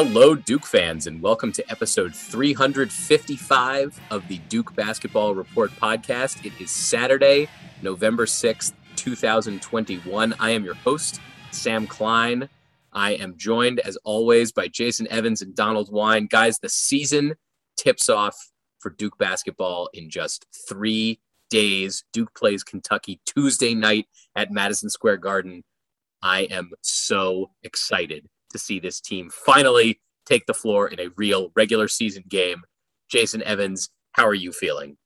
Hello, 0.00 0.36
Duke 0.36 0.64
fans, 0.64 1.08
and 1.08 1.20
welcome 1.20 1.50
to 1.50 1.68
episode 1.72 2.14
355 2.14 4.00
of 4.12 4.28
the 4.28 4.38
Duke 4.48 4.72
Basketball 4.76 5.34
Report 5.34 5.72
podcast. 5.72 6.46
It 6.46 6.52
is 6.60 6.70
Saturday, 6.70 7.48
November 7.82 8.24
6th, 8.24 8.74
2021. 8.94 10.36
I 10.38 10.50
am 10.50 10.64
your 10.64 10.74
host, 10.74 11.20
Sam 11.50 11.88
Klein. 11.88 12.48
I 12.92 13.14
am 13.14 13.36
joined, 13.36 13.80
as 13.80 13.96
always, 14.04 14.52
by 14.52 14.68
Jason 14.68 15.08
Evans 15.10 15.42
and 15.42 15.52
Donald 15.56 15.90
Wine. 15.90 16.26
Guys, 16.26 16.60
the 16.60 16.68
season 16.68 17.34
tips 17.76 18.08
off 18.08 18.52
for 18.78 18.90
Duke 18.90 19.18
basketball 19.18 19.90
in 19.92 20.10
just 20.10 20.46
three 20.68 21.18
days. 21.50 22.04
Duke 22.12 22.32
plays 22.36 22.62
Kentucky 22.62 23.20
Tuesday 23.26 23.74
night 23.74 24.06
at 24.36 24.52
Madison 24.52 24.90
Square 24.90 25.16
Garden. 25.16 25.64
I 26.22 26.42
am 26.42 26.70
so 26.82 27.50
excited 27.64 28.28
to 28.50 28.58
see 28.58 28.78
this 28.78 29.00
team 29.00 29.30
finally 29.30 30.00
take 30.26 30.46
the 30.46 30.54
floor 30.54 30.88
in 30.88 31.00
a 31.00 31.08
real 31.16 31.50
regular 31.56 31.88
season 31.88 32.24
game. 32.28 32.62
Jason 33.08 33.42
Evans, 33.42 33.90
how 34.12 34.26
are 34.26 34.34
you 34.34 34.52
feeling? 34.52 34.96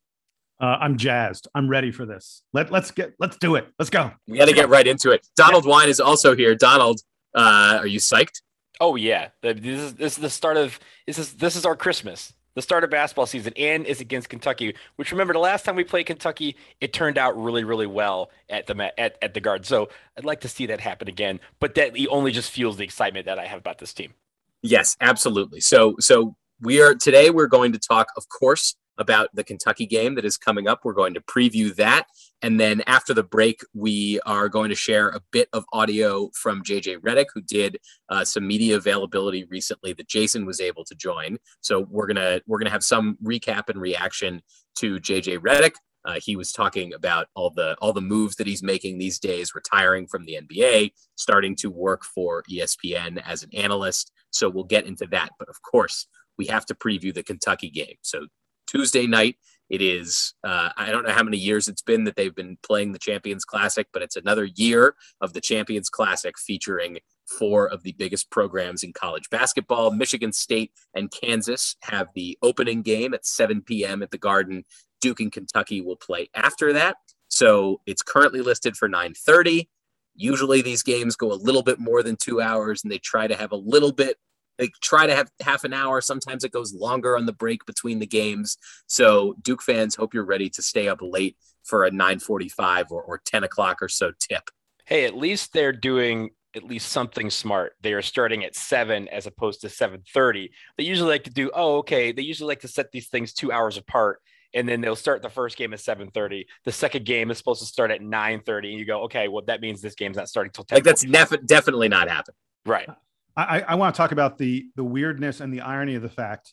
Uh, 0.60 0.78
I'm 0.80 0.96
jazzed. 0.96 1.48
I'm 1.54 1.68
ready 1.68 1.90
for 1.90 2.06
this. 2.06 2.42
Let 2.52 2.70
Let's 2.70 2.90
get 2.90 3.14
Let's 3.18 3.36
do 3.36 3.56
it. 3.56 3.68
Let's 3.78 3.90
go. 3.90 4.12
We 4.28 4.38
got 4.38 4.46
to 4.46 4.54
get 4.54 4.68
right 4.68 4.86
into 4.86 5.10
it. 5.10 5.26
Donald 5.36 5.66
Wine 5.66 5.88
is 5.88 5.98
also 5.98 6.36
here. 6.36 6.54
Donald, 6.54 7.00
uh, 7.34 7.78
are 7.80 7.86
you 7.86 7.98
psyched? 7.98 8.42
Oh 8.80 8.96
yeah, 8.96 9.28
this 9.42 9.58
is 9.64 9.94
this 9.94 10.12
is 10.16 10.22
the 10.22 10.30
start 10.30 10.56
of 10.56 10.78
this 11.06 11.18
is 11.18 11.34
this 11.34 11.56
is 11.56 11.66
our 11.66 11.76
Christmas 11.76 12.32
the 12.54 12.62
start 12.62 12.84
of 12.84 12.90
basketball 12.90 13.26
season 13.26 13.52
and 13.56 13.86
is 13.86 14.00
against 14.00 14.28
Kentucky, 14.28 14.74
which 14.96 15.12
remember 15.12 15.32
the 15.32 15.38
last 15.38 15.64
time 15.64 15.76
we 15.76 15.84
played 15.84 16.06
Kentucky, 16.06 16.56
it 16.80 16.92
turned 16.92 17.18
out 17.18 17.40
really, 17.40 17.64
really 17.64 17.86
well 17.86 18.30
at 18.48 18.66
the 18.66 19.00
at, 19.00 19.16
at 19.22 19.34
the 19.34 19.40
guard. 19.40 19.66
So 19.66 19.88
I'd 20.16 20.24
like 20.24 20.40
to 20.40 20.48
see 20.48 20.66
that 20.66 20.80
happen 20.80 21.08
again, 21.08 21.40
but 21.60 21.74
that 21.74 21.96
only 22.10 22.32
just 22.32 22.50
fuels 22.50 22.76
the 22.76 22.84
excitement 22.84 23.26
that 23.26 23.38
I 23.38 23.46
have 23.46 23.58
about 23.58 23.78
this 23.78 23.92
team. 23.92 24.14
Yes, 24.62 24.96
absolutely. 25.00 25.60
So 25.60 25.96
so 25.98 26.36
we 26.60 26.80
are 26.80 26.94
today 26.94 27.30
we're 27.30 27.48
going 27.48 27.72
to 27.72 27.78
talk, 27.78 28.08
of 28.16 28.28
course, 28.28 28.76
about 28.98 29.28
the 29.34 29.44
Kentucky 29.44 29.86
game 29.86 30.14
that 30.14 30.24
is 30.24 30.36
coming 30.36 30.68
up. 30.68 30.80
We're 30.84 30.92
going 30.92 31.14
to 31.14 31.20
preview 31.20 31.74
that. 31.76 32.06
And 32.42 32.58
then 32.58 32.82
after 32.86 33.14
the 33.14 33.22
break, 33.22 33.60
we 33.74 34.20
are 34.26 34.48
going 34.48 34.68
to 34.70 34.74
share 34.74 35.08
a 35.08 35.20
bit 35.30 35.48
of 35.52 35.64
audio 35.72 36.30
from 36.34 36.62
JJ 36.62 36.98
Redick, 36.98 37.26
who 37.34 37.40
did 37.40 37.78
uh, 38.08 38.24
some 38.24 38.46
media 38.46 38.76
availability 38.76 39.44
recently 39.44 39.92
that 39.94 40.08
Jason 40.08 40.44
was 40.44 40.60
able 40.60 40.84
to 40.84 40.94
join. 40.94 41.38
So 41.60 41.86
we're 41.90 42.06
gonna 42.06 42.40
we're 42.46 42.58
gonna 42.58 42.70
have 42.70 42.84
some 42.84 43.16
recap 43.24 43.68
and 43.68 43.80
reaction 43.80 44.42
to 44.76 44.98
JJ 44.98 45.38
Redick. 45.38 45.74
Uh, 46.04 46.18
he 46.22 46.34
was 46.34 46.52
talking 46.52 46.92
about 46.94 47.28
all 47.34 47.50
the 47.50 47.76
all 47.80 47.92
the 47.92 48.00
moves 48.00 48.36
that 48.36 48.46
he's 48.46 48.62
making 48.62 48.98
these 48.98 49.18
days, 49.18 49.54
retiring 49.54 50.06
from 50.06 50.24
the 50.24 50.38
NBA, 50.42 50.92
starting 51.14 51.54
to 51.56 51.70
work 51.70 52.02
for 52.04 52.42
ESPN 52.50 53.22
as 53.24 53.42
an 53.42 53.50
analyst. 53.54 54.10
So 54.30 54.48
we'll 54.48 54.64
get 54.64 54.86
into 54.86 55.06
that. 55.06 55.30
But 55.38 55.48
of 55.48 55.62
course, 55.62 56.06
we 56.38 56.46
have 56.46 56.66
to 56.66 56.74
preview 56.74 57.14
the 57.14 57.22
Kentucky 57.22 57.70
game. 57.70 57.96
So 58.02 58.26
Tuesday 58.66 59.06
night. 59.06 59.36
It 59.70 59.80
is, 59.80 60.34
uh, 60.44 60.68
I 60.76 60.90
don't 60.90 61.06
know 61.06 61.12
how 61.12 61.22
many 61.22 61.38
years 61.38 61.66
it's 61.66 61.80
been 61.80 62.04
that 62.04 62.14
they've 62.14 62.34
been 62.34 62.58
playing 62.62 62.92
the 62.92 62.98
Champions 62.98 63.44
Classic, 63.44 63.86
but 63.90 64.02
it's 64.02 64.16
another 64.16 64.44
year 64.44 64.96
of 65.22 65.32
the 65.32 65.40
Champions 65.40 65.88
Classic 65.88 66.38
featuring 66.38 66.98
four 67.26 67.68
of 67.68 67.82
the 67.82 67.92
biggest 67.92 68.30
programs 68.30 68.82
in 68.82 68.92
college 68.92 69.30
basketball. 69.30 69.90
Michigan 69.90 70.32
State 70.32 70.72
and 70.94 71.10
Kansas 71.10 71.76
have 71.82 72.08
the 72.14 72.36
opening 72.42 72.82
game 72.82 73.14
at 73.14 73.24
7 73.24 73.62
p.m. 73.62 74.02
at 74.02 74.10
the 74.10 74.18
Garden. 74.18 74.64
Duke 75.00 75.20
and 75.20 75.32
Kentucky 75.32 75.80
will 75.80 75.96
play 75.96 76.28
after 76.34 76.74
that. 76.74 76.96
So 77.28 77.80
it's 77.86 78.02
currently 78.02 78.42
listed 78.42 78.76
for 78.76 78.88
9:30. 78.88 79.68
Usually 80.14 80.60
these 80.60 80.82
games 80.82 81.16
go 81.16 81.32
a 81.32 81.34
little 81.34 81.62
bit 81.62 81.78
more 81.78 82.02
than 82.02 82.16
two 82.16 82.42
hours, 82.42 82.82
and 82.82 82.92
they 82.92 82.98
try 82.98 83.26
to 83.26 83.34
have 83.34 83.52
a 83.52 83.56
little 83.56 83.92
bit 83.92 84.18
they 84.58 84.68
try 84.82 85.06
to 85.06 85.14
have 85.14 85.30
half 85.40 85.64
an 85.64 85.72
hour. 85.72 86.00
Sometimes 86.00 86.44
it 86.44 86.52
goes 86.52 86.74
longer 86.74 87.16
on 87.16 87.26
the 87.26 87.32
break 87.32 87.64
between 87.66 87.98
the 87.98 88.06
games. 88.06 88.56
So 88.86 89.34
Duke 89.42 89.62
fans, 89.62 89.94
hope 89.94 90.14
you're 90.14 90.24
ready 90.24 90.50
to 90.50 90.62
stay 90.62 90.88
up 90.88 90.98
late 91.00 91.36
for 91.64 91.84
a 91.84 91.90
9:45 91.90 92.90
or, 92.90 93.02
or 93.02 93.20
10 93.24 93.44
o'clock 93.44 93.82
or 93.82 93.88
so 93.88 94.12
tip. 94.18 94.50
Hey, 94.84 95.04
at 95.04 95.16
least 95.16 95.52
they're 95.52 95.72
doing 95.72 96.30
at 96.54 96.64
least 96.64 96.90
something 96.90 97.30
smart. 97.30 97.74
They 97.80 97.94
are 97.94 98.02
starting 98.02 98.44
at 98.44 98.54
seven 98.54 99.08
as 99.08 99.26
opposed 99.26 99.62
to 99.62 99.68
7:30. 99.68 100.50
They 100.76 100.84
usually 100.84 101.10
like 101.10 101.24
to 101.24 101.30
do, 101.30 101.50
oh, 101.54 101.78
okay. 101.78 102.12
They 102.12 102.22
usually 102.22 102.48
like 102.48 102.60
to 102.60 102.68
set 102.68 102.92
these 102.92 103.08
things 103.08 103.32
two 103.32 103.52
hours 103.52 103.76
apart. 103.78 104.20
And 104.54 104.68
then 104.68 104.82
they'll 104.82 104.96
start 104.96 105.22
the 105.22 105.30
first 105.30 105.56
game 105.56 105.72
at 105.72 105.80
7:30. 105.80 106.44
The 106.64 106.72
second 106.72 107.06
game 107.06 107.30
is 107.30 107.38
supposed 107.38 107.60
to 107.60 107.66
start 107.66 107.90
at 107.90 108.02
9:30. 108.02 108.70
And 108.70 108.78
you 108.78 108.84
go, 108.84 109.02
okay, 109.04 109.28
well, 109.28 109.42
that 109.46 109.60
means 109.60 109.80
this 109.80 109.94
game's 109.94 110.16
not 110.16 110.28
starting 110.28 110.52
till 110.52 110.64
10. 110.64 110.76
Like 110.76 110.84
that's 110.84 111.04
nef- 111.04 111.46
definitely 111.46 111.88
not 111.88 112.08
happening. 112.08 112.36
Right. 112.66 112.88
I, 113.36 113.60
I 113.60 113.74
want 113.76 113.94
to 113.94 113.96
talk 113.96 114.12
about 114.12 114.38
the 114.38 114.66
the 114.76 114.84
weirdness 114.84 115.40
and 115.40 115.52
the 115.52 115.60
irony 115.60 115.94
of 115.94 116.02
the 116.02 116.08
fact 116.08 116.52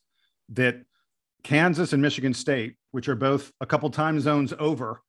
that 0.49 0.81
Kansas 1.43 1.93
and 1.93 2.01
Michigan 2.01 2.33
State, 2.33 2.75
which 2.91 3.07
are 3.09 3.15
both 3.15 3.51
a 3.61 3.65
couple 3.65 3.89
time 3.89 4.19
zones 4.19 4.53
over, 4.59 5.01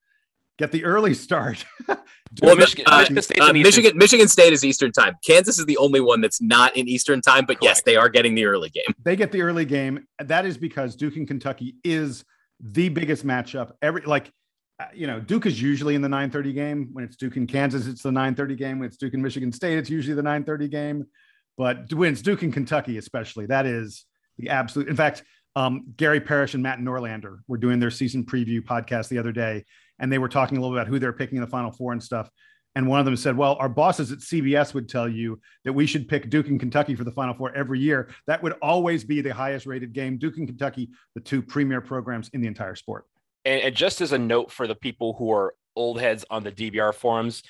get 0.58 0.72
the 0.72 0.84
early 0.84 1.14
start. 1.14 1.64
well, 1.88 2.56
Michigan, 2.56 2.84
uh, 2.88 3.06
Michigan, 3.10 3.42
uh, 3.42 3.52
Michigan, 3.52 3.98
Michigan, 3.98 4.28
State 4.28 4.52
is 4.52 4.64
Eastern 4.64 4.92
time. 4.92 5.14
Kansas 5.24 5.58
is 5.58 5.66
the 5.66 5.76
only 5.76 6.00
one 6.00 6.20
that's 6.20 6.40
not 6.40 6.76
in 6.76 6.88
Eastern 6.88 7.20
time, 7.20 7.46
but 7.46 7.58
Correct. 7.58 7.64
yes, 7.64 7.82
they 7.82 7.96
are 7.96 8.08
getting 8.08 8.34
the 8.34 8.44
early 8.44 8.68
game. 8.68 8.84
They 9.02 9.16
get 9.16 9.32
the 9.32 9.42
early 9.42 9.64
game. 9.64 10.06
That 10.18 10.46
is 10.46 10.56
because 10.56 10.96
Duke 10.96 11.16
and 11.16 11.26
Kentucky 11.26 11.76
is 11.84 12.24
the 12.60 12.88
biggest 12.88 13.26
matchup. 13.26 13.72
Every 13.80 14.02
like, 14.02 14.32
uh, 14.78 14.86
you 14.94 15.06
know, 15.06 15.20
Duke 15.20 15.46
is 15.46 15.60
usually 15.60 15.94
in 15.94 16.02
the 16.02 16.08
9:30 16.08 16.54
game. 16.54 16.88
When 16.92 17.04
it's 17.04 17.16
Duke 17.16 17.36
and 17.36 17.48
Kansas, 17.48 17.86
it's 17.86 18.02
the 18.02 18.10
9:30 18.10 18.56
game. 18.56 18.78
When 18.78 18.88
it's 18.88 18.96
Duke 18.96 19.14
and 19.14 19.22
Michigan 19.22 19.52
State, 19.52 19.78
it's 19.78 19.90
usually 19.90 20.14
the 20.14 20.22
9:30 20.22 20.70
game 20.70 21.06
but 21.60 21.92
wins 21.92 22.22
Duke 22.22 22.40
and 22.40 22.54
Kentucky, 22.54 22.96
especially. 22.96 23.44
That 23.44 23.66
is 23.66 24.06
the 24.38 24.48
absolute. 24.48 24.88
In 24.88 24.96
fact, 24.96 25.22
um, 25.54 25.92
Gary 25.94 26.18
Parrish 26.18 26.54
and 26.54 26.62
Matt 26.62 26.78
Norlander 26.78 27.40
were 27.48 27.58
doing 27.58 27.78
their 27.78 27.90
season 27.90 28.24
preview 28.24 28.62
podcast 28.62 29.08
the 29.08 29.18
other 29.18 29.30
day, 29.30 29.66
and 29.98 30.10
they 30.10 30.16
were 30.16 30.30
talking 30.30 30.56
a 30.56 30.60
little 30.62 30.74
about 30.74 30.88
who 30.88 30.98
they're 30.98 31.12
picking 31.12 31.36
in 31.36 31.42
the 31.42 31.50
Final 31.50 31.70
Four 31.70 31.92
and 31.92 32.02
stuff. 32.02 32.30
And 32.76 32.88
one 32.88 32.98
of 32.98 33.04
them 33.04 33.14
said, 33.14 33.36
"Well, 33.36 33.56
our 33.60 33.68
bosses 33.68 34.10
at 34.10 34.20
CBS 34.20 34.72
would 34.72 34.88
tell 34.88 35.06
you 35.06 35.38
that 35.66 35.74
we 35.74 35.86
should 35.86 36.08
pick 36.08 36.30
Duke 36.30 36.48
and 36.48 36.58
Kentucky 36.58 36.94
for 36.94 37.04
the 37.04 37.12
Final 37.12 37.34
Four 37.34 37.54
every 37.54 37.78
year. 37.78 38.08
That 38.26 38.42
would 38.42 38.54
always 38.62 39.04
be 39.04 39.20
the 39.20 39.34
highest 39.34 39.66
rated 39.66 39.92
game. 39.92 40.16
Duke 40.16 40.38
and 40.38 40.48
Kentucky, 40.48 40.88
the 41.14 41.20
two 41.20 41.42
premier 41.42 41.82
programs 41.82 42.30
in 42.30 42.40
the 42.40 42.48
entire 42.48 42.74
sport." 42.74 43.04
And, 43.44 43.60
and 43.60 43.76
just 43.76 44.00
as 44.00 44.12
a 44.12 44.18
note 44.18 44.50
for 44.50 44.66
the 44.66 44.74
people 44.74 45.12
who 45.18 45.30
are 45.30 45.52
old 45.76 46.00
heads 46.00 46.24
on 46.30 46.42
the 46.42 46.52
DBR 46.52 46.94
forums, 46.94 47.42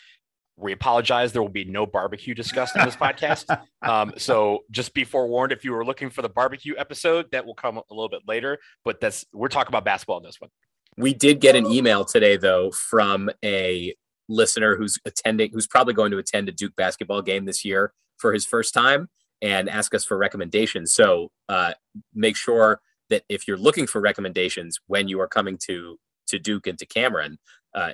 we 0.60 0.72
apologize. 0.72 1.32
There 1.32 1.43
will 1.43 1.48
be 1.48 1.65
no 1.65 1.87
barbecue 1.87 2.34
discussed 2.34 2.76
in 2.76 2.84
this 2.84 2.97
podcast. 2.97 3.47
Um, 3.82 4.12
so 4.19 4.65
just 4.71 4.93
be 4.93 5.04
forewarned 5.04 5.53
if 5.53 5.65
you 5.65 5.72
were 5.72 5.87
looking 5.87 6.10
for 6.10 6.21
the 6.21 6.28
barbecue 6.28 6.75
episode, 6.76 7.31
that 7.32 7.47
will 7.47 7.54
come 7.54 7.78
a 7.78 7.82
little 7.88 8.10
bit 8.10 8.21
later. 8.28 8.59
But 8.84 9.00
that's 9.00 9.25
we're 9.32 9.49
talking 9.49 9.70
about 9.70 9.87
basketball 9.87 10.19
in 10.19 10.22
this 10.22 10.38
one. 10.38 10.50
We 10.99 11.15
did 11.15 11.41
get 11.41 11.56
an 11.56 11.65
email 11.65 12.04
today, 12.04 12.37
though, 12.37 12.72
from 12.72 13.31
a 13.43 13.94
listener 14.28 14.76
who's 14.76 14.99
attending, 15.06 15.50
who's 15.53 15.66
probably 15.66 15.94
going 15.94 16.10
to 16.10 16.19
attend 16.19 16.50
a 16.50 16.53
Duke 16.53 16.76
basketball 16.76 17.22
game 17.22 17.47
this 17.47 17.65
year 17.65 17.94
for 18.19 18.34
his 18.34 18.44
first 18.44 18.75
time, 18.75 19.09
and 19.41 19.70
ask 19.70 19.94
us 19.94 20.04
for 20.04 20.19
recommendations. 20.19 20.93
So 20.93 21.31
uh, 21.49 21.72
make 22.15 22.37
sure 22.37 22.81
that 23.09 23.22
if 23.31 23.49
you're 23.49 23.56
looking 23.56 23.87
for 23.87 24.00
recommendations 24.00 24.78
when 24.88 25.09
you 25.09 25.20
are 25.20 25.28
coming 25.28 25.56
to 25.69 25.97
to 26.28 26.38
Duke 26.38 26.66
and 26.66 26.78
to 26.78 26.87
Cameron, 26.87 27.38
uh, 27.75 27.93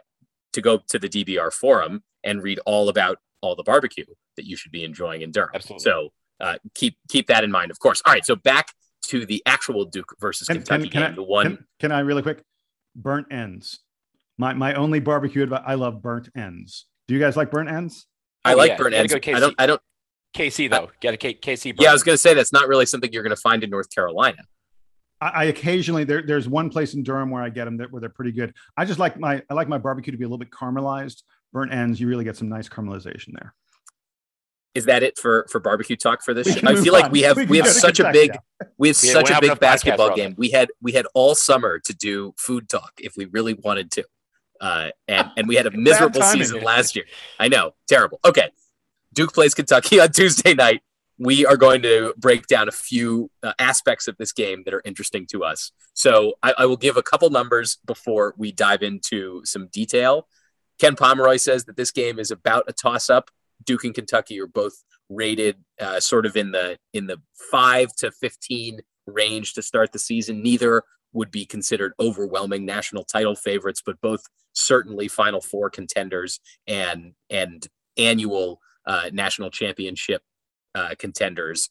to 0.57 0.63
go 0.63 0.81
to 0.89 0.99
the 0.99 1.09
DBR 1.09 1.53
forum 1.53 2.03
and 2.25 2.43
read 2.43 2.59
all 2.67 2.89
about 2.89 3.19
all 3.43 3.55
the 3.55 3.63
barbecue 3.63 4.07
that 4.37 4.47
you 4.47 4.57
should 4.57 4.73
be 4.73 4.83
enjoying 4.83 5.23
in 5.23 5.31
Durham. 5.31 5.51
Absolutely. 5.55 5.85
So 5.85 6.09
uh, 6.41 6.57
keep 6.75 6.97
keep 7.09 7.29
that 7.29 7.45
in 7.45 7.51
mind, 7.53 7.71
of 7.71 7.79
course. 7.79 8.03
All 8.05 8.13
right, 8.13 8.25
so 8.25 8.35
back 8.35 8.73
to 9.05 9.25
the 9.25 9.43
actual 9.47 9.85
Duke 9.85 10.17
versus 10.19 10.49
can, 10.49 10.57
Kentucky 10.57 10.85
can, 10.85 10.91
can 10.91 11.03
game. 11.03 11.13
I, 11.13 11.15
the 11.15 11.23
one. 11.23 11.47
Can, 11.47 11.67
can, 11.81 11.93
I 11.93 12.01
really 12.01 12.23
quick? 12.23 12.43
Burnt 12.95 13.29
ends. 13.31 13.81
My 14.39 14.55
my 14.55 14.75
only 14.75 14.99
barbecue 14.99 15.43
advice. 15.43 15.63
I 15.65 15.75
love 15.75 16.03
burnt 16.03 16.31
ends. 16.35 16.87
Do 17.07 17.15
you 17.15 17.21
guys 17.21 17.37
like 17.37 17.51
burnt 17.51 17.71
ends? 17.71 18.07
I 18.45 18.55
oh, 18.55 18.57
like 18.57 18.71
yeah. 18.71 18.77
burnt 18.77 18.95
ends. 18.95 19.15
Go 19.15 19.21
I 19.33 19.41
don't. 19.41 19.55
I 19.59 19.67
don't. 19.67 19.81
KC 20.35 20.71
though. 20.71 20.91
Get 21.01 21.15
a 21.15 21.17
K, 21.17 21.35
KC. 21.35 21.75
Yeah, 21.79 21.91
I 21.91 21.93
was 21.93 22.03
going 22.03 22.15
to 22.15 22.21
say 22.21 22.35
that's 22.35 22.53
not 22.53 22.69
really 22.69 22.85
something 22.85 23.11
you're 23.13 23.23
going 23.23 23.35
to 23.35 23.41
find 23.41 23.63
in 23.63 23.71
North 23.71 23.95
Carolina. 23.95 24.43
I, 25.21 25.29
I 25.29 25.45
occasionally 25.45 26.05
there, 26.05 26.23
there's 26.23 26.49
one 26.49 26.71
place 26.71 26.95
in 26.95 27.03
Durham 27.03 27.31
where 27.31 27.43
I 27.43 27.49
get 27.49 27.65
them 27.65 27.79
that 27.79 27.91
where 27.91 28.01
they're 28.01 28.09
pretty 28.09 28.33
good. 28.33 28.55
I 28.77 28.85
just 28.85 28.99
like 28.99 29.19
my 29.19 29.43
I 29.51 29.55
like 29.55 29.69
my 29.69 29.79
barbecue 29.79 30.13
to 30.13 30.19
be 30.19 30.25
a 30.25 30.29
little 30.29 30.39
bit 30.39 30.51
caramelized. 30.51 31.23
Burnt 31.53 31.73
ends, 31.73 32.01
you 32.01 32.09
really 32.09 32.25
get 32.25 32.37
some 32.37 32.49
nice 32.49 32.69
caramelization 32.69 33.33
there. 33.33 33.55
Is 34.75 34.85
that 34.87 35.03
it 35.03 35.19
for 35.19 35.47
for 35.51 35.59
barbecue 35.59 35.97
talk 35.97 36.23
for 36.23 36.35
this? 36.35 36.63
I 36.63 36.75
feel 36.77 36.93
like 36.93 37.11
we 37.11 37.23
have 37.23 37.37
we, 37.37 37.47
we 37.47 37.57
have 37.59 37.69
such 37.69 37.99
a 37.99 38.13
big 38.13 38.37
we 38.77 38.89
have 38.89 38.97
such 38.97 39.31
a 39.31 39.41
big 39.41 39.59
basketball 39.59 40.15
game. 40.15 40.35
We 40.37 40.51
had 40.51 40.69
we 40.83 40.93
had 40.93 41.07
all 41.15 41.35
summer 41.35 41.79
to 41.79 41.95
do 41.95 42.35
food 42.37 42.69
talk 42.69 42.93
if 42.99 43.17
we 43.17 43.25
really 43.27 43.55
wanted 43.55 43.91
to, 43.93 44.05
uh, 44.61 44.91
and 45.09 45.31
and 45.39 45.49
we 45.49 45.55
had 45.55 45.67
a 45.67 45.71
miserable 45.77 46.21
season 46.21 46.63
last 46.63 46.95
year. 46.95 47.07
I 47.39 47.49
know, 47.49 47.73
terrible. 47.89 48.21
Okay, 48.23 48.51
Duke 49.15 49.33
plays 49.33 49.55
Kentucky 49.55 49.99
on 49.99 50.13
Tuesday 50.13 50.53
night 50.53 50.83
we 51.19 51.47
are 51.47 51.57
going 51.57 51.83
to 51.83 52.13
break 52.19 52.47
down 52.47 52.69
a 52.69 52.73
few 52.73 53.31
uh, 53.43 53.53
aspects 53.59 54.07
of 54.07 54.17
this 54.19 54.33
game 54.33 54.63
that 54.65 54.75
are 54.75 54.83
interesting 54.85 55.27
to 55.27 55.45
us. 55.45 55.73
So 55.95 56.35
I, 56.43 56.55
I, 56.59 56.67
will 56.67 56.77
give 56.77 56.97
a 56.97 57.03
couple 57.03 57.31
numbers 57.31 57.79
before 57.87 58.35
we 58.37 58.53
dive 58.53 58.83
into 58.83 59.43
some 59.45 59.69
detail. 59.69 60.29
Ken 60.79 60.95
Pomeroy 60.95 61.39
says 61.39 61.65
that 61.65 61.77
this 61.77 61.91
game 61.91 62.19
is 62.19 62.31
about 62.31 62.65
a 62.69 62.73
toss 62.73 63.09
up. 63.09 63.31
Duke 63.65 63.85
and 63.85 63.95
Kentucky 63.95 64.39
are 64.41 64.47
both 64.47 64.85
rated 65.09 65.57
uh, 65.81 66.01
sort 66.01 66.27
of 66.27 66.37
in 66.37 66.51
the 66.51 66.79
in 66.93 67.07
the 67.07 67.19
five 67.51 67.95
to 67.97 68.11
fifteen 68.11 68.81
range 69.07 69.55
to 69.55 69.63
start 69.63 69.93
the 69.93 69.99
season. 69.99 70.43
Neither 70.43 70.83
would 71.15 71.31
be 71.31 71.47
considered 71.47 71.95
overwhelming 71.99 72.67
national 72.67 73.05
title 73.05 73.35
favorites, 73.35 73.83
but 73.85 73.99
both 74.03 74.23
certainly 74.53 75.09
Final 75.09 75.41
Four 75.41 75.71
contenders 75.71 76.41
and 76.67 77.15
and 77.31 77.67
annual 77.97 78.61
uh, 78.87 79.09
national 79.13 79.51
championship 79.51 80.23
uh, 80.77 80.95
contenders. 80.99 81.71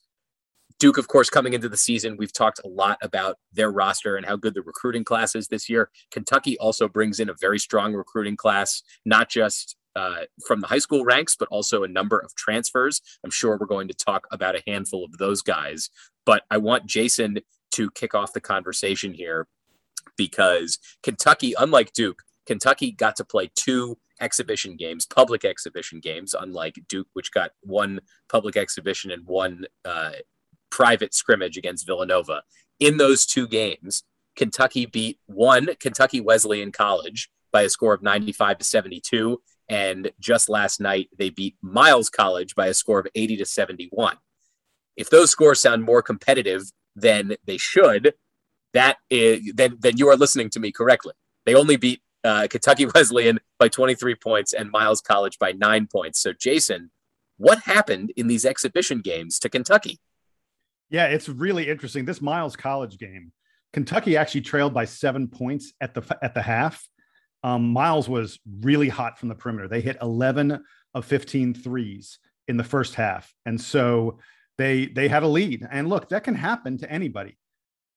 Duke, 0.78 0.98
of 0.98 1.07
course, 1.07 1.30
coming 1.30 1.54
into 1.54 1.69
the 1.69 1.78
season, 1.78 2.18
we've 2.18 2.34
talked 2.34 2.60
a 2.66 2.68
lot 2.68 2.98
about 3.02 3.38
their 3.54 3.72
roster 3.72 4.18
and 4.18 4.25
how 4.25 4.36
good 4.36 4.54
the 4.54 4.62
recruiting 4.62 5.06
class 5.06 5.34
is 5.34 5.48
this 5.48 5.69
year. 5.69 5.90
Kentucky 6.12 6.57
also 6.57 6.90
brings 6.90 7.22
in 7.22 7.30
a 7.30 7.36
very 7.40 7.60
strong 7.60 7.94
recruiting 7.94 8.36
class, 8.36 8.81
not 9.06 9.30
just 9.30 9.78
uh, 9.96 10.24
from 10.46 10.60
the 10.60 10.68
high 10.68 10.80
school 10.80 11.06
ranks, 11.06 11.38
but 11.38 11.48
also 11.50 11.84
a 11.84 11.88
number 11.88 12.19
of 12.19 12.36
transfers. 12.36 13.02
I'm 13.24 13.31
sure 13.31 13.57
we're 13.57 13.68
going 13.68 13.88
to 13.88 13.94
talk 13.94 14.28
about 14.31 14.56
a 14.56 14.63
handful 14.68 15.06
of 15.06 15.18
those 15.18 15.42
guys. 15.42 15.90
But 16.25 16.44
I 16.51 16.58
want 16.58 16.88
Jason 16.88 17.40
to 17.72 17.92
kick 17.92 18.13
off 18.13 18.34
the 18.34 18.42
conversation 18.42 19.13
here 19.13 19.48
because 20.18 20.78
Kentucky, 21.04 21.54
unlike 21.58 21.94
Duke, 21.94 22.24
Kentucky 22.46 22.92
got 22.92 23.16
to 23.18 23.25
play 23.25 23.50
two 23.56 23.98
exhibition 24.20 24.76
games, 24.76 25.06
public 25.06 25.46
exhibition 25.46 26.00
games, 26.00 26.34
unlike 26.40 26.80
Duke, 26.88 27.08
which 27.14 27.32
got 27.32 27.52
one 27.62 28.00
public 28.30 28.58
exhibition 28.58 29.12
and 29.12 29.26
one 29.26 29.66
uh, 29.84 30.12
private 30.70 31.14
scrimmage 31.14 31.58
against 31.58 31.86
Villanova. 31.86 32.44
In 32.80 32.98
those 32.98 33.26
two 33.26 33.48
games, 33.48 34.04
Kentucky 34.36 34.86
beat 34.86 35.20
one 35.26 35.70
Kentucky 35.80 36.22
Wesleyan 36.22 36.72
College 36.72 37.30
by 37.52 37.62
a 37.62 37.70
score 37.70 37.94
of 37.94 38.02
95 38.04 38.58
to 38.60 38.66
72. 38.66 39.42
And 39.70 40.12
just 40.20 40.50
last 40.50 40.80
night, 40.80 41.10
they 41.18 41.30
beat 41.30 41.56
Miles 41.62 42.10
College 42.10 42.54
by 42.54 42.68
a 42.68 42.74
score 42.74 43.00
of 43.00 43.08
80 43.16 43.38
to 43.38 43.46
71. 43.46 44.18
If 44.98 45.10
those 45.10 45.32
scores 45.32 45.60
sound 45.60 45.84
more 45.84 46.02
competitive 46.02 46.64
than 46.96 47.36
they 47.46 47.58
should, 47.58 48.14
that 48.74 48.98
is, 49.10 49.54
then, 49.56 49.78
then 49.80 49.98
you 49.98 50.10
are 50.10 50.18
listening 50.18 50.50
to 50.52 50.60
me 50.60 50.72
correctly. 50.72 51.14
They 51.46 51.56
only 51.56 51.78
beat 51.78 52.02
uh, 52.25 52.48
Kentucky 52.50 52.86
Wesleyan 52.95 53.39
by 53.60 53.69
23 53.69 54.16
points 54.16 54.54
and 54.54 54.72
Miles 54.72 55.01
College 55.01 55.39
by 55.39 55.51
nine 55.54 55.88
points. 55.88 56.19
So, 56.19 56.33
Jason, 56.33 56.92
what 57.38 57.60
happened 57.60 58.12
in 58.18 58.27
these 58.27 58.45
exhibition 58.45 59.00
games 59.00 59.39
to 59.39 59.50
Kentucky? 59.50 60.00
Yeah, 60.89 61.06
it's 61.06 61.30
really 61.30 61.69
interesting. 61.69 62.06
This 62.06 62.22
Miles 62.22 62.56
College 62.56 62.98
game, 62.98 63.31
Kentucky 63.74 64.18
actually 64.18 64.42
trailed 64.42 64.74
by 64.74 64.86
seven 64.86 65.27
points 65.27 65.74
at 65.81 65.94
the 65.94 66.18
at 66.22 66.33
the 66.33 66.42
half. 66.42 66.88
Um, 67.44 67.69
Miles 67.69 68.10
was 68.10 68.39
really 68.62 68.89
hot 68.89 69.19
from 69.19 69.30
the 69.30 69.36
perimeter. 69.36 69.68
They 69.68 69.81
hit 69.81 69.98
11 70.01 70.63
of 70.95 71.06
15 71.06 71.54
threes 71.54 72.19
in 72.48 72.57
the 72.57 72.63
first 72.63 72.95
half, 72.95 73.33
and 73.45 73.60
so 73.60 74.19
they 74.57 74.86
they 74.86 75.07
had 75.07 75.24
a 75.24 75.27
lead. 75.27 75.68
And 75.69 75.89
look, 75.89 76.10
that 76.10 76.24
can 76.24 76.36
happen 76.36 76.77
to 76.80 76.92
anybody. 76.92 77.38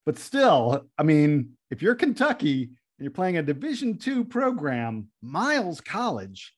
But 0.05 0.19
still, 0.19 0.89
I 0.97 1.03
mean, 1.03 1.57
if 1.71 1.83
you're 1.83 1.95
Kentucky 1.95 2.71
you're 2.99 3.11
playing 3.11 3.39
a 3.39 3.43
Division 3.43 3.99
two 3.99 4.25
program, 4.25 5.09
Miles 5.23 5.81
College, 5.81 6.55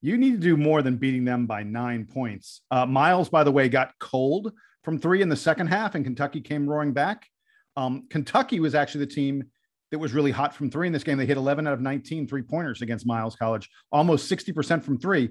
you 0.00 0.16
need 0.16 0.32
to 0.32 0.38
do 0.38 0.56
more 0.56 0.82
than 0.82 0.96
beating 0.96 1.24
them 1.24 1.46
by 1.46 1.62
nine 1.62 2.06
points. 2.06 2.62
Uh, 2.70 2.86
Miles, 2.86 3.28
by 3.28 3.44
the 3.44 3.52
way, 3.52 3.68
got 3.68 3.92
cold 3.98 4.52
from 4.82 4.98
three 4.98 5.22
in 5.22 5.28
the 5.28 5.36
second 5.36 5.68
half, 5.68 5.94
and 5.94 6.04
Kentucky 6.04 6.40
came 6.40 6.68
roaring 6.68 6.92
back. 6.92 7.26
Um, 7.76 8.06
Kentucky 8.10 8.60
was 8.60 8.74
actually 8.74 9.06
the 9.06 9.12
team 9.12 9.44
that 9.92 9.98
was 9.98 10.12
really 10.12 10.30
hot 10.30 10.54
from 10.54 10.70
three 10.70 10.86
in 10.86 10.92
this 10.92 11.04
game. 11.04 11.18
They 11.18 11.26
hit 11.26 11.36
11 11.36 11.66
out 11.66 11.74
of 11.74 11.80
19 11.80 12.26
three 12.26 12.42
pointers 12.42 12.82
against 12.82 13.06
Miles 13.06 13.36
College, 13.36 13.68
almost 13.92 14.30
60% 14.30 14.82
from 14.82 14.98
three, 14.98 15.30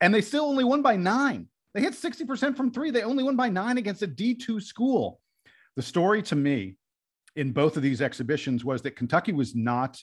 and 0.00 0.12
they 0.12 0.20
still 0.20 0.46
only 0.46 0.64
won 0.64 0.82
by 0.82 0.96
nine. 0.96 1.46
They 1.74 1.80
hit 1.80 1.92
60% 1.92 2.56
from 2.56 2.72
three. 2.72 2.90
They 2.90 3.02
only 3.02 3.22
won 3.22 3.36
by 3.36 3.50
nine 3.50 3.78
against 3.78 4.02
a 4.02 4.08
D2 4.08 4.62
school. 4.62 5.20
The 5.76 5.82
story 5.82 6.22
to 6.22 6.36
me 6.36 6.76
in 7.38 7.52
both 7.52 7.76
of 7.76 7.82
these 7.82 8.02
exhibitions 8.02 8.64
was 8.64 8.82
that 8.82 8.96
Kentucky 8.96 9.32
was 9.32 9.54
not 9.54 9.98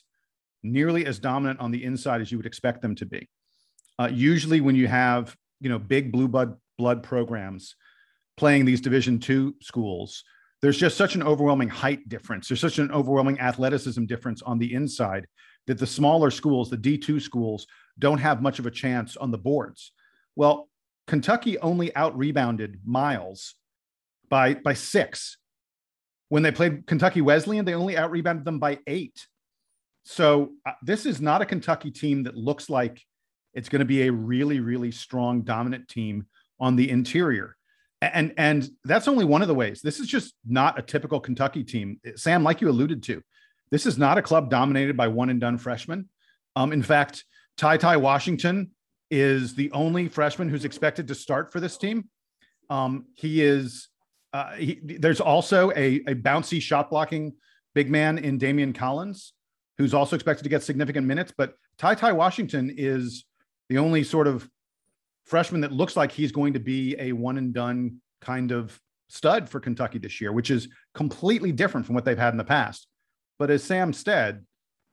nearly 0.62 1.06
as 1.06 1.18
dominant 1.18 1.60
on 1.60 1.70
the 1.70 1.84
inside 1.84 2.20
as 2.20 2.32
you 2.32 2.38
would 2.38 2.46
expect 2.46 2.82
them 2.82 2.94
to 2.96 3.06
be. 3.06 3.28
Uh, 3.98 4.08
usually, 4.12 4.60
when 4.60 4.74
you 4.74 4.88
have 4.88 5.36
you 5.60 5.68
know 5.68 5.78
big 5.78 6.12
blue 6.12 6.28
blood 6.28 6.56
blood 6.78 7.02
programs, 7.02 7.76
playing 8.36 8.64
these 8.64 8.80
division 8.80 9.18
two 9.18 9.54
schools 9.60 10.24
there's 10.62 10.78
just 10.78 10.96
such 10.96 11.14
an 11.14 11.22
overwhelming 11.22 11.68
height 11.68 12.08
difference 12.08 12.48
there's 12.48 12.60
such 12.60 12.78
an 12.78 12.90
overwhelming 12.92 13.38
athleticism 13.40 14.04
difference 14.04 14.42
on 14.42 14.58
the 14.58 14.72
inside 14.74 15.26
that 15.66 15.78
the 15.78 15.86
smaller 15.86 16.30
schools 16.30 16.70
the 16.70 16.76
d2 16.76 17.20
schools 17.20 17.66
don't 17.98 18.18
have 18.18 18.42
much 18.42 18.58
of 18.58 18.66
a 18.66 18.70
chance 18.70 19.16
on 19.16 19.30
the 19.30 19.38
boards 19.38 19.92
well 20.34 20.68
kentucky 21.06 21.58
only 21.58 21.94
out 21.96 22.16
rebounded 22.16 22.80
miles 22.84 23.54
by 24.28 24.54
by 24.54 24.74
six 24.74 25.38
when 26.28 26.42
they 26.42 26.52
played 26.52 26.86
kentucky 26.86 27.20
wesleyan 27.20 27.64
they 27.64 27.74
only 27.74 27.96
out 27.96 28.10
rebounded 28.10 28.44
them 28.44 28.58
by 28.58 28.78
eight 28.86 29.26
so 30.04 30.52
uh, 30.66 30.72
this 30.82 31.06
is 31.06 31.20
not 31.20 31.42
a 31.42 31.46
kentucky 31.46 31.90
team 31.90 32.22
that 32.24 32.36
looks 32.36 32.70
like 32.70 33.02
it's 33.54 33.68
going 33.68 33.80
to 33.80 33.86
be 33.86 34.06
a 34.06 34.12
really 34.12 34.60
really 34.60 34.90
strong 34.90 35.42
dominant 35.42 35.88
team 35.88 36.26
on 36.58 36.76
the 36.76 36.90
interior 36.90 37.56
and 38.02 38.34
and 38.36 38.68
that's 38.84 39.08
only 39.08 39.24
one 39.24 39.42
of 39.42 39.48
the 39.48 39.54
ways. 39.54 39.80
This 39.80 40.00
is 40.00 40.06
just 40.06 40.34
not 40.46 40.78
a 40.78 40.82
typical 40.82 41.20
Kentucky 41.20 41.64
team. 41.64 42.00
Sam, 42.16 42.42
like 42.42 42.60
you 42.60 42.68
alluded 42.68 43.02
to, 43.04 43.22
this 43.70 43.86
is 43.86 43.98
not 43.98 44.18
a 44.18 44.22
club 44.22 44.50
dominated 44.50 44.96
by 44.96 45.08
one 45.08 45.30
and 45.30 45.40
done 45.40 45.58
freshmen. 45.58 46.08
Um, 46.54 46.72
in 46.72 46.82
fact, 46.82 47.24
Ty 47.56 47.78
Ty 47.78 47.96
Washington 47.98 48.72
is 49.10 49.54
the 49.54 49.70
only 49.72 50.08
freshman 50.08 50.48
who's 50.48 50.64
expected 50.64 51.08
to 51.08 51.14
start 51.14 51.52
for 51.52 51.60
this 51.60 51.76
team. 51.76 52.08
Um, 52.68 53.06
he 53.14 53.42
is. 53.42 53.88
Uh, 54.36 54.54
he, 54.56 54.78
there's 54.82 55.18
also 55.18 55.70
a, 55.70 56.02
a 56.06 56.14
bouncy 56.14 56.60
shot 56.60 56.90
blocking 56.90 57.32
big 57.74 57.90
man 57.90 58.18
in 58.18 58.38
Daimion 58.38 58.74
Collins, 58.74 59.32
who's 59.78 59.94
also 59.94 60.14
expected 60.14 60.42
to 60.42 60.50
get 60.50 60.62
significant 60.62 61.06
minutes. 61.06 61.32
But 61.34 61.54
Ty 61.78 61.94
Ty 61.94 62.12
Washington 62.12 62.70
is 62.76 63.24
the 63.70 63.78
only 63.78 64.04
sort 64.04 64.26
of 64.26 64.46
freshman 65.24 65.62
that 65.62 65.72
looks 65.72 65.96
like 65.96 66.12
he's 66.12 66.32
going 66.32 66.52
to 66.52 66.60
be 66.60 66.94
a 66.98 67.12
one 67.12 67.38
and 67.38 67.54
done 67.54 68.02
kind 68.20 68.52
of 68.52 68.78
stud 69.08 69.48
for 69.48 69.58
Kentucky 69.58 69.98
this 69.98 70.20
year, 70.20 70.32
which 70.32 70.50
is 70.50 70.68
completely 70.92 71.50
different 71.50 71.86
from 71.86 71.94
what 71.94 72.04
they've 72.04 72.18
had 72.18 72.34
in 72.34 72.38
the 72.38 72.44
past. 72.44 72.88
But 73.38 73.50
as 73.50 73.64
Sam 73.64 73.94
said, 73.94 74.44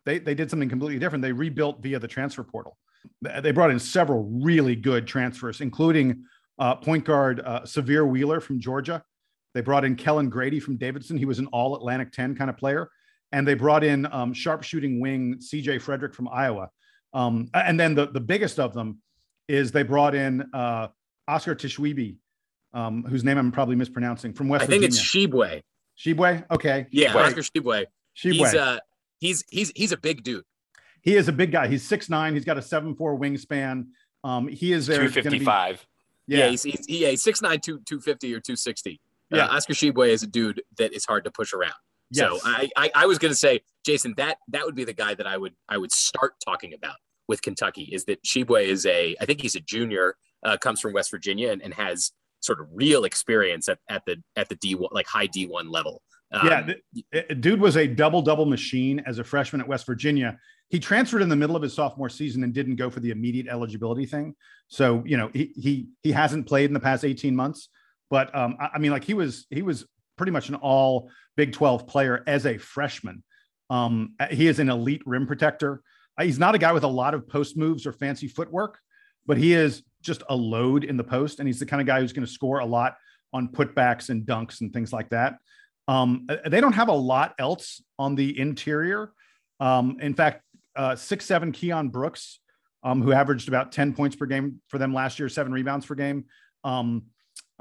they, 0.05 0.19
they 0.19 0.35
did 0.35 0.49
something 0.49 0.69
completely 0.69 0.99
different. 0.99 1.21
They 1.21 1.33
rebuilt 1.33 1.83
via 1.83 1.99
the 1.99 2.07
transfer 2.07 2.45
portal. 2.45 2.77
They 3.21 3.51
brought 3.51 3.71
in 3.71 3.79
several 3.79 4.23
really 4.41 4.77
good 4.77 5.05
transfers, 5.05 5.59
including 5.59 6.23
uh, 6.59 6.75
point 6.75 7.03
guard 7.03 7.41
uh, 7.43 7.61
Sahvir 7.63 8.07
Wheeler 8.07 8.39
from 8.39 8.61
Georgia. 8.61 9.03
They 9.53 9.61
brought 9.61 9.85
in 9.85 9.95
Kellen 9.95 10.29
Grady 10.29 10.59
from 10.59 10.77
Davidson. 10.77 11.17
He 11.17 11.25
was 11.25 11.39
an 11.39 11.47
all 11.47 11.75
Atlantic 11.75 12.11
10 12.11 12.35
kind 12.35 12.49
of 12.49 12.57
player. 12.57 12.89
And 13.31 13.47
they 13.47 13.53
brought 13.53 13.83
in 13.83 14.05
um, 14.11 14.33
sharpshooting 14.33 14.99
wing 14.99 15.37
CJ 15.39 15.81
Frederick 15.81 16.13
from 16.13 16.27
Iowa. 16.27 16.69
Um, 17.13 17.49
and 17.53 17.79
then 17.79 17.95
the, 17.95 18.07
the 18.07 18.19
biggest 18.19 18.59
of 18.59 18.73
them 18.73 18.99
is 19.47 19.71
they 19.71 19.83
brought 19.83 20.15
in 20.15 20.43
uh, 20.53 20.87
Oscar 21.27 21.55
Tshiebwe, 21.55 22.15
um, 22.73 23.03
whose 23.03 23.23
name 23.23 23.37
I'm 23.37 23.51
probably 23.51 23.75
mispronouncing 23.75 24.33
from 24.33 24.49
West 24.49 24.63
I 24.63 24.67
think 24.67 24.83
it's 24.83 24.99
Tshiebwe. 24.99 25.61
Tshiebwe. 25.97 26.45
Okay. 26.51 26.87
Yeah, 26.91 27.11
Tshiebwe. 27.11 27.25
Oscar 27.27 27.41
Tshiebwe. 27.41 27.85
Tshiebwe. 28.17 28.33
He's 28.33 28.55
uh 28.55 28.79
he's 29.19 29.43
he's 29.49 29.71
he's 29.75 29.91
a 29.91 29.97
big 29.97 30.23
dude. 30.23 30.43
he 31.01 31.15
is 31.15 31.27
a 31.27 31.31
big 31.31 31.51
guy. 31.51 31.67
He's 31.67 31.83
six 31.83 32.09
nine. 32.09 32.33
He's 32.33 32.45
got 32.45 32.57
a 32.57 32.61
seven 32.61 32.95
four 32.95 33.17
wingspan. 33.17 33.85
Um, 34.23 34.47
he 34.47 34.73
is 34.73 34.87
there. 34.87 35.01
Two 35.03 35.09
fifty 35.09 35.39
five. 35.39 35.85
Yeah, 36.27 36.37
Yeah. 36.39 36.49
he's, 36.51 36.63
he's 36.63 36.85
yeah, 36.87 37.09
he's 37.09 37.23
6'9", 37.23 37.61
2, 37.61 37.79
250 37.85 38.33
or 38.33 38.39
two 38.39 38.55
sixty. 38.55 39.01
Yeah. 39.33 39.45
Uh, 39.45 39.55
Oscar 39.55 39.73
Tshiebwe 39.73 40.09
is 40.09 40.23
a 40.23 40.27
dude 40.27 40.61
that 40.77 40.93
is 40.93 41.05
hard 41.05 41.23
to 41.25 41.31
push 41.31 41.53
around. 41.53 41.73
Yes. 42.11 42.29
So 42.29 42.39
I, 42.45 42.69
I 42.77 42.91
I 42.95 43.05
was 43.05 43.17
gonna 43.17 43.35
say, 43.35 43.61
Jason, 43.85 44.13
that 44.17 44.37
that 44.49 44.65
would 44.65 44.75
be 44.75 44.83
the 44.83 44.93
guy 44.93 45.15
that 45.15 45.25
I 45.25 45.37
would 45.37 45.53
I 45.67 45.77
would 45.77 45.91
start 45.91 46.33
talking 46.43 46.73
about 46.73 46.95
with 47.27 47.41
Kentucky 47.41 47.89
is 47.91 48.05
that 48.05 48.23
Tshiebwe 48.23 48.65
is 48.65 48.85
a 48.85 49.15
I 49.19 49.25
think 49.25 49.41
he's 49.41 49.55
a 49.55 49.61
junior, 49.61 50.15
uh, 50.45 50.57
comes 50.57 50.79
from 50.79 50.93
West 50.93 51.09
Virginia 51.11 51.51
and, 51.51 51.61
and 51.61 51.73
has 51.73 52.11
sort 52.41 52.59
of 52.59 52.67
real 52.73 53.05
experience 53.05 53.69
at, 53.69 53.79
at 53.89 54.03
the 54.05 54.17
at 54.35 54.49
the 54.49 54.55
D 54.55 54.75
one 54.75 54.89
like 54.91 55.07
high 55.07 55.27
D 55.27 55.47
one 55.47 55.71
level. 55.71 56.01
Um, 56.31 56.47
yeah, 56.47 56.73
th- 57.13 57.39
dude 57.39 57.61
was 57.61 57.77
a 57.77 57.87
double 57.87 58.21
double 58.21 58.45
machine 58.45 59.01
as 59.05 59.19
a 59.19 59.23
freshman 59.23 59.61
at 59.61 59.67
West 59.67 59.85
Virginia. 59.85 60.37
He 60.69 60.79
transferred 60.79 61.21
in 61.21 61.29
the 61.29 61.35
middle 61.35 61.55
of 61.55 61.61
his 61.61 61.73
sophomore 61.73 62.09
season 62.09 62.43
and 62.43 62.53
didn't 62.53 62.75
go 62.75 62.89
for 62.89 62.99
the 62.99 63.11
immediate 63.11 63.47
eligibility 63.47 64.05
thing. 64.05 64.35
So 64.67 65.03
you 65.05 65.17
know 65.17 65.29
he 65.33 65.51
he 65.55 65.87
he 66.01 66.11
hasn't 66.11 66.47
played 66.47 66.65
in 66.65 66.73
the 66.73 66.79
past 66.79 67.05
eighteen 67.05 67.35
months. 67.35 67.69
But 68.13 68.35
um, 68.35 68.57
I, 68.59 68.69
I 68.75 68.77
mean, 68.77 68.91
like 68.91 69.03
he 69.03 69.15
was 69.15 69.47
he 69.49 69.63
was 69.63 69.87
pretty 70.17 70.31
much 70.31 70.47
an 70.47 70.53
all 70.53 71.09
Big 71.35 71.51
Twelve 71.51 71.87
player 71.87 72.23
as 72.27 72.45
a 72.45 72.59
freshman. 72.59 73.23
Um, 73.71 74.13
he 74.29 74.45
is 74.45 74.59
an 74.59 74.69
elite 74.69 75.01
rim 75.07 75.25
protector. 75.25 75.81
Uh, 76.15 76.25
He's 76.25 76.37
not 76.37 76.53
a 76.53 76.59
guy 76.59 76.73
with 76.73 76.83
a 76.83 76.87
lot 77.01 77.15
of 77.15 77.27
post 77.27 77.57
moves 77.57 77.87
or 77.87 77.91
fancy 77.91 78.27
footwork, 78.27 78.77
but 79.25 79.37
he 79.37 79.55
is 79.55 79.81
just 80.03 80.21
a 80.29 80.35
load 80.35 80.83
in 80.83 80.95
the 80.95 81.03
post, 81.03 81.39
and 81.39 81.47
he's 81.47 81.57
the 81.57 81.65
kind 81.65 81.81
of 81.81 81.87
guy 81.87 82.01
who's 82.01 82.13
going 82.13 82.23
to 82.23 82.31
score 82.31 82.59
a 82.59 82.65
lot 82.67 82.97
on 83.33 83.47
putbacks 83.47 84.11
and 84.11 84.27
dunks 84.27 84.61
and 84.61 84.71
things 84.71 84.93
like 84.93 85.09
that. 85.09 85.39
Um, 85.87 86.27
uh, 86.29 86.37
they 86.47 86.61
don't 86.61 86.73
have 86.73 86.89
a 86.89 86.99
lot 87.13 87.33
else 87.39 87.81
on 87.97 88.13
the 88.13 88.39
interior. 88.39 89.11
Um, 89.59 89.97
in 90.01 90.13
fact, 90.13 90.43
uh, 90.75 90.95
six 90.95 91.25
seven 91.25 91.51
Keion 91.51 91.91
Brooks, 91.91 92.41
um, 92.83 93.01
who 93.01 93.11
averaged 93.11 93.47
about 93.47 93.71
ten 93.71 93.91
points 93.91 94.15
per 94.15 94.27
game 94.27 94.61
for 94.67 94.77
them 94.77 94.93
last 94.93 95.17
year, 95.17 95.29
seven 95.29 95.51
rebounds 95.51 95.87
per 95.87 95.95
game. 95.95 96.25
Um, 96.63 97.05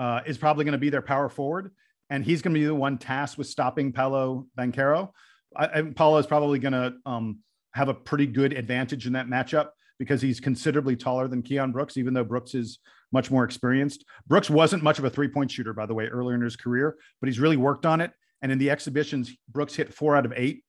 uh, 0.02 0.20
is 0.26 0.36
probably 0.36 0.64
going 0.64 0.72
to 0.72 0.78
be 0.78 0.90
their 0.90 1.00
power 1.00 1.28
forward, 1.28 1.70
and 2.10 2.24
he's 2.24 2.42
going 2.42 2.52
to 2.52 2.58
be 2.58 2.66
the 2.66 2.74
one 2.74 2.98
tasked 2.98 3.38
with 3.38 3.46
stopping 3.46 3.92
Paolo 3.92 4.46
Banchero. 4.58 5.10
I, 5.56 5.66
and 5.66 5.94
Paolo 5.94 6.18
is 6.18 6.26
probably 6.26 6.58
going 6.58 6.72
to 6.72 6.94
um, 7.06 7.38
have 7.72 7.88
a 7.88 7.94
pretty 7.94 8.26
good 8.26 8.52
advantage 8.52 9.06
in 9.06 9.12
that 9.12 9.28
matchup 9.28 9.68
because 10.00 10.20
he's 10.20 10.40
considerably 10.40 10.96
taller 10.96 11.28
than 11.28 11.40
Keion 11.40 11.72
Brooks, 11.72 11.96
even 11.96 12.14
though 12.14 12.24
Brooks 12.24 12.52
is 12.56 12.80
much 13.12 13.30
more 13.30 13.44
experienced. 13.44 14.04
Brooks 14.26 14.50
wasn't 14.50 14.82
much 14.82 14.98
of 14.98 15.04
a 15.04 15.10
three 15.10 15.28
point 15.28 15.52
shooter, 15.52 15.72
by 15.72 15.86
the 15.86 15.94
way, 15.94 16.06
earlier 16.06 16.34
in 16.34 16.42
his 16.42 16.56
career, 16.56 16.96
but 17.20 17.28
he's 17.28 17.38
really 17.38 17.56
worked 17.56 17.86
on 17.86 18.00
it. 18.00 18.10
And 18.42 18.50
in 18.50 18.58
the 18.58 18.70
exhibitions, 18.70 19.32
Brooks 19.52 19.76
hit 19.76 19.94
four 19.94 20.16
out 20.16 20.26
of 20.26 20.32
eight 20.34 20.64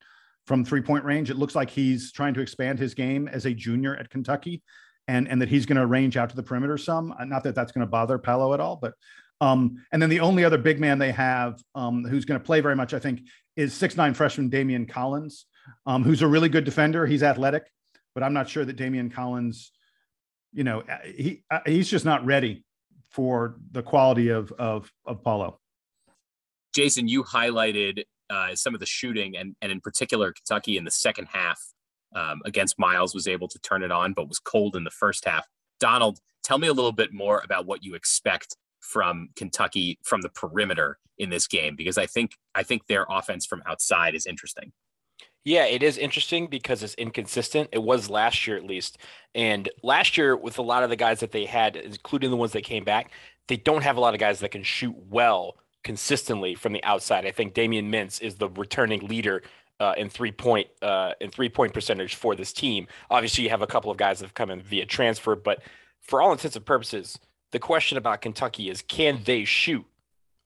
from 0.46 0.63
three 0.63 0.82
point 0.82 1.06
range. 1.06 1.32
It 1.32 1.38
looks 1.38 1.56
like 1.56 1.72
he's 1.72 2.12
trying 2.12 2.36
to 2.36 2.42
expand 2.42 2.78
his 2.78 2.94
game 2.94 3.28
as 3.28 3.48
a 3.48 3.54
junior 3.56 3.96
at 3.96 4.12
Kentucky 4.12 4.62
and, 5.08 5.28
and 5.28 5.42
that 5.42 5.50
he's 5.50 5.66
going 5.66 5.80
to 5.80 5.88
range 5.88 6.18
out 6.18 6.30
to 6.30 6.36
the 6.36 6.44
perimeter 6.44 6.78
some. 6.78 7.13
Not 7.25 7.44
that 7.44 7.56
that's 7.56 7.72
going 7.72 7.86
to 7.86 7.90
bother 7.90 8.18
Paolo 8.18 8.54
at 8.54 8.60
all, 8.60 8.78
but 8.78 8.94
um, 9.43 9.83
and 9.91 10.01
then 10.01 10.09
the 10.09 10.21
only 10.21 10.45
other 10.45 10.57
big 10.57 10.79
man 10.79 11.00
they 11.00 11.12
have 11.12 11.62
um, 11.75 12.05
who's 12.05 12.23
going 12.23 12.39
to 12.39 12.45
play 12.45 12.62
very 12.62 12.77
much, 12.77 12.93
I 12.93 13.00
think, 13.00 13.23
is 13.57 13.73
six 13.73 13.97
nine 13.97 14.13
freshman 14.13 14.50
Daimion 14.50 14.88
Collins, 14.88 15.47
um, 15.85 16.01
who's 16.01 16.21
a 16.21 16.27
really 16.27 16.47
good 16.47 16.63
defender. 16.63 17.05
He's 17.05 17.23
athletic, 17.23 17.65
but 18.15 18.23
I'm 18.23 18.31
not 18.31 18.47
sure 18.47 18.63
that 18.63 18.77
Daimion 18.77 19.12
Collins, 19.12 19.73
you 20.53 20.63
know, 20.63 20.83
he 21.03 21.43
he's 21.65 21.89
just 21.89 22.05
not 22.05 22.25
ready 22.25 22.63
for 23.09 23.57
the 23.71 23.83
quality 23.83 24.29
of 24.29 24.53
of 24.53 24.89
of 25.05 25.21
Paolo. 25.25 25.59
Jason, 26.73 27.09
you 27.09 27.21
highlighted 27.25 28.03
uh, 28.29 28.55
some 28.55 28.73
of 28.73 28.79
the 28.79 28.85
shooting, 28.85 29.35
and 29.35 29.57
and 29.62 29.73
in 29.73 29.81
particular 29.81 30.31
Kentucky 30.31 30.77
in 30.77 30.85
the 30.85 30.91
second 30.91 31.27
half 31.33 31.59
um, 32.15 32.41
against 32.45 32.79
Miles 32.79 33.13
was 33.13 33.27
able 33.27 33.50
to 33.50 33.59
turn 33.59 33.83
it 33.83 33.91
on, 33.91 34.13
but 34.13 34.29
was 34.29 34.39
cold 34.39 34.77
in 34.77 34.85
the 34.85 34.89
first 34.91 35.25
half. 35.25 35.45
Donald, 35.81 36.19
tell 36.45 36.59
me 36.59 36.69
a 36.69 36.73
little 36.73 36.93
bit 36.93 37.12
more 37.12 37.41
about 37.43 37.65
what 37.65 37.83
you 37.83 37.93
expect 37.93 38.55
from 38.84 39.30
Kentucky 39.36 39.98
from 40.04 40.22
the 40.22 40.30
perimeter 40.30 41.00
in 41.18 41.30
this 41.30 41.48
game 41.48 41.75
because 41.75 41.98
I 41.98 42.06
think 42.06 42.38
I 42.54 42.63
think 42.63 42.88
their 42.88 43.06
offense 43.10 43.46
from 43.46 43.63
outside 43.66 44.16
is 44.16 44.25
interesting. 44.25 44.72
Yeah, 45.46 45.66
it 45.66 45.84
is 45.84 45.98
interesting 45.98 46.48
because 46.48 46.84
it's 46.84 46.94
inconsistent. 46.94 47.70
It 47.74 47.84
was 47.84 48.10
last 48.10 48.48
year 48.48 48.56
at 48.56 48.63
least. 48.63 48.98
And 49.36 49.70
last 49.82 50.18
year 50.18 50.38
with 50.38 50.58
a 50.58 50.62
lot 50.62 50.84
of 50.84 50.90
the 50.90 50.96
guys 50.96 51.20
that 51.20 51.32
they 51.32 51.46
had, 51.46 51.75
including 51.75 52.30
the 52.30 52.38
ones 52.38 52.54
that 52.54 52.63
came 52.63 52.86
back, 52.86 53.12
they 53.50 53.58
don't 53.58 53.84
have 53.84 53.98
a 53.98 54.00
lot 54.00 54.13
of 54.13 54.22
guys 54.22 54.40
that 54.40 54.52
can 54.52 54.63
shoot 54.63 54.96
well 55.10 55.58
consistently 55.84 56.56
from 56.56 56.72
the 56.72 56.84
outside. 56.86 57.25
I 57.25 57.32
think 57.32 57.54
Davion 57.54 57.90
Mintz 57.90 58.22
is 58.22 58.36
the 58.36 58.50
returning 58.50 59.06
leader 59.08 59.44
uh, 59.82 59.94
in 59.98 60.10
three 60.10 60.32
point 60.32 60.68
uh, 60.82 61.12
in 61.20 61.30
three 61.30 61.50
point 61.50 61.74
percentage 61.74 62.16
for 62.16 62.36
this 62.36 62.54
team. 62.54 62.88
Obviously, 63.10 63.44
you 63.44 63.50
have 63.50 63.62
a 63.62 63.68
couple 63.68 63.92
of 63.92 63.98
guys 63.98 64.20
that 64.20 64.25
have 64.25 64.34
come 64.34 64.50
in 64.50 64.62
via 64.62 64.86
transfer, 64.86 65.36
but 65.36 65.62
for 66.02 66.22
all 66.22 66.32
intents 66.32 66.56
and 66.56 66.66
purposes, 66.66 67.20
the 67.53 67.60
question 67.60 67.98
about 67.98 68.22
Kentucky 68.22 68.69
is 68.69 68.81
can 68.81 69.22
they 69.24 69.45
shoot 69.45 69.86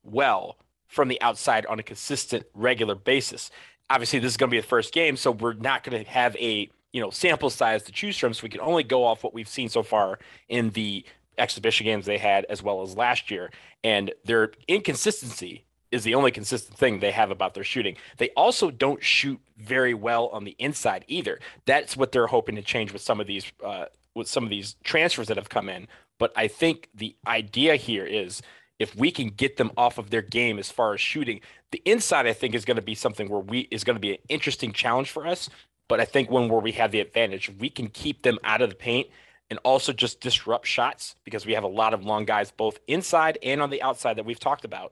well 0.03 0.57
from 0.87 1.07
the 1.07 1.19
outside 1.21 1.65
on 1.65 1.79
a 1.79 1.83
consistent, 1.83 2.45
regular 2.53 2.95
basis? 2.95 3.49
Obviously, 3.89 4.19
this 4.19 4.31
is 4.31 4.37
going 4.37 4.49
to 4.49 4.55
be 4.55 4.61
the 4.61 4.67
first 4.67 4.93
game, 4.93 5.17
so 5.17 5.31
we're 5.31 5.53
not 5.53 5.83
going 5.83 6.03
to 6.03 6.09
have 6.09 6.35
a 6.35 6.69
you 6.91 7.01
know 7.01 7.09
sample 7.09 7.49
size 7.49 7.83
to 7.83 7.91
choose 7.91 8.17
from. 8.17 8.33
So 8.33 8.43
we 8.43 8.49
can 8.49 8.61
only 8.61 8.83
go 8.83 9.05
off 9.05 9.23
what 9.23 9.33
we've 9.33 9.47
seen 9.47 9.69
so 9.69 9.81
far 9.81 10.19
in 10.49 10.69
the 10.71 11.05
exhibition 11.37 11.85
games 11.85 12.05
they 12.05 12.17
had 12.17 12.45
as 12.45 12.61
well 12.61 12.81
as 12.81 12.97
last 12.97 13.31
year. 13.31 13.51
And 13.83 14.13
their 14.25 14.51
inconsistency 14.67 15.63
is 15.91 16.03
the 16.03 16.15
only 16.15 16.31
consistent 16.31 16.77
thing 16.77 16.99
they 16.99 17.11
have 17.11 17.31
about 17.31 17.53
their 17.53 17.63
shooting. 17.63 17.95
They 18.17 18.29
also 18.31 18.69
don't 18.69 19.01
shoot 19.01 19.39
very 19.57 19.93
well 19.93 20.27
on 20.27 20.43
the 20.43 20.55
inside 20.59 21.05
either. 21.07 21.39
That's 21.65 21.95
what 21.95 22.11
they're 22.11 22.27
hoping 22.27 22.55
to 22.55 22.61
change 22.61 22.91
with 22.91 23.01
some 23.01 23.21
of 23.21 23.27
these 23.27 23.49
uh, 23.63 23.85
with 24.13 24.27
some 24.27 24.43
of 24.43 24.49
these 24.49 24.75
transfers 24.83 25.27
that 25.27 25.37
have 25.37 25.47
come 25.47 25.69
in. 25.69 25.87
But 26.19 26.31
I 26.35 26.47
think 26.47 26.89
the 26.93 27.15
idea 27.25 27.75
here 27.75 28.05
is 28.05 28.41
if 28.79 28.95
we 28.95 29.11
can 29.11 29.29
get 29.29 29.57
them 29.57 29.71
off 29.77 29.97
of 29.97 30.09
their 30.09 30.21
game 30.21 30.59
as 30.59 30.71
far 30.71 30.93
as 30.93 31.01
shooting, 31.01 31.41
the 31.71 31.81
inside 31.85 32.27
I 32.27 32.33
think 32.33 32.55
is 32.55 32.65
going 32.65 32.75
to 32.75 32.81
be 32.81 32.95
something 32.95 33.29
where 33.29 33.39
we 33.39 33.67
is 33.71 33.83
going 33.83 33.95
to 33.95 34.01
be 34.01 34.11
an 34.11 34.21
interesting 34.29 34.71
challenge 34.71 35.09
for 35.09 35.25
us. 35.25 35.49
But 35.87 35.99
I 35.99 36.05
think 36.05 36.29
when 36.29 36.49
where 36.49 36.61
we 36.61 36.73
have 36.73 36.91
the 36.91 36.99
advantage, 36.99 37.51
we 37.59 37.69
can 37.69 37.87
keep 37.87 38.23
them 38.23 38.39
out 38.43 38.61
of 38.61 38.69
the 38.69 38.75
paint 38.75 39.07
and 39.49 39.59
also 39.63 39.93
just 39.93 40.19
disrupt 40.19 40.67
shots 40.67 41.15
because 41.23 41.45
we 41.45 41.53
have 41.53 41.63
a 41.63 41.67
lot 41.67 41.93
of 41.93 42.03
long 42.03 42.25
guys 42.25 42.51
both 42.51 42.79
inside 42.87 43.37
and 43.41 43.61
on 43.61 43.69
the 43.69 43.81
outside 43.81 44.17
that 44.17 44.25
we've 44.25 44.39
talked 44.39 44.65
about. 44.65 44.91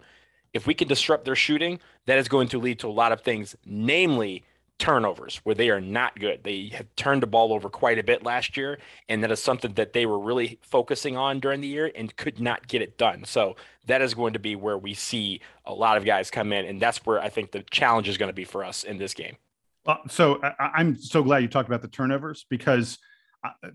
If 0.54 0.66
we 0.66 0.74
can 0.74 0.88
disrupt 0.88 1.26
their 1.26 1.36
shooting, 1.36 1.80
that 2.06 2.18
is 2.18 2.30
going 2.30 2.48
to 2.50 2.60
lead 2.60 2.80
to 2.80 2.88
a 2.88 2.90
lot 2.90 3.12
of 3.12 3.22
things, 3.22 3.56
namely 3.66 4.46
turnovers, 4.78 5.38
where 5.44 5.56
they 5.56 5.70
are 5.70 5.80
not 5.80 6.20
good. 6.20 6.44
They 6.44 6.70
have 6.74 6.88
turned 6.96 7.24
the 7.24 7.28
ball 7.28 7.54
over 7.54 7.70
quite 7.70 7.98
a 7.98 8.04
bit 8.04 8.24
last 8.24 8.58
year, 8.58 8.80
and 9.08 9.24
that 9.24 9.32
is 9.32 9.42
something 9.42 9.74
that 9.74 9.94
they 9.94 10.06
were 10.06 10.20
really 10.20 10.60
focusing 10.62 11.16
on 11.16 11.40
during 11.40 11.62
the 11.62 11.68
year 11.68 11.92
and 11.96 12.16
could 12.16 12.40
not 12.40 12.68
get 12.68 12.82
it 12.82 12.98
done. 12.98 13.24
So 13.24 13.56
that 13.86 14.02
is 14.02 14.14
going 14.14 14.34
to 14.34 14.40
be 14.40 14.56
where 14.56 14.78
we 14.78 14.94
see 14.94 15.42
a 15.66 15.74
lot 15.74 15.98
of 15.98 16.06
guys 16.06 16.30
come 16.30 16.52
in, 16.52 16.66
and 16.66 16.82
that's 16.82 17.06
where 17.06 17.22
I 17.22 17.30
think 17.30 17.52
the 17.52 17.64
challenge 17.72 18.10
is 18.10 18.18
going 18.18 18.30
to 18.30 18.34
be 18.34 18.44
for 18.44 18.64
us 18.64 18.84
in 18.84 18.98
this 18.98 19.14
game. 19.14 19.38
Well, 19.86 20.02
so 20.10 20.42
I, 20.42 20.82
am 20.82 20.96
so 20.96 21.24
glad 21.24 21.40
you 21.40 21.48
talked 21.48 21.70
about 21.70 21.82
the 21.82 21.88
turnovers 21.88 22.46
because 22.50 22.98
uh, 23.44 23.70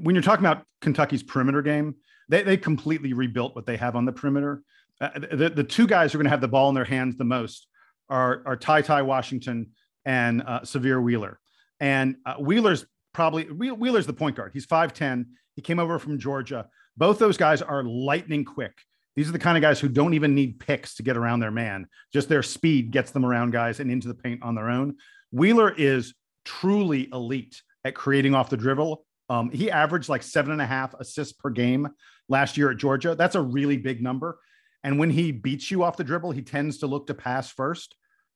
when 0.00 0.14
you're 0.14 0.22
talking 0.22 0.44
about 0.44 0.64
Kentucky's 0.80 1.22
perimeter 1.22 1.62
game, 1.62 1.94
they, 2.28 2.42
they 2.42 2.56
completely 2.56 3.12
rebuilt 3.12 3.54
what 3.54 3.64
they 3.64 3.76
have 3.76 3.94
on 3.94 4.04
the 4.04 4.12
perimeter. 4.12 4.62
Uh, 5.00 5.10
the, 5.32 5.50
the 5.50 5.64
two 5.64 5.86
guys 5.86 6.12
who 6.12 6.18
are 6.18 6.20
going 6.20 6.26
to 6.26 6.30
have 6.30 6.40
the 6.40 6.48
ball 6.48 6.68
in 6.68 6.74
their 6.74 6.84
hands 6.84 7.16
the 7.16 7.24
most 7.24 7.68
are, 8.08 8.42
are 8.44 8.56
Ty 8.56 8.82
Ty 8.82 9.02
Washington 9.02 9.70
and 10.04 10.42
uh, 10.42 10.60
Sahvir 10.60 11.02
Wheeler. 11.02 11.38
And 11.80 12.16
uh, 12.24 12.34
Wheeler's 12.34 12.84
probably 13.12 13.44
Wheeler's 13.44 14.06
the 14.06 14.12
point 14.12 14.36
guard. 14.36 14.52
He's 14.52 14.66
5'10. 14.66 15.26
He 15.54 15.62
came 15.62 15.78
over 15.78 15.98
from 15.98 16.18
Georgia. 16.18 16.68
Both 16.96 17.18
those 17.18 17.36
guys 17.36 17.62
are 17.62 17.82
lightning 17.82 18.44
quick. 18.44 18.72
These 19.16 19.28
are 19.28 19.32
the 19.32 19.38
kind 19.38 19.58
of 19.58 19.62
guys 19.62 19.78
who 19.78 19.88
don't 19.88 20.14
even 20.14 20.34
need 20.34 20.58
picks 20.58 20.94
to 20.94 21.02
get 21.02 21.16
around 21.16 21.40
their 21.40 21.50
man. 21.50 21.86
Just 22.12 22.28
their 22.28 22.42
speed 22.42 22.90
gets 22.90 23.10
them 23.10 23.26
around 23.26 23.50
guys 23.50 23.80
and 23.80 23.90
into 23.90 24.08
the 24.08 24.14
paint 24.14 24.42
on 24.42 24.54
their 24.54 24.70
own. 24.70 24.96
Wheeler 25.30 25.70
is 25.70 26.14
truly 26.44 27.08
elite 27.12 27.62
at 27.84 27.94
creating 27.94 28.34
off 28.34 28.50
the 28.50 28.56
dribble. 28.56 29.04
Um, 29.28 29.50
he 29.50 29.70
averaged 29.70 30.08
like 30.08 30.22
seven 30.22 30.52
and 30.52 30.62
a 30.62 30.66
half 30.66 30.94
assists 30.94 31.32
per 31.32 31.50
game 31.50 31.88
last 32.28 32.56
year 32.56 32.70
at 32.70 32.78
Georgia. 32.78 33.14
That's 33.14 33.34
a 33.34 33.40
really 33.40 33.76
big 33.76 34.02
number. 34.02 34.38
And 34.82 34.98
when 34.98 35.10
he 35.10 35.30
beats 35.30 35.70
you 35.70 35.82
off 35.82 35.96
the 35.96 36.04
dribble, 36.04 36.32
he 36.32 36.42
tends 36.42 36.78
to 36.78 36.86
look 36.86 37.06
to 37.06 37.14
pass 37.14 37.50
first. 37.50 37.94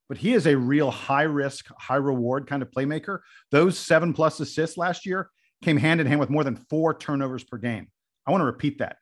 But 0.08 0.18
he 0.18 0.34
is 0.34 0.46
a 0.46 0.56
real 0.56 0.90
high 0.90 1.22
risk, 1.22 1.66
high 1.78 1.96
reward 1.96 2.46
kind 2.46 2.62
of 2.62 2.70
playmaker. 2.70 3.20
Those 3.50 3.78
seven 3.78 4.12
plus 4.12 4.38
assists 4.38 4.76
last 4.76 5.04
year 5.04 5.30
came 5.62 5.76
hand 5.76 6.00
in 6.00 6.06
hand 6.06 6.20
with 6.20 6.30
more 6.30 6.44
than 6.44 6.56
four 6.70 6.96
turnovers 6.96 7.42
per 7.42 7.58
game. 7.58 7.88
I 8.26 8.30
want 8.30 8.40
to 8.40 8.46
repeat 8.46 8.78
that. 8.78 8.96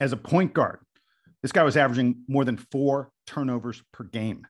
As 0.00 0.12
a 0.12 0.16
point 0.16 0.54
guard, 0.54 0.80
this 1.42 1.52
guy 1.52 1.62
was 1.62 1.76
averaging 1.76 2.22
more 2.28 2.44
than 2.44 2.56
four 2.56 3.10
turnovers 3.26 3.82
per 3.92 4.04
game. 4.04 4.46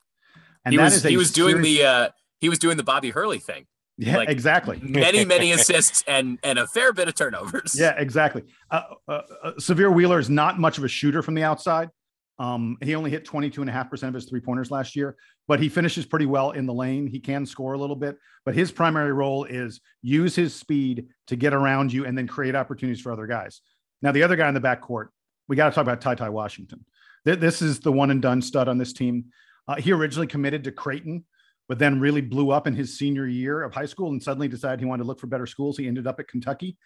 And 0.64 0.72
he 0.72 0.78
was, 0.78 1.02
he 1.02 1.16
was 1.16 1.30
serious... 1.30 1.52
doing 1.52 1.62
the 1.62 1.84
uh, 1.84 2.08
he 2.40 2.48
was 2.48 2.58
doing 2.58 2.76
the 2.76 2.82
Bobby 2.82 3.10
Hurley 3.10 3.38
thing. 3.38 3.66
Yeah, 3.96 4.18
like 4.18 4.28
exactly. 4.28 4.78
many, 4.80 5.24
many 5.24 5.52
assists 5.52 6.04
and 6.06 6.38
and 6.42 6.58
a 6.58 6.66
fair 6.66 6.92
bit 6.92 7.08
of 7.08 7.14
turnovers. 7.14 7.74
Yeah, 7.78 7.94
exactly. 7.96 8.44
Uh, 8.70 8.82
uh, 9.08 9.22
uh, 9.42 9.52
Sahvir 9.58 9.92
Wheeler 9.92 10.18
is 10.18 10.30
not 10.30 10.58
much 10.58 10.78
of 10.78 10.84
a 10.84 10.88
shooter 10.88 11.22
from 11.22 11.34
the 11.34 11.42
outside. 11.42 11.90
Um, 12.38 12.78
he 12.80 12.94
only 12.94 13.10
hit 13.10 13.26
22.5% 13.26 14.08
of 14.08 14.14
his 14.14 14.26
three 14.26 14.40
pointers 14.40 14.70
last 14.70 14.94
year, 14.94 15.16
but 15.48 15.58
he 15.58 15.68
finishes 15.68 16.06
pretty 16.06 16.26
well 16.26 16.52
in 16.52 16.66
the 16.66 16.74
lane. 16.74 17.06
He 17.06 17.18
can 17.18 17.46
score 17.46 17.72
a 17.72 17.78
little 17.78 17.96
bit, 17.96 18.18
but 18.44 18.54
his 18.54 18.70
primary 18.70 19.12
role 19.12 19.44
is 19.44 19.80
use 20.02 20.36
his 20.36 20.54
speed 20.54 21.06
to 21.26 21.36
get 21.36 21.54
around 21.54 21.92
you 21.92 22.04
and 22.04 22.16
then 22.16 22.28
create 22.28 22.54
opportunities 22.54 23.00
for 23.00 23.10
other 23.10 23.26
guys. 23.26 23.62
Now, 24.02 24.12
the 24.12 24.22
other 24.22 24.36
guy 24.36 24.46
in 24.46 24.54
the 24.54 24.60
backcourt, 24.60 25.08
we 25.48 25.56
got 25.56 25.70
to 25.70 25.74
talk 25.74 25.82
about 25.82 26.02
Ty 26.02 26.16
Ty 26.16 26.28
Washington. 26.28 26.84
This 27.24 27.62
is 27.62 27.80
the 27.80 27.90
one 27.90 28.10
and 28.10 28.22
done 28.22 28.42
stud 28.42 28.68
on 28.68 28.78
this 28.78 28.92
team. 28.92 29.26
Uh, 29.66 29.76
he 29.76 29.92
originally 29.92 30.26
committed 30.26 30.64
to 30.64 30.72
Creighton, 30.72 31.24
but 31.68 31.78
then 31.78 31.98
really 31.98 32.20
blew 32.20 32.50
up 32.50 32.66
in 32.66 32.74
his 32.74 32.96
senior 32.96 33.26
year 33.26 33.62
of 33.62 33.74
high 33.74 33.86
school 33.86 34.10
and 34.10 34.22
suddenly 34.22 34.48
decided 34.48 34.80
he 34.80 34.86
wanted 34.86 35.02
to 35.02 35.06
look 35.06 35.18
for 35.18 35.26
better 35.26 35.46
schools. 35.46 35.76
He 35.76 35.88
ended 35.88 36.06
up 36.06 36.20
at 36.20 36.28
Kentucky. 36.28 36.76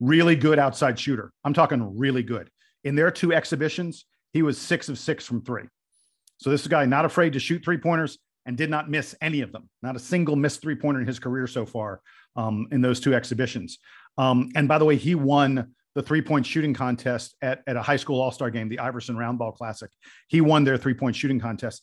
Really 0.00 0.36
good 0.36 0.58
outside 0.58 0.98
shooter. 0.98 1.32
I'm 1.44 1.54
talking 1.54 1.96
really 1.98 2.22
good. 2.22 2.50
In 2.84 2.94
their 2.94 3.10
two 3.10 3.32
exhibitions, 3.32 4.04
he 4.32 4.42
was 4.42 4.58
six 4.58 4.88
of 4.88 4.98
six 4.98 5.24
from 5.24 5.42
three. 5.42 5.64
So 6.38 6.50
this 6.50 6.66
guy 6.66 6.84
not 6.86 7.04
afraid 7.04 7.34
to 7.34 7.40
shoot 7.40 7.64
three 7.64 7.78
pointers 7.78 8.18
and 8.46 8.56
did 8.56 8.70
not 8.70 8.88
miss 8.88 9.14
any 9.20 9.42
of 9.42 9.52
them. 9.52 9.68
Not 9.82 9.96
a 9.96 9.98
single 9.98 10.36
missed 10.36 10.62
three 10.62 10.74
pointer 10.74 11.00
in 11.00 11.06
his 11.06 11.18
career 11.18 11.46
so 11.46 11.66
far 11.66 12.00
um, 12.36 12.66
in 12.72 12.80
those 12.80 13.00
two 13.00 13.14
exhibitions. 13.14 13.78
Um, 14.16 14.48
and 14.54 14.66
by 14.66 14.78
the 14.78 14.84
way, 14.84 14.96
he 14.96 15.14
won 15.14 15.74
the 15.94 16.02
three 16.02 16.22
point 16.22 16.46
shooting 16.46 16.72
contest 16.72 17.34
at, 17.42 17.62
at 17.66 17.76
a 17.76 17.82
high 17.82 17.96
school 17.96 18.20
all 18.20 18.30
star 18.30 18.50
game, 18.50 18.68
the 18.68 18.78
Iverson 18.78 19.16
Roundball 19.16 19.54
Classic. 19.54 19.90
He 20.28 20.40
won 20.40 20.64
their 20.64 20.76
three 20.76 20.94
point 20.94 21.16
shooting 21.16 21.40
contest. 21.40 21.82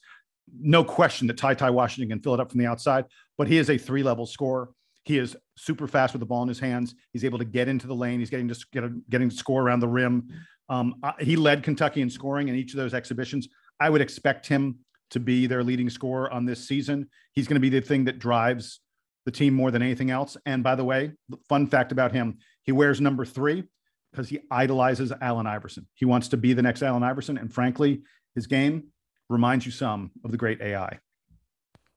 No 0.60 0.84
question 0.84 1.28
that 1.28 1.38
Ty 1.38 1.56
Ty 1.56 1.72
Washington 1.72 2.10
can 2.10 2.24
fill 2.24 2.34
it 2.34 2.40
up 2.40 2.52
from 2.52 2.60
the 2.60 2.66
outside, 2.66 3.06
but 3.38 3.48
he 3.48 3.58
is 3.58 3.70
a 3.70 3.78
three 3.78 4.04
level 4.04 4.26
scorer. 4.26 4.70
He 5.04 5.18
is 5.20 5.38
super 5.56 5.88
fast 5.88 6.14
with 6.14 6.20
the 6.20 6.26
ball 6.26 6.42
in 6.42 6.48
his 6.48 6.60
hands. 6.60 6.96
He's 7.14 7.26
able 7.26 7.38
to 7.38 7.46
get 7.46 7.68
into 7.68 7.88
the 7.88 7.94
lane. 7.94 8.20
He's 8.20 8.30
getting 8.32 8.48
to 8.48 8.66
get 8.72 8.84
a, 8.84 8.92
getting 9.10 9.30
to 9.30 9.36
score 9.36 9.62
around 9.62 9.82
the 9.82 9.88
rim. 9.88 10.30
Um, 10.68 10.96
he 11.20 11.36
led 11.36 11.62
Kentucky 11.62 12.02
in 12.02 12.10
scoring 12.10 12.48
in 12.48 12.56
each 12.56 12.74
of 12.74 12.78
those 12.78 12.94
exhibitions. 12.94 13.48
I 13.80 13.90
would 13.90 14.02
expect 14.02 14.48
him 14.48 14.80
to 15.12 15.20
be 15.20 15.48
their 15.48 15.64
leading 15.64 15.90
scorer 15.90 16.32
on 16.32 16.46
this 16.46 16.68
season. 16.68 17.10
He's 17.34 17.48
going 17.48 17.56
to 17.56 17.62
be 17.62 17.70
the 17.70 17.82
thing 17.82 18.06
that 18.06 18.20
drives 18.20 18.80
the 19.26 19.32
team 19.32 19.54
more 19.54 19.72
than 19.72 19.82
anything 19.82 20.12
else. 20.12 20.38
And 20.46 20.64
by 20.64 20.76
the 20.76 20.84
way, 20.84 21.12
fun 21.50 21.68
fact 21.68 21.92
about 21.92 22.12
him, 22.12 22.38
he 22.64 22.72
wears 22.72 23.02
number 23.02 23.26
three 23.26 23.64
because 24.12 24.30
he 24.30 24.40
idolizes 24.50 25.12
Allen 25.22 25.48
Iverson. 25.48 25.88
He 25.94 26.06
wants 26.06 26.30
to 26.30 26.38
be 26.38 26.54
the 26.54 26.62
next 26.62 26.82
Allen 26.82 27.04
Iverson. 27.04 27.38
And 27.38 27.54
frankly, 27.54 28.04
his 28.34 28.48
game 28.48 28.88
reminds 29.30 29.66
you 29.66 29.72
some 29.72 30.12
of 30.24 30.32
the 30.32 30.38
great 30.38 30.62
AI. 30.62 31.00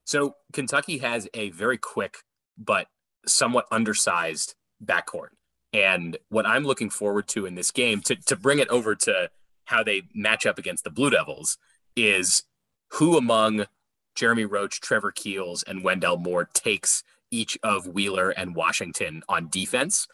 So 0.05 0.35
Kentucky 0.53 0.99
has 0.99 1.29
a 1.35 1.51
very 1.51 1.77
quick 1.77 2.19
but 2.57 2.89
somewhat 3.27 3.67
undersized 3.71 4.55
backcourt. 4.83 5.29
And 5.73 6.17
what 6.31 6.47
I'm 6.47 6.65
looking 6.65 6.89
forward 6.89 7.29
to 7.29 7.45
in 7.45 7.55
this 7.55 7.71
game, 7.71 8.01
to, 8.03 8.17
to 8.17 8.37
bring 8.37 8.59
it 8.59 8.69
over 8.69 8.95
to 8.95 9.31
how 9.67 9.83
they 9.83 10.03
match 10.15 10.47
up 10.47 10.59
against 10.59 10.85
the 10.85 10.91
Blue 10.91 11.11
Devils, 11.11 11.59
is 11.99 12.45
who 12.93 13.17
among 13.17 13.67
Jeremy 14.15 14.45
Roach, 14.45 14.81
Trevor 14.81 15.13
Keels, 15.13 15.63
and 15.63 15.85
Wendell 15.85 16.17
Moore 16.17 16.49
takes 16.53 17.03
each 17.31 17.59
of 17.63 17.87
Wheeler 17.87 18.31
and 18.31 18.55
Washington 18.55 19.23
on 19.29 19.49
defense. 19.49 20.09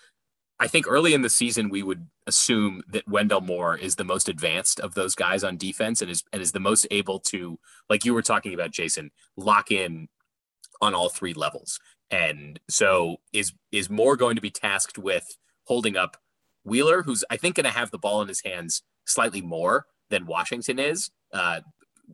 I 0.59 0.67
think 0.67 0.87
early 0.88 1.14
in 1.14 1.23
the 1.23 1.31
season 1.31 1.69
we 1.69 1.83
would 1.83 2.07
assume 2.26 2.83
that 2.88 3.09
Wendell 3.09 3.41
Moore 3.41 3.76
is 3.76 3.97
the 3.97 4.05
most 4.05 4.29
advanced 4.29 4.81
of 4.81 4.95
those 4.95 5.14
guys 5.14 5.45
on 5.45 5.57
defense 5.57 6.00
and 6.00 6.11
is 6.11 6.25
and 6.33 6.41
is 6.41 6.53
the 6.53 6.61
most 6.61 6.87
able 6.91 7.19
to, 7.21 7.59
like 7.88 8.05
you 8.05 8.14
were 8.14 8.23
talking 8.23 8.55
about, 8.55 8.71
Jason, 8.71 9.11
lock 9.37 9.71
in 9.71 10.09
on 10.81 10.95
all 10.95 11.09
three 11.09 11.35
levels. 11.35 11.81
And 12.11 12.61
so 12.69 13.17
is 13.33 13.53
is 13.73 13.91
Moore 13.91 14.17
going 14.17 14.37
to 14.37 14.43
be 14.43 14.50
tasked 14.50 14.99
with 14.99 15.37
holding 15.64 15.97
up 15.97 16.17
Wheeler, 16.64 17.03
who's 17.03 17.25
I 17.31 17.37
think 17.37 17.57
going 17.57 17.64
to 17.64 17.71
have 17.71 17.91
the 17.91 17.99
ball 17.99 18.23
in 18.23 18.29
his 18.29 18.43
hands 18.43 18.83
slightly 19.07 19.43
more 19.43 19.87
than 20.11 20.26
Washington 20.26 20.79
is, 20.79 21.11
uh, 21.35 21.61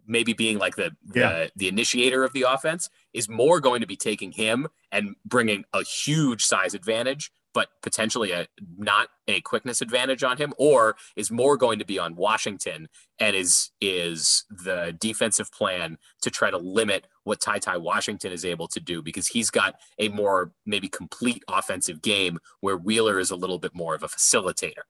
maybe 0.07 0.33
being 0.33 0.59
like 0.59 0.77
the, 0.77 0.91
the 1.05 1.51
the 1.55 1.69
initiator 1.69 2.25
of 2.25 2.33
the 2.33 2.43
offense, 2.43 2.91
is 3.13 3.29
Moore 3.29 3.61
going 3.61 3.81
to 3.81 3.87
be 3.87 3.97
taking 3.97 4.33
him 4.33 4.69
and 4.91 5.15
bringing 5.25 5.65
a 5.73 5.85
huge 5.85 6.45
size 6.45 6.75
advantage 6.75 7.31
but 7.53 7.69
potentially 7.83 8.33
a 8.33 8.47
not 8.77 9.09
a 9.27 9.41
quickness 9.41 9.81
advantage 9.81 10.23
on 10.23 10.37
him, 10.37 10.53
or 10.59 10.97
is 11.17 11.31
Moore 11.31 11.57
going 11.57 11.79
to 11.79 11.85
be 11.85 11.99
on 11.99 12.17
Washington 12.17 12.89
and 13.19 13.35
is 13.35 13.71
is 13.81 14.45
the 14.51 14.97
defensive 14.99 15.51
plan 15.53 15.99
to 16.23 16.31
try 16.31 16.51
to 16.51 16.59
limit 16.59 17.07
what 17.25 17.41
Ty 17.41 17.59
Ty 17.59 17.79
Washington 17.79 18.33
is 18.33 18.45
able 18.45 18.69
to 18.69 18.81
do 18.81 19.03
because 19.03 19.29
he's 19.29 19.51
got 19.51 19.75
a 19.99 20.09
more 20.09 20.53
maybe 20.65 20.89
complete 20.89 21.43
offensive 21.49 22.03
game 22.03 22.39
where 22.61 22.77
Wheeler 22.77 23.19
is 23.19 23.31
a 23.31 23.37
little 23.37 23.59
bit 23.59 23.75
more 23.75 23.95
of 23.95 24.03
a 24.03 24.09
facilitator. 24.09 24.85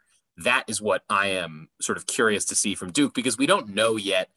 That 0.44 0.64
is 0.68 0.80
what 0.80 1.02
I 1.08 1.28
am 1.28 1.68
sort 1.80 1.98
of 1.98 2.06
curious 2.06 2.44
to 2.46 2.54
see 2.54 2.74
from 2.74 2.92
Duke 2.92 3.14
because 3.14 3.36
we 3.36 3.46
don't 3.46 3.74
know 3.74 3.96
yet 3.96 4.30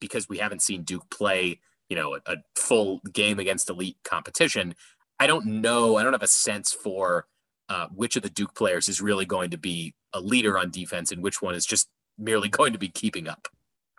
because 0.00 0.28
we 0.28 0.38
haven't 0.38 0.62
seen 0.62 0.82
Duke 0.82 1.08
play, 1.10 1.60
you 1.88 1.96
know, 1.96 2.14
a, 2.14 2.20
a 2.26 2.36
full 2.54 3.00
game 3.12 3.38
against 3.38 3.70
elite 3.70 3.98
competition. 4.04 4.74
I 5.18 5.26
don't 5.26 5.46
know. 5.46 5.96
I 5.96 6.02
don't 6.02 6.12
have 6.12 6.22
a 6.22 6.28
sense 6.28 6.72
for 6.72 7.26
uh, 7.68 7.88
which 7.94 8.16
of 8.16 8.22
the 8.22 8.30
Duke 8.30 8.54
players 8.54 8.88
is 8.88 9.00
really 9.00 9.26
going 9.26 9.50
to 9.50 9.58
be 9.58 9.94
a 10.12 10.20
leader 10.20 10.58
on 10.58 10.70
defense 10.70 11.10
and 11.12 11.22
which 11.22 11.42
one 11.42 11.54
is 11.54 11.66
just 11.66 11.88
merely 12.18 12.48
going 12.50 12.72
to 12.72 12.78
be 12.78 12.88
keeping 12.88 13.28
up. 13.28 13.48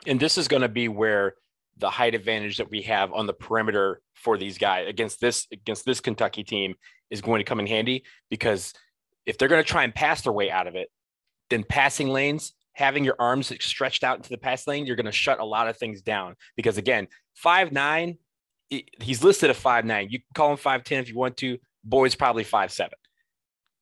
And 0.06 0.20
this 0.20 0.38
is 0.38 0.48
going 0.48 0.62
to 0.62 0.70
be 0.70 0.88
where 0.88 1.36
the 1.78 1.90
height 1.90 2.16
advantage 2.16 2.58
that 2.58 2.72
we 2.72 2.82
have 2.84 3.14
on 3.14 3.28
the 3.28 3.34
perimeter 3.34 4.02
for 4.16 4.38
these 4.38 4.58
guys 4.58 4.88
against 4.88 5.22
this 5.22 5.46
against 5.52 5.86
this 5.86 6.00
Kentucky 6.00 6.44
team 6.44 6.76
is 7.12 7.22
going 7.22 7.40
to 7.40 7.44
come 7.44 7.60
in 7.60 7.68
handy 7.68 8.04
because 8.30 8.74
if 9.26 9.38
they're 9.38 9.48
going 9.48 9.64
to 9.64 9.70
try 9.70 9.84
and 9.84 9.94
pass 9.94 10.22
their 10.22 10.34
way 10.34 10.50
out 10.50 10.68
of 10.68 10.76
it, 10.76 10.90
then 11.50 11.64
passing 11.64 12.10
lanes, 12.10 12.54
having 12.74 13.04
your 13.04 13.16
arms 13.20 13.52
stretched 13.64 14.04
out 14.04 14.18
into 14.18 14.30
the 14.30 14.38
pass 14.38 14.68
lane, 14.68 14.86
you're 14.86 14.96
going 14.96 15.06
to 15.06 15.12
shut 15.12 15.40
a 15.40 15.46
lot 15.46 15.68
of 15.68 15.78
things 15.78 16.02
down. 16.02 16.36
Because 16.56 16.78
again, 16.78 17.08
five 17.36 17.72
nine, 17.72 18.18
he's 18.70 19.24
listed 19.24 19.50
at 19.50 19.56
five 19.56 19.86
nine. 19.86 20.08
You 20.10 20.20
can 20.20 20.28
call 20.36 20.52
him 20.52 20.58
five 20.58 20.84
ten 20.84 21.00
if 21.00 21.10
you 21.10 21.16
want 21.16 21.38
to. 21.38 21.58
Boyd's 21.84 22.16
probably 22.16 22.44
five 22.44 22.72
seven 22.72 22.98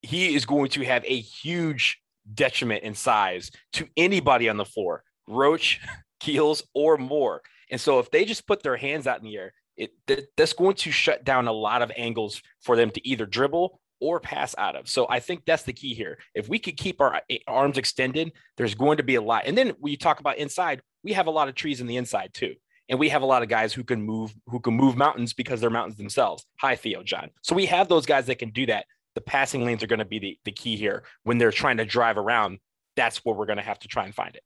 he 0.06 0.36
is 0.36 0.46
going 0.46 0.70
to 0.70 0.86
have 0.86 1.04
a 1.06 1.20
huge 1.20 2.00
detriment 2.34 2.84
in 2.84 2.94
size 2.94 3.52
to 3.74 3.88
anybody 3.98 4.48
on 4.48 4.58
the 4.58 4.66
floor, 4.66 5.04
Roach, 5.28 5.82
Keels, 6.20 6.64
or 6.74 6.98
Moore. 6.98 7.42
And 7.72 7.82
so 7.82 8.00
if 8.00 8.12
they 8.12 8.26
just 8.26 8.48
put 8.48 8.64
their 8.64 8.78
hands 8.78 9.08
out 9.08 9.18
in 9.18 9.26
the 9.26 9.36
air, 9.36 9.54
it 9.76 9.92
that's 10.38 10.54
going 10.54 10.76
to 10.76 10.92
shut 10.92 11.26
down 11.26 11.48
a 11.48 11.52
lot 11.52 11.82
of 11.82 11.92
angles 11.98 12.42
for 12.62 12.78
them 12.78 12.92
to 12.92 13.06
either 13.06 13.26
dribble 13.26 13.82
or 14.00 14.20
pass 14.20 14.56
out 14.58 14.76
of. 14.76 14.88
So 14.90 15.08
I 15.10 15.20
think 15.20 15.44
that's 15.46 15.64
the 15.64 15.74
key 15.74 15.94
here. 15.94 16.18
If 16.34 16.50
we 16.50 16.60
could 16.60 16.78
keep 16.78 17.02
our 17.02 17.22
eh, 17.30 17.38
arms 17.48 17.78
extended, 17.78 18.34
there's 18.58 18.76
going 18.76 18.98
to 18.98 19.04
be 19.04 19.16
a 19.16 19.22
lot. 19.22 19.44
And 19.46 19.58
then 19.58 19.74
when 19.80 19.92
you 19.92 19.98
talk 19.98 20.20
about 20.20 20.38
inside, 20.38 20.82
we 21.04 21.14
have 21.14 21.28
a 21.28 21.32
lot 21.32 21.48
of 21.48 21.56
trees 21.56 21.82
in 21.82 21.88
the 21.88 21.98
inside 21.98 22.34
too. 22.34 22.56
And 22.88 23.00
we 23.00 23.10
have 23.10 23.24
a 23.24 23.26
lot 23.26 23.42
of 23.42 23.50
guys 23.50 23.74
who 23.74 23.84
can 23.84 24.02
move, 24.02 24.36
who 24.48 24.60
can 24.60 24.76
move 24.76 24.96
mountains 24.96 25.34
because 25.34 25.60
they're 25.60 25.72
mountains 25.72 25.98
themselves. 25.98 26.46
Hi, 26.60 26.76
Theo 26.76 27.02
John. 27.02 27.32
So 27.42 27.56
we 27.56 27.66
have 27.66 27.88
those 27.88 28.06
guys 28.06 28.28
that 28.28 28.38
can 28.38 28.52
do 28.52 28.68
that 28.68 28.86
the 29.16 29.22
passing 29.22 29.66
lanes 29.66 29.82
are 29.82 29.88
going 29.88 30.00
to 30.00 30.06
be 30.06 30.20
the, 30.20 30.40
the 30.46 30.52
key 30.52 30.76
here 30.76 31.04
when 31.24 31.38
they're 31.38 31.52
trying 31.52 31.78
to 31.78 31.86
drive 31.86 32.18
around. 32.18 32.60
That's 32.96 33.26
where 33.26 33.34
we're 33.34 33.46
going 33.46 33.58
to 33.58 33.64
have 33.64 33.80
to 33.80 33.88
try 33.88 34.06
and 34.06 34.14
find 34.14 34.36
it. 34.36 34.44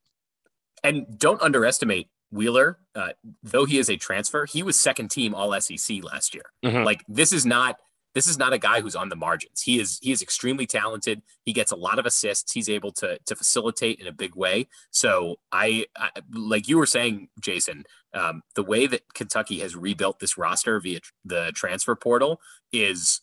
And 0.83 1.17
don't 1.17 1.41
underestimate 1.41 2.09
Wheeler. 2.31 2.79
Uh, 2.95 3.09
though 3.43 3.65
he 3.65 3.77
is 3.79 3.89
a 3.89 3.97
transfer, 3.97 4.45
he 4.45 4.63
was 4.63 4.79
second 4.79 5.09
team 5.09 5.33
All 5.35 5.59
SEC 5.59 6.03
last 6.03 6.33
year. 6.33 6.45
Mm-hmm. 6.63 6.83
Like 6.83 7.03
this 7.07 7.33
is 7.33 7.45
not 7.45 7.77
this 8.15 8.27
is 8.27 8.37
not 8.37 8.53
a 8.53 8.57
guy 8.57 8.81
who's 8.81 8.95
on 8.95 9.09
the 9.09 9.15
margins. 9.15 9.61
He 9.61 9.79
is 9.79 9.99
he 10.01 10.11
is 10.11 10.21
extremely 10.21 10.65
talented. 10.65 11.21
He 11.45 11.53
gets 11.53 11.71
a 11.71 11.75
lot 11.75 11.99
of 11.99 12.05
assists. 12.05 12.51
He's 12.51 12.69
able 12.69 12.91
to 12.93 13.19
to 13.25 13.35
facilitate 13.35 13.99
in 13.99 14.07
a 14.07 14.11
big 14.11 14.35
way. 14.35 14.67
So 14.91 15.37
I, 15.51 15.85
I 15.95 16.09
like 16.33 16.67
you 16.67 16.77
were 16.77 16.85
saying, 16.85 17.29
Jason, 17.39 17.85
um, 18.13 18.41
the 18.55 18.63
way 18.63 18.87
that 18.87 19.13
Kentucky 19.13 19.59
has 19.59 19.75
rebuilt 19.75 20.19
this 20.19 20.37
roster 20.37 20.79
via 20.79 20.99
the 21.23 21.51
transfer 21.53 21.95
portal 21.95 22.41
is 22.73 23.21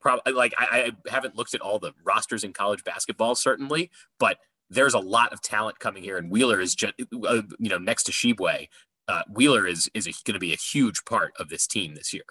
probably 0.00 0.32
like 0.32 0.54
I, 0.58 0.92
I 1.06 1.10
haven't 1.10 1.36
looked 1.36 1.54
at 1.54 1.60
all 1.60 1.78
the 1.78 1.92
rosters 2.04 2.44
in 2.44 2.52
college 2.52 2.84
basketball 2.84 3.34
certainly, 3.34 3.90
but 4.18 4.38
there's 4.70 4.94
a 4.94 4.98
lot 4.98 5.32
of 5.32 5.42
talent 5.42 5.78
coming 5.78 6.02
here, 6.02 6.16
and 6.16 6.30
Wheeler 6.30 6.60
is 6.60 6.74
just 6.74 6.94
uh, 7.00 7.42
you 7.58 7.68
know 7.68 7.78
next 7.78 8.04
to 8.04 8.12
Tshiebwe, 8.12 8.68
uh, 9.08 9.22
Wheeler 9.30 9.66
is 9.66 9.90
is 9.94 10.06
going 10.24 10.34
to 10.34 10.40
be 10.40 10.52
a 10.52 10.56
huge 10.56 11.04
part 11.04 11.32
of 11.38 11.48
this 11.48 11.66
team 11.66 11.94
this 11.94 12.14
year. 12.14 12.24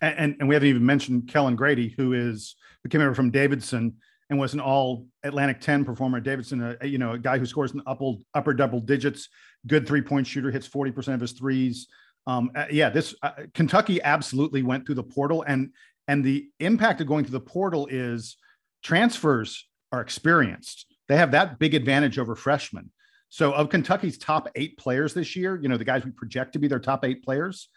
And, 0.00 0.36
and 0.38 0.48
we 0.48 0.54
haven't 0.54 0.68
even 0.68 0.84
mentioned 0.84 1.28
Kellen 1.28 1.56
Grady, 1.56 1.94
who 1.96 2.12
is 2.12 2.56
who 2.82 2.88
came 2.88 3.00
over 3.00 3.14
from 3.14 3.30
Davidson 3.30 3.94
and 4.30 4.38
was 4.38 4.54
an 4.54 4.60
all 4.60 5.06
Atlantic 5.22 5.60
10 5.60 5.84
performer 5.84 6.18
at 6.18 6.24
Davidson, 6.24 6.76
a, 6.80 6.86
you 6.86 6.98
know, 6.98 7.12
a 7.12 7.18
guy 7.18 7.38
who 7.38 7.46
scores 7.46 7.72
in 7.72 7.82
upper, 7.86 8.12
upper 8.34 8.54
double 8.54 8.80
digits, 8.80 9.28
good 9.66 9.86
three 9.86 10.02
point 10.02 10.26
shooter, 10.26 10.50
hits 10.50 10.68
40% 10.68 11.14
of 11.14 11.20
his 11.20 11.32
threes. 11.32 11.88
Um, 12.26 12.50
uh, 12.54 12.66
yeah, 12.70 12.88
this 12.88 13.14
uh, 13.22 13.32
Kentucky 13.52 14.02
absolutely 14.02 14.62
went 14.62 14.86
through 14.86 14.94
the 14.96 15.02
portal 15.02 15.42
and 15.46 15.70
and 16.06 16.22
the 16.22 16.48
impact 16.60 17.00
of 17.00 17.06
going 17.06 17.24
through 17.24 17.38
the 17.38 17.40
portal 17.40 17.86
is 17.90 18.36
transfers 18.82 19.66
are 19.92 20.00
experienced. 20.00 20.86
They 21.08 21.16
have 21.16 21.32
that 21.32 21.58
big 21.58 21.74
advantage 21.74 22.18
over 22.18 22.34
freshmen. 22.34 22.90
So 23.28 23.52
of 23.52 23.68
Kentucky's 23.68 24.18
top 24.18 24.48
eight 24.54 24.78
players 24.78 25.14
this 25.14 25.34
year, 25.34 25.58
you 25.60 25.68
know, 25.68 25.76
the 25.76 25.84
guys 25.84 26.04
we 26.04 26.10
project 26.10 26.52
to 26.52 26.58
be 26.58 26.68
their 26.68 26.78
top 26.78 27.04
eight 27.04 27.24
players, 27.24 27.68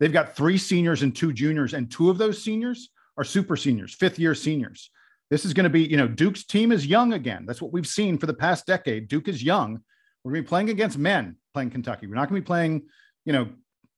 they've 0.00 0.12
got 0.12 0.34
three 0.34 0.58
seniors 0.58 1.02
and 1.02 1.14
two 1.14 1.32
juniors, 1.32 1.74
and 1.74 1.90
two 1.90 2.10
of 2.10 2.18
those 2.18 2.42
seniors 2.42 2.90
are 3.16 3.24
super 3.24 3.56
seniors, 3.56 3.94
fifth 3.94 4.18
year 4.18 4.34
seniors. 4.34 4.90
This 5.30 5.44
is 5.44 5.54
going 5.54 5.64
to 5.64 5.70
be, 5.70 5.84
you 5.84 5.96
know, 5.96 6.08
Duke's 6.08 6.44
team 6.44 6.72
is 6.72 6.84
young 6.84 7.12
again. 7.12 7.44
That's 7.46 7.62
what 7.62 7.72
we've 7.72 7.86
seen 7.86 8.18
for 8.18 8.26
the 8.26 8.34
past 8.34 8.66
decade. 8.66 9.06
Duke 9.06 9.28
is 9.28 9.42
young. 9.42 9.80
We're 10.24 10.32
going 10.32 10.42
to 10.42 10.46
be 10.46 10.48
playing 10.48 10.70
against 10.70 10.98
men 10.98 11.36
playing 11.54 11.70
Kentucky. 11.70 12.08
We're 12.08 12.16
not 12.16 12.28
going 12.28 12.40
to 12.40 12.44
be 12.44 12.46
playing, 12.46 12.82
you 13.24 13.32
know, 13.32 13.48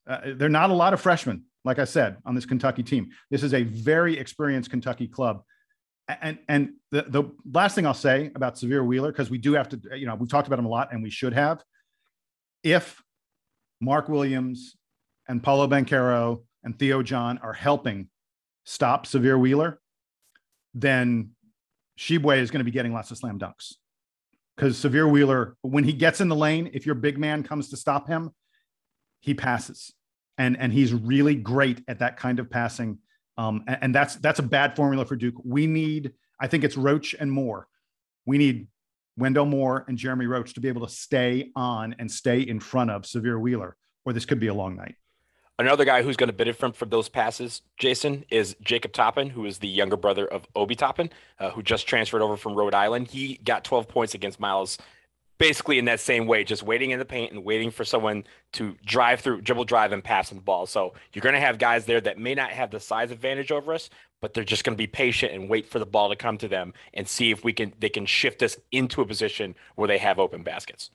uh, 0.07 0.21
they're 0.35 0.51
not 0.51 0.69
a 0.69 0.75
lot 0.75 0.93
of 0.93 1.01
freshmen 1.01 1.45
like 1.65 1.79
I 1.79 1.85
said, 1.85 2.17
on 2.25 2.35
this 2.35 2.47
Kentucky 2.47 2.83
team. 2.83 3.11
This 3.31 3.43
is 3.43 3.55
a 3.55 3.63
very 3.63 4.19
experienced 4.19 4.71
Kentucky 4.71 5.07
club. 5.07 5.43
And 6.09 6.39
and 6.49 6.73
the, 6.91 7.03
the 7.03 7.25
last 7.51 7.75
thing 7.75 7.87
I'll 7.87 7.95
say 7.95 8.31
about 8.35 8.57
Sahvir 8.57 8.85
Wheeler, 8.85 9.13
because 9.13 9.31
we 9.31 9.39
do 9.39 9.53
have 9.53 9.69
to, 9.71 9.81
you 9.97 10.07
know, 10.07 10.15
we've 10.15 10.29
talked 10.29 10.49
about 10.49 10.59
him 10.59 10.67
a 10.67 10.69
lot 10.69 10.93
and 10.93 11.03
we 11.03 11.11
should 11.11 11.33
have. 11.33 11.63
If 12.65 13.01
Mark 13.81 14.09
Williams 14.09 14.77
and 15.33 15.43
Paolo 15.43 15.67
Banchero 15.67 16.43
and 16.63 16.79
Theo 16.79 17.03
John 17.03 17.39
are 17.39 17.55
helping 17.55 18.09
stop 18.65 19.07
Sahvir 19.07 19.41
Wheeler, 19.41 19.81
then 20.75 21.31
Tshiebwe 21.99 22.39
is 22.39 22.51
going 22.51 22.61
to 22.61 22.65
be 22.65 22.71
getting 22.71 22.93
lots 22.93 23.11
of 23.11 23.17
slam 23.17 23.39
dunks. 23.39 23.75
Because 24.55 24.77
Sahvir 24.77 25.11
Wheeler, 25.11 25.57
when 25.63 25.85
he 25.85 25.95
gets 25.95 26.21
in 26.21 26.29
the 26.29 26.37
lane, 26.37 26.71
if 26.75 26.85
your 26.85 26.95
big 26.95 27.19
man 27.19 27.43
comes 27.43 27.71
to 27.71 27.79
stop 27.79 28.07
him, 28.07 28.31
he 29.21 29.33
passes 29.33 29.93
and 30.37 30.59
and 30.59 30.73
he's 30.73 30.93
really 30.93 31.35
great 31.35 31.83
at 31.89 32.01
that 32.01 32.19
kind 32.19 32.39
of 32.39 32.51
passing. 32.51 32.99
Um, 33.39 33.65
and, 33.67 33.79
and, 33.81 33.95
that's 33.95 34.17
that's 34.17 34.39
a 34.39 34.43
bad 34.43 34.77
formula 34.77 35.07
for 35.07 35.17
Duke. 35.17 35.37
We 35.43 35.67
need, 35.67 36.13
I 36.39 36.47
think 36.47 36.65
it's 36.65 36.77
Roach 36.77 37.15
and 37.19 37.33
Moore. 37.33 37.67
We 38.27 38.37
need 38.37 38.69
Wendell 39.17 39.47
Moore 39.47 39.87
and 39.89 39.97
Jeremy 39.97 40.27
Roach 40.27 40.53
to 40.55 40.61
be 40.61 40.69
able 40.69 40.87
to 40.87 40.93
stay 40.93 41.51
on 41.57 41.95
and 41.99 42.11
stay 42.11 42.41
in 42.41 42.61
front 42.61 42.91
of 42.91 43.03
Sahvir 43.03 43.41
Wheeler, 43.41 43.77
or 44.05 44.13
this 44.13 44.27
could 44.27 44.39
be 44.39 44.49
a 44.49 44.55
long 44.55 44.77
night. 44.77 44.97
Another 45.63 45.85
guy 45.85 46.03
who's 46.03 46.17
going 46.17 46.27
to 46.27 46.33
benefit 46.33 46.59
from, 46.59 46.73
from 46.73 46.89
those 46.89 47.09
passes, 47.09 47.63
Jason, 47.79 48.25
is 48.31 48.57
Jacob 48.63 48.93
Toppin, 48.93 49.31
who 49.31 49.47
is 49.47 49.59
the 49.59 49.69
younger 49.69 49.97
brother 49.97 50.27
of 50.27 50.45
Obi 50.57 50.75
Toppin, 50.75 51.09
uh, 51.39 51.51
who 51.51 51.63
just 51.63 51.87
transferred 51.87 52.21
over 52.21 52.37
from 52.37 52.55
Rhode 52.55 52.75
Island. 52.75 53.13
He 53.13 53.39
got 53.45 53.63
12 53.63 53.87
points 53.87 54.13
against 54.13 54.41
Miles 54.41 54.77
basically 55.39 55.79
in 55.79 55.85
that 55.85 56.01
same 56.01 56.27
way, 56.27 56.43
just 56.43 56.65
waiting 56.65 56.91
in 56.91 56.99
the 56.99 57.05
paint 57.05 57.31
and 57.31 57.45
waiting 57.45 57.71
for 57.71 57.85
someone 57.85 58.25
to 58.55 58.75
drive 58.85 59.21
through, 59.21 59.41
dribble 59.41 59.65
drive, 59.65 59.93
and 59.93 60.03
pass 60.03 60.31
the 60.31 60.41
ball. 60.41 60.67
So 60.67 60.95
you're 61.13 61.23
going 61.23 61.35
to 61.35 61.41
have 61.41 61.59
guys 61.59 61.85
there 61.85 62.01
that 62.01 62.19
may 62.19 62.35
not 62.35 62.51
have 62.51 62.73
the 62.73 62.81
size 62.81 63.13
advantage 63.13 63.53
over 63.53 63.73
us, 63.73 63.89
but 64.21 64.35
they're 64.35 64.43
just 64.43 64.65
going 64.65 64.75
to 64.75 64.83
be 64.83 64.89
patient 64.89 65.33
and 65.33 65.49
wait 65.49 65.69
for 65.69 65.79
the 65.79 65.87
ball 65.87 66.09
to 66.09 66.17
come 66.17 66.39
to 66.39 66.49
them 66.49 66.73
and 66.93 67.07
see 67.07 67.31
if 67.31 67.45
we 67.45 67.53
can 67.53 67.73
they 67.79 67.89
can 67.89 68.05
shift 68.05 68.43
us 68.43 68.57
into 68.73 69.01
a 69.01 69.07
position 69.07 69.55
where 69.77 69.87
they 69.87 69.99
have 69.99 70.19
open 70.19 70.43
baskets. 70.43 70.91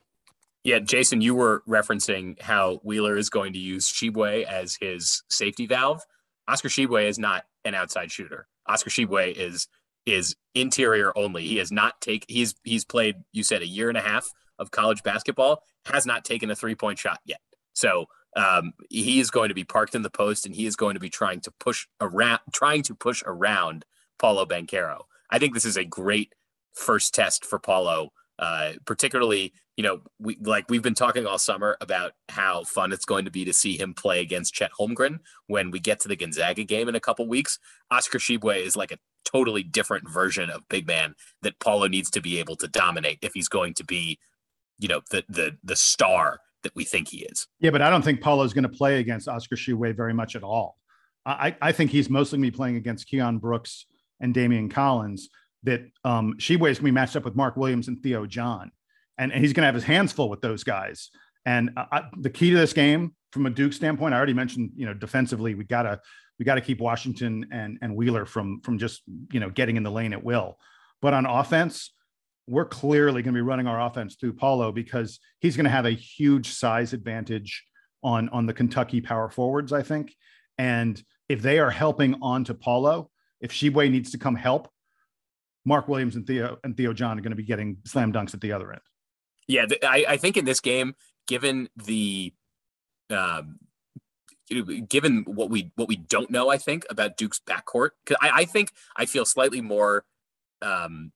Yeah, 0.64 0.80
Jason, 0.80 1.22
you 1.22 1.36
were 1.36 1.64
referencing 1.68 2.42
how 2.42 2.82
Wheeler 2.84 3.18
is 3.18 3.30
going 3.30 3.54
to 3.54 3.60
use 3.60 3.92
Tshiebwe 3.92 4.44
as 4.44 4.78
his 4.80 5.24
safety 5.30 5.66
valve. 5.66 6.02
Oscar 6.48 6.68
Tshiebwe 6.70 7.08
is 7.08 7.20
not 7.20 7.46
an 7.64 7.76
outside 7.76 8.12
shooter. 8.12 8.48
Oscar 8.68 8.90
Tshiebwe 8.90 9.34
is 9.34 9.68
is 10.06 10.36
interior 10.56 11.12
only. 11.18 11.46
He 11.46 11.58
has 11.58 11.72
not 11.72 12.00
take 12.02 12.26
he's 12.28 12.56
he's 12.64 12.86
played 12.86 13.18
you 13.32 13.44
said 13.44 13.62
a 13.62 13.68
year 13.68 13.90
and 13.90 13.98
a 13.98 14.02
half 14.02 14.30
of 14.58 14.72
college 14.72 15.04
basketball 15.04 15.64
has 15.86 16.06
not 16.06 16.26
taken 16.26 16.50
a 16.50 16.56
three 16.56 16.76
point 16.76 17.00
shot 17.00 17.20
yet. 17.26 17.40
So 17.74 18.06
um, 18.36 18.74
he 18.90 19.20
is 19.20 19.32
going 19.32 19.50
to 19.50 19.56
be 19.56 19.64
parked 19.64 19.96
in 19.96 20.02
the 20.02 20.10
post 20.10 20.46
and 20.46 20.56
he 20.56 20.66
is 20.66 20.76
going 20.76 20.94
to 20.94 21.00
be 21.00 21.10
trying 21.10 21.42
to 21.42 21.52
push 21.60 21.88
around 22.02 22.40
trying 22.54 22.84
to 22.84 22.96
push 22.96 23.24
around 23.26 23.86
Paolo 24.20 24.46
Banchero. 24.46 25.04
I 25.30 25.40
think 25.40 25.54
this 25.54 25.66
is 25.66 25.78
a 25.78 25.86
great 25.86 26.34
first 26.74 27.14
test 27.14 27.46
for 27.46 27.60
Paolo 27.60 28.12
uh, 28.40 28.74
particularly, 28.86 29.54
you 29.78 29.84
know, 29.84 30.02
we 30.20 30.38
like 30.42 30.66
we've 30.70 30.82
been 30.82 30.96
talking 30.96 31.28
all 31.28 31.38
summer 31.38 31.78
about 31.80 32.14
how 32.30 32.64
fun 32.64 32.92
it's 32.92 33.06
going 33.06 33.26
to 33.26 33.32
be 33.32 33.46
to 33.46 33.54
see 33.54 33.78
him 33.78 33.94
play 33.94 34.20
against 34.20 34.54
Chet 34.54 34.72
Holmgren 34.78 35.20
when 35.46 35.70
we 35.70 35.80
get 35.80 36.00
to 36.02 36.08
the 36.08 36.16
Gonzaga 36.16 36.64
game 36.64 36.90
in 36.90 36.96
a 36.96 37.00
couple 37.00 37.28
weeks. 37.28 37.60
Oscar 37.92 38.18
Tshiebwe 38.18 38.58
is 38.58 38.76
like 38.76 38.92
a 38.92 38.98
totally 39.24 39.62
different 39.62 40.10
version 40.10 40.50
of 40.50 40.68
big 40.68 40.88
man 40.88 41.14
that 41.44 41.60
Paolo 41.60 41.88
needs 41.88 42.10
to 42.10 42.22
be 42.22 42.40
able 42.40 42.56
to 42.56 42.68
dominate 42.68 43.20
if 43.22 43.34
he's 43.36 43.48
going 43.48 43.76
to 43.76 43.86
be, 43.86 44.18
you 44.80 44.88
know, 44.88 45.02
the 45.12 45.24
the 45.30 45.58
the 45.64 45.76
star 45.76 46.40
that 46.64 46.76
we 46.76 46.84
think 46.84 47.10
he 47.10 47.20
is. 47.20 47.48
Yeah, 47.60 47.70
but 47.70 47.84
I 47.84 47.92
don't 47.92 48.02
think 48.02 48.20
Paolo 48.20 48.44
is 48.44 48.54
going 48.54 48.64
to 48.64 48.70
play 48.70 49.00
against 49.00 49.28
Oscar 49.28 49.56
Tshiebwe 49.56 49.96
very 49.96 50.14
much 50.14 50.36
at 50.36 50.44
all. 50.44 50.78
I, 51.24 51.56
I 51.62 51.72
think 51.74 51.92
he's 51.92 52.10
mostly 52.10 52.38
going 52.38 52.46
to 52.46 52.52
be 52.52 52.56
playing 52.56 52.76
against 52.78 53.12
Keion 53.12 53.40
Brooks 53.40 53.86
and 54.22 54.34
Daimion 54.34 54.72
Collins 54.72 55.30
that 55.64 55.82
um, 56.06 56.36
Tshiebwe 56.40 56.72
is 56.72 56.80
going 56.80 56.86
to 56.88 56.92
be 56.92 56.92
matched 56.92 57.18
up 57.18 57.26
with 57.26 57.36
Mark 57.36 57.58
Williams 57.58 57.90
and 57.90 58.02
Theo 58.02 58.26
John, 58.26 58.72
and, 59.18 59.32
and 59.32 59.42
he's 59.42 59.54
going 59.54 59.64
to 59.64 59.68
have 59.68 59.76
his 59.76 59.84
hands 59.84 60.12
full 60.12 60.30
with 60.30 60.42
those 60.42 60.64
guys. 60.64 61.10
And 61.46 61.72
I, 61.78 62.04
the 62.18 62.30
key 62.30 62.52
to 62.52 62.58
this 62.58 62.74
game, 62.74 63.16
from 63.32 63.46
a 63.46 63.50
Duke 63.50 63.74
standpoint, 63.74 64.14
I 64.14 64.18
already 64.18 64.34
mentioned, 64.34 64.72
you 64.76 64.86
know, 64.86 64.94
defensively, 64.94 65.56
we 65.56 65.64
gotta 65.64 66.00
we 66.40 66.46
gotta 66.46 66.62
keep 66.62 66.80
Washington 66.80 67.48
and 67.52 67.78
and 67.82 67.96
Wheeler 67.96 68.26
from 68.26 68.62
from 68.62 68.78
just 68.78 69.02
you 69.32 69.40
know 69.40 69.50
getting 69.50 69.78
in 69.78 69.84
the 69.84 69.92
lane 69.92 70.14
at 70.14 70.24
will. 70.24 70.58
But 71.02 71.14
on 71.14 71.26
offense, 71.26 71.94
we're 72.48 72.66
clearly 72.66 73.22
going 73.22 73.34
to 73.34 73.38
be 73.38 73.42
running 73.42 73.68
our 73.68 73.80
offense 73.86 74.16
through 74.16 74.34
Paolo 74.34 74.72
because 74.72 75.20
he's 75.40 75.56
going 75.56 75.66
to 75.66 75.70
have 75.70 75.86
a 75.86 75.92
huge 75.92 76.50
size 76.50 76.94
advantage 76.94 77.66
on 78.04 78.30
on 78.30 78.46
the 78.46 78.54
Kentucky 78.54 79.02
power 79.02 79.30
forwards, 79.30 79.74
I 79.74 79.84
think. 79.84 80.16
And 80.58 81.02
if 81.30 81.42
they 81.42 81.60
are 81.60 81.70
helping 81.70 82.16
on 82.22 82.44
to 82.46 82.54
Paolo, 82.54 83.10
if 83.42 83.52
Tshiebwe 83.52 83.92
needs 83.92 84.12
to 84.12 84.18
come 84.18 84.36
help, 84.36 84.70
Mark 85.66 85.88
Williams 85.88 86.16
and 86.16 86.26
Theo 86.26 86.58
and 86.64 86.76
Theo 86.76 86.94
John 86.94 87.18
are 87.18 87.22
going 87.22 87.32
to 87.32 87.38
be 87.38 87.44
getting 87.44 87.78
slam 87.86 88.14
dunks 88.14 88.34
at 88.34 88.42
the 88.42 88.54
other 88.54 88.72
end. 88.72 88.82
Yeah, 89.48 89.66
I, 89.84 90.06
I 90.08 90.18
think 90.18 90.38
in 90.38 90.46
this 90.46 90.60
game, 90.60 90.96
given 91.28 91.70
the 91.76 92.34
um, 93.10 93.60
given 94.90 95.24
what 95.26 95.50
we 95.50 95.72
what 95.76 95.88
we 95.88 95.96
don't 95.96 96.30
know, 96.30 96.50
I 96.50 96.58
think 96.58 96.86
about 96.90 97.18
Duke's 97.18 97.40
backcourt, 97.46 97.92
I, 98.22 98.32
I 98.34 98.46
think 98.46 98.72
I 98.96 99.06
feel 99.06 99.26
slightly 99.26 99.62
more 99.62 100.06
um, 100.62 101.12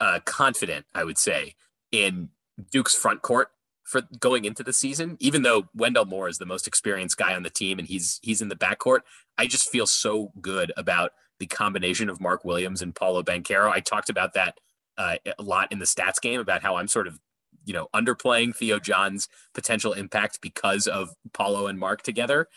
uh, 0.00 0.20
confident, 0.24 0.86
I 0.94 1.04
would 1.04 1.18
say, 1.18 1.54
in 1.92 2.30
Duke's 2.70 2.94
front 2.94 3.22
court 3.22 3.48
for 3.84 4.02
going 4.18 4.44
into 4.44 4.62
the 4.62 4.72
season. 4.72 5.16
Even 5.20 5.42
though 5.42 5.68
Wendell 5.74 6.06
Moore 6.06 6.28
is 6.28 6.38
the 6.38 6.46
most 6.46 6.66
experienced 6.66 7.16
guy 7.16 7.34
on 7.34 7.42
the 7.42 7.50
team 7.50 7.78
and 7.78 7.88
he's 7.88 8.18
he's 8.22 8.42
in 8.42 8.48
the 8.48 8.56
backcourt, 8.56 9.00
I 9.38 9.46
just 9.46 9.70
feel 9.70 9.86
so 9.86 10.32
good 10.40 10.72
about 10.76 11.12
the 11.38 11.46
combination 11.46 12.08
of 12.08 12.20
Mark 12.20 12.44
Williams 12.44 12.82
and 12.82 12.94
Paolo 12.94 13.22
Banchero. 13.22 13.70
I 13.70 13.80
talked 13.80 14.08
about 14.08 14.34
that 14.34 14.58
uh, 14.98 15.16
a 15.38 15.42
lot 15.42 15.72
in 15.72 15.78
the 15.78 15.84
stats 15.84 16.20
game 16.20 16.40
about 16.40 16.62
how 16.62 16.76
I'm 16.76 16.88
sort 16.88 17.06
of, 17.06 17.20
you 17.64 17.72
know, 17.72 17.88
underplaying 17.94 18.54
Theo 18.54 18.78
John's 18.78 19.28
potential 19.54 19.92
impact 19.92 20.40
because 20.40 20.86
of 20.86 21.14
Paolo 21.32 21.66
and 21.66 21.78
Mark 21.78 22.02
together. 22.02 22.48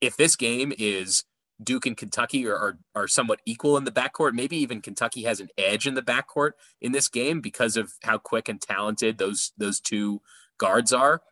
If 0.00 0.16
this 0.16 0.36
game 0.36 0.72
is 0.78 1.24
Duke 1.62 1.86
and 1.86 1.96
Kentucky 1.96 2.46
are, 2.46 2.56
are, 2.56 2.78
are 2.94 3.08
somewhat 3.08 3.40
equal 3.46 3.76
in 3.76 3.84
the 3.84 3.92
backcourt, 3.92 4.34
maybe 4.34 4.56
even 4.56 4.80
Kentucky 4.80 5.22
has 5.22 5.40
an 5.40 5.48
edge 5.56 5.86
in 5.86 5.94
the 5.94 6.02
backcourt 6.02 6.52
in 6.80 6.92
this 6.92 7.08
game 7.08 7.40
because 7.40 7.76
of 7.76 7.92
how 8.02 8.18
quick 8.18 8.48
and 8.48 8.60
talented 8.60 9.18
those 9.18 9.52
those 9.56 9.80
two 9.80 10.20
guards 10.58 10.92
are. 10.92 11.22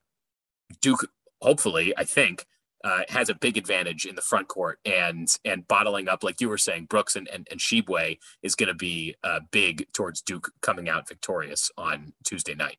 Duke, 0.81 1.09
hopefully, 1.41 1.93
I 1.97 2.05
think, 2.05 2.47
uh, 2.85 3.03
has 3.09 3.29
a 3.29 3.35
big 3.35 3.57
advantage 3.57 4.05
in 4.05 4.15
the 4.15 4.23
front 4.23 4.49
court 4.49 4.79
and 4.85 5.29
and 5.45 5.67
bottling 5.69 6.09
up 6.09 6.25
like 6.25 6.41
you 6.41 6.49
were 6.49 6.59
saying 6.59 6.87
Brooks 6.87 7.17
and 7.17 7.29
and, 7.29 7.47
and 7.51 7.61
Tshiebwe 7.61 8.19
is 8.43 8.55
going 8.55 8.69
to 8.69 8.75
be 8.75 9.15
uh, 9.23 9.41
big 9.51 9.87
towards 9.93 10.21
Duke 10.21 10.51
coming 10.61 10.89
out 10.89 11.09
victorious 11.09 11.71
on 11.77 12.13
Tuesday 12.25 12.55
night. 12.55 12.79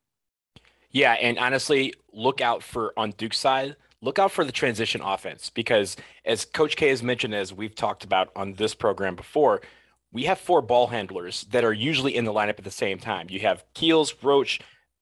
Yeah, 0.92 1.14
and 1.14 1.40
honestly, 1.40 1.94
look 2.12 2.40
out 2.40 2.62
for 2.62 2.94
on 2.98 3.12
Duke's 3.12 3.40
side. 3.40 3.76
Look 4.02 4.20
out 4.20 4.32
for 4.32 4.44
the 4.44 4.52
transition 4.52 5.02
offense 5.02 5.50
because, 5.50 5.96
as 6.26 6.46
Coach 6.46 6.76
K 6.76 6.90
has 6.90 7.02
mentioned, 7.02 7.34
as 7.34 7.54
we've 7.54 7.74
talked 7.74 8.04
about 8.04 8.30
on 8.36 8.54
this 8.54 8.76
program 8.76 9.16
before, 9.16 9.62
we 10.12 10.26
have 10.26 10.38
four 10.38 10.62
ball 10.62 10.88
handlers 10.88 11.46
that 11.52 11.64
are 11.64 11.74
usually 11.74 12.16
in 12.16 12.26
the 12.26 12.34
lineup 12.34 12.60
at 12.60 12.64
the 12.64 12.72
same 12.72 13.00
time. 13.00 13.28
You 13.30 13.40
have 13.40 13.64
Keels, 13.74 14.14
Roach, 14.22 14.60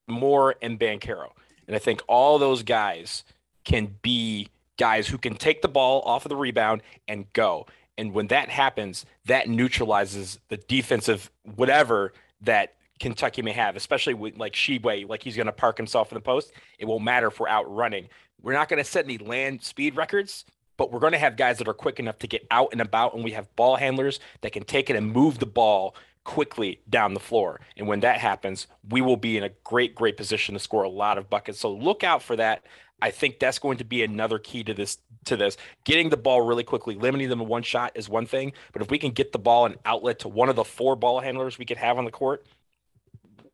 Moore, 0.08 0.54
and 0.62 0.78
Banchero, 0.78 1.30
and 1.66 1.76
I 1.76 1.80
think 1.80 2.00
all 2.08 2.38
those 2.38 2.62
guys 2.62 3.24
can 3.64 3.96
be 4.02 4.48
guys 4.82 5.06
who 5.06 5.16
can 5.16 5.36
take 5.36 5.62
the 5.62 5.68
ball 5.68 6.02
off 6.04 6.24
of 6.24 6.28
the 6.28 6.34
rebound 6.34 6.82
and 7.06 7.32
go. 7.34 7.64
And 7.96 8.12
when 8.12 8.26
that 8.26 8.48
happens, 8.48 9.06
that 9.26 9.48
neutralizes 9.48 10.40
the 10.48 10.56
defensive 10.56 11.30
whatever 11.54 12.12
that 12.40 12.74
Kentucky 12.98 13.42
may 13.42 13.52
have, 13.52 13.76
especially 13.76 14.14
with 14.14 14.36
like 14.36 14.54
Tshiebwe, 14.54 15.08
like 15.08 15.22
he's 15.22 15.36
going 15.36 15.46
to 15.46 15.52
park 15.52 15.76
himself 15.76 16.10
in 16.10 16.16
the 16.16 16.20
post. 16.20 16.50
It 16.80 16.86
won't 16.86 17.04
matter 17.04 17.28
if 17.28 17.38
we're 17.38 17.46
out 17.46 17.72
running. 17.72 18.08
We're 18.42 18.54
not 18.54 18.68
going 18.68 18.82
to 18.82 18.90
set 18.90 19.04
any 19.04 19.18
land 19.18 19.62
speed 19.62 19.94
records, 19.94 20.46
but 20.76 20.90
we're 20.90 20.98
going 20.98 21.12
to 21.12 21.18
have 21.20 21.36
guys 21.36 21.58
that 21.58 21.68
are 21.68 21.74
quick 21.74 22.00
enough 22.00 22.18
to 22.18 22.26
get 22.26 22.44
out 22.50 22.70
and 22.72 22.80
about, 22.80 23.14
and 23.14 23.22
we 23.22 23.30
have 23.30 23.54
ball 23.54 23.76
handlers 23.76 24.18
that 24.40 24.50
can 24.50 24.64
take 24.64 24.90
it 24.90 24.96
and 24.96 25.12
move 25.12 25.38
the 25.38 25.46
ball 25.46 25.94
quickly 26.24 26.80
down 26.90 27.14
the 27.14 27.20
floor. 27.20 27.60
And 27.76 27.86
when 27.86 28.00
that 28.00 28.18
happens, 28.18 28.66
we 28.88 29.00
will 29.00 29.16
be 29.16 29.36
in 29.36 29.44
a 29.44 29.50
great, 29.62 29.94
great 29.94 30.16
position 30.16 30.54
to 30.54 30.58
score 30.58 30.82
a 30.82 30.88
lot 30.88 31.18
of 31.18 31.30
buckets. 31.30 31.60
So 31.60 31.70
look 31.72 32.02
out 32.02 32.20
for 32.20 32.34
that. 32.34 32.64
I 33.02 33.10
think 33.10 33.40
that's 33.40 33.58
going 33.58 33.78
to 33.78 33.84
be 33.84 34.04
another 34.04 34.38
key 34.38 34.62
to 34.62 34.72
this 34.72 34.98
to 35.24 35.36
this. 35.36 35.56
Getting 35.84 36.08
the 36.08 36.16
ball 36.16 36.40
really 36.40 36.62
quickly, 36.62 36.94
limiting 36.94 37.28
them 37.28 37.40
to 37.40 37.44
one 37.44 37.64
shot 37.64 37.92
is 37.96 38.08
one 38.08 38.26
thing, 38.26 38.52
but 38.72 38.80
if 38.80 38.90
we 38.92 38.98
can 38.98 39.10
get 39.10 39.32
the 39.32 39.40
ball 39.40 39.66
an 39.66 39.74
outlet 39.84 40.20
to 40.20 40.28
one 40.28 40.48
of 40.48 40.54
the 40.54 40.64
four 40.64 40.94
ball 40.94 41.18
handlers 41.18 41.58
we 41.58 41.64
could 41.64 41.78
have 41.78 41.98
on 41.98 42.04
the 42.04 42.12
court, 42.12 42.46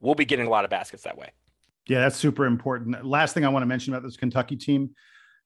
we'll 0.00 0.14
be 0.14 0.26
getting 0.26 0.46
a 0.46 0.50
lot 0.50 0.64
of 0.64 0.70
baskets 0.70 1.04
that 1.04 1.16
way. 1.16 1.30
Yeah, 1.88 2.00
that's 2.00 2.16
super 2.16 2.44
important. 2.44 3.02
Last 3.06 3.32
thing 3.32 3.46
I 3.46 3.48
want 3.48 3.62
to 3.62 3.66
mention 3.66 3.94
about 3.94 4.04
this 4.04 4.18
Kentucky 4.18 4.56
team, 4.56 4.90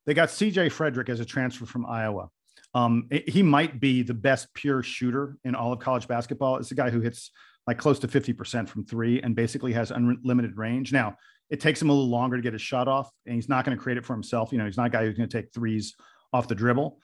they 0.05 0.15
got 0.15 0.31
CJ 0.31 0.73
Frederick 0.73 1.09
as 1.09 1.21
a 1.21 1.25
transfer 1.25 1.65
from 1.65 1.87
Iowa. 1.87 2.29
Um, 2.75 3.09
he 3.29 3.45
might 3.45 3.79
be 3.79 4.03
the 4.03 4.15
best 4.15 4.53
pure 4.53 4.83
shooter 4.83 5.37
in 5.45 5.55
all 5.55 5.73
of 5.73 5.79
college 5.79 6.09
basketball. 6.09 6.57
It's 6.57 6.73
a 6.73 6.75
guy 6.75 6.91
who 6.91 7.01
hits 7.01 7.31
like 7.69 7.79
close 7.79 8.01
to 8.01 8.09
50% 8.09 8.69
from 8.69 8.85
three 8.85 9.23
and 9.23 9.37
basically 9.37 9.73
has 9.75 9.93
unlimited 9.93 10.57
range. 10.57 10.93
Now, 10.93 11.17
it 11.53 11.61
takes 11.61 11.81
him 11.81 11.91
a 11.91 11.93
little 11.93 12.09
longer 12.09 12.37
to 12.37 12.43
get 12.43 12.55
his 12.55 12.63
shot 12.63 12.89
off, 12.89 13.13
and 13.27 13.35
he's 13.35 13.49
not 13.49 13.67
going 13.67 13.77
to 13.77 13.83
create 13.83 13.99
it 13.99 14.07
for 14.07 14.15
himself. 14.15 14.53
You 14.53 14.59
know, 14.59 14.65
he's 14.65 14.79
not 14.79 14.87
a 14.87 14.91
guy 14.91 15.05
who's 15.05 15.19
going 15.19 15.29
to 15.29 15.43
take 15.43 15.53
threes 15.53 15.95
off 16.33 16.49
the 16.49 16.55
dribble, 16.55 16.99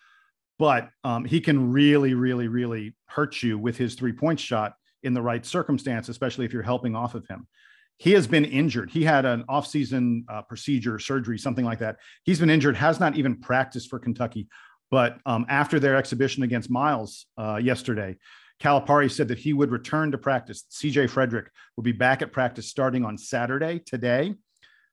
but 0.59 0.89
um, 1.05 1.27
he 1.27 1.39
can 1.39 1.71
really, 1.71 2.15
really, 2.15 2.49
really 2.49 2.97
hurt 3.05 3.43
you 3.43 3.59
with 3.59 3.77
his 3.77 3.95
three 3.95 4.13
point 4.13 4.41
shot 4.41 4.73
in 5.03 5.13
the 5.13 5.21
right 5.21 5.45
circumstance, 5.45 6.09
especially 6.09 6.47
if 6.47 6.55
you're 6.55 6.63
helping 6.63 6.97
off 6.97 7.15
of 7.15 7.27
him. 7.29 7.47
He 7.99 8.13
has 8.13 8.27
been 8.27 8.47
injured. 8.47 8.91
He 8.91 9.05
had 9.05 9.27
an 9.27 9.45
off-season 9.51 10.25
uh, 10.31 10.43
procedure, 10.43 10.99
surgery, 10.99 11.37
something 11.37 11.65
like 11.65 11.81
that. 11.81 11.97
He's 12.25 12.41
been 12.41 12.49
injured, 12.49 12.77
has 12.77 12.99
not 12.99 13.17
even 13.17 13.39
practiced 13.41 13.91
for 13.91 13.99
Kentucky. 13.99 14.49
But 14.91 15.19
um, 15.27 15.45
after 15.51 15.79
their 15.79 15.97
exhibition 15.97 16.43
against 16.43 16.71
Miles 16.71 17.27
uh, 17.37 17.57
yesterday, 17.57 18.17
Calipari 18.61 19.11
said 19.11 19.29
that 19.29 19.39
he 19.39 19.53
would 19.53 19.71
return 19.71 20.11
to 20.11 20.19
practice. 20.19 20.65
CJ 20.71 21.11
Frederick 21.11 21.51
will 21.77 21.85
be 21.85 21.93
back 21.93 22.23
at 22.23 22.33
practice 22.33 22.69
starting 22.69 23.05
on 23.05 23.17
Saturday 23.17 23.79
today. 23.79 24.35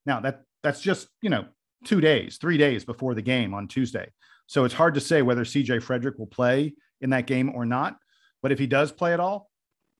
Now 0.05 0.19
that 0.19 0.43
that's 0.61 0.81
just 0.81 1.07
you 1.21 1.29
know 1.29 1.45
two 1.83 2.01
days, 2.01 2.37
three 2.37 2.57
days 2.57 2.85
before 2.85 3.15
the 3.15 3.21
game 3.21 3.53
on 3.53 3.67
Tuesday. 3.67 4.11
So 4.47 4.65
it's 4.65 4.73
hard 4.73 4.93
to 4.93 5.01
say 5.01 5.21
whether 5.21 5.43
CJ 5.43 5.81
Frederick 5.81 6.19
will 6.19 6.27
play 6.27 6.73
in 7.01 7.09
that 7.11 7.27
game 7.27 7.51
or 7.55 7.65
not. 7.65 7.97
But 8.41 8.51
if 8.51 8.59
he 8.59 8.67
does 8.67 8.91
play 8.91 9.13
at 9.13 9.19
all, 9.19 9.49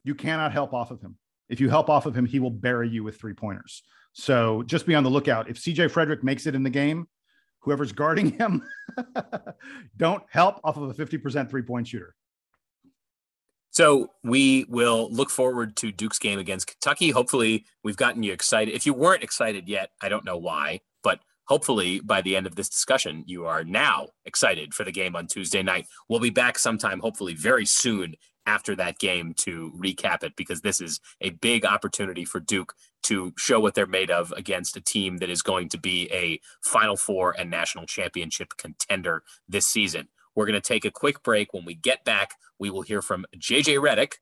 you 0.03 0.13
cannot 0.13 0.51
help 0.51 0.73
off 0.73 0.91
of 0.91 1.01
him. 1.01 1.17
If 1.49 1.59
you 1.59 1.69
help 1.69 1.89
off 1.89 2.05
of 2.05 2.15
him, 2.15 2.25
he 2.25 2.39
will 2.39 2.51
bury 2.51 2.89
you 2.89 3.03
with 3.03 3.19
three 3.19 3.33
pointers. 3.33 3.83
So 4.13 4.63
just 4.63 4.85
be 4.85 4.95
on 4.95 5.03
the 5.03 5.09
lookout. 5.09 5.49
If 5.49 5.57
CJ 5.57 5.91
Frederick 5.91 6.23
makes 6.23 6.45
it 6.45 6.55
in 6.55 6.63
the 6.63 6.69
game, 6.69 7.07
whoever's 7.59 7.91
guarding 7.91 8.31
him, 8.37 8.63
don't 9.97 10.23
help 10.29 10.59
off 10.63 10.77
of 10.77 10.89
a 10.89 10.93
50% 10.93 11.49
three 11.49 11.63
point 11.63 11.87
shooter. 11.87 12.15
So 13.75 14.11
we 14.23 14.65
will 14.69 15.11
look 15.11 15.29
forward 15.29 15.75
to 15.77 15.91
Duke's 15.91 16.17
game 16.17 16.39
against 16.39 16.67
Kentucky. 16.67 17.09
Hopefully, 17.09 17.65
we've 17.83 17.97
gotten 17.97 18.23
you 18.23 18.31
excited. 18.31 18.73
If 18.73 18.85
you 18.85 18.93
weren't 18.93 19.21
excited 19.21 19.67
yet, 19.67 19.89
I 20.01 20.07
don't 20.07 20.23
know 20.23 20.37
why, 20.37 20.79
but 21.03 21.19
hopefully 21.43 21.99
by 21.99 22.21
the 22.21 22.37
end 22.37 22.47
of 22.47 22.55
this 22.55 22.69
discussion, 22.69 23.25
you 23.27 23.47
are 23.47 23.65
now 23.65 24.07
excited 24.23 24.73
for 24.73 24.85
the 24.85 24.93
game 24.93 25.13
on 25.13 25.27
Tuesday 25.27 25.61
night. 25.61 25.87
We'll 26.07 26.21
be 26.21 26.29
back 26.29 26.57
sometime, 26.57 27.01
hopefully 27.01 27.33
very 27.33 27.65
soon 27.65 28.15
after 28.45 28.77
that 28.77 28.97
game 28.97 29.33
to 29.39 29.73
recap 29.77 30.23
it 30.23 30.37
because 30.37 30.61
this 30.61 30.79
is 30.79 31.01
a 31.19 31.31
big 31.31 31.65
opportunity 31.65 32.23
for 32.23 32.39
Duke 32.39 32.73
to 33.03 33.33
show 33.37 33.59
what 33.59 33.73
they're 33.73 33.85
made 33.85 34.09
of 34.09 34.31
against 34.37 34.77
a 34.77 34.81
team 34.81 35.17
that 35.17 35.29
is 35.29 35.41
going 35.41 35.67
to 35.69 35.77
be 35.77 36.09
a 36.13 36.39
Final 36.63 36.95
Four 36.95 37.35
and 37.37 37.49
national 37.51 37.87
championship 37.87 38.53
contender 38.57 39.23
this 39.49 39.67
season. 39.67 40.07
We're 40.35 40.45
going 40.45 40.59
to 40.59 40.67
take 40.67 40.85
a 40.85 40.91
quick 40.91 41.23
break. 41.23 41.53
When 41.53 41.65
we 41.65 41.75
get 41.75 42.03
back, 42.03 42.31
we 42.59 42.69
will 42.69 42.81
hear 42.81 43.01
from 43.01 43.25
JJ 43.37 43.77
Redick, 43.79 44.13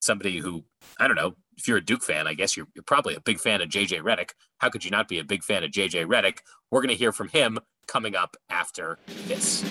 somebody 0.00 0.38
who, 0.38 0.64
I 0.98 1.06
don't 1.06 1.16
know, 1.16 1.36
if 1.56 1.68
you're 1.68 1.78
a 1.78 1.84
Duke 1.84 2.02
fan, 2.02 2.26
I 2.26 2.34
guess 2.34 2.56
you're, 2.56 2.66
you're 2.74 2.84
probably 2.84 3.14
a 3.14 3.20
big 3.20 3.38
fan 3.38 3.60
of 3.60 3.68
JJ 3.68 4.02
Redick. 4.02 4.30
How 4.58 4.68
could 4.68 4.84
you 4.84 4.90
not 4.90 5.08
be 5.08 5.18
a 5.18 5.24
big 5.24 5.42
fan 5.42 5.64
of 5.64 5.70
JJ 5.70 6.06
Redick? 6.06 6.38
We're 6.70 6.80
going 6.80 6.88
to 6.88 6.96
hear 6.96 7.12
from 7.12 7.28
him 7.28 7.58
coming 7.86 8.16
up 8.16 8.36
after 8.50 8.98
this. 9.26 9.62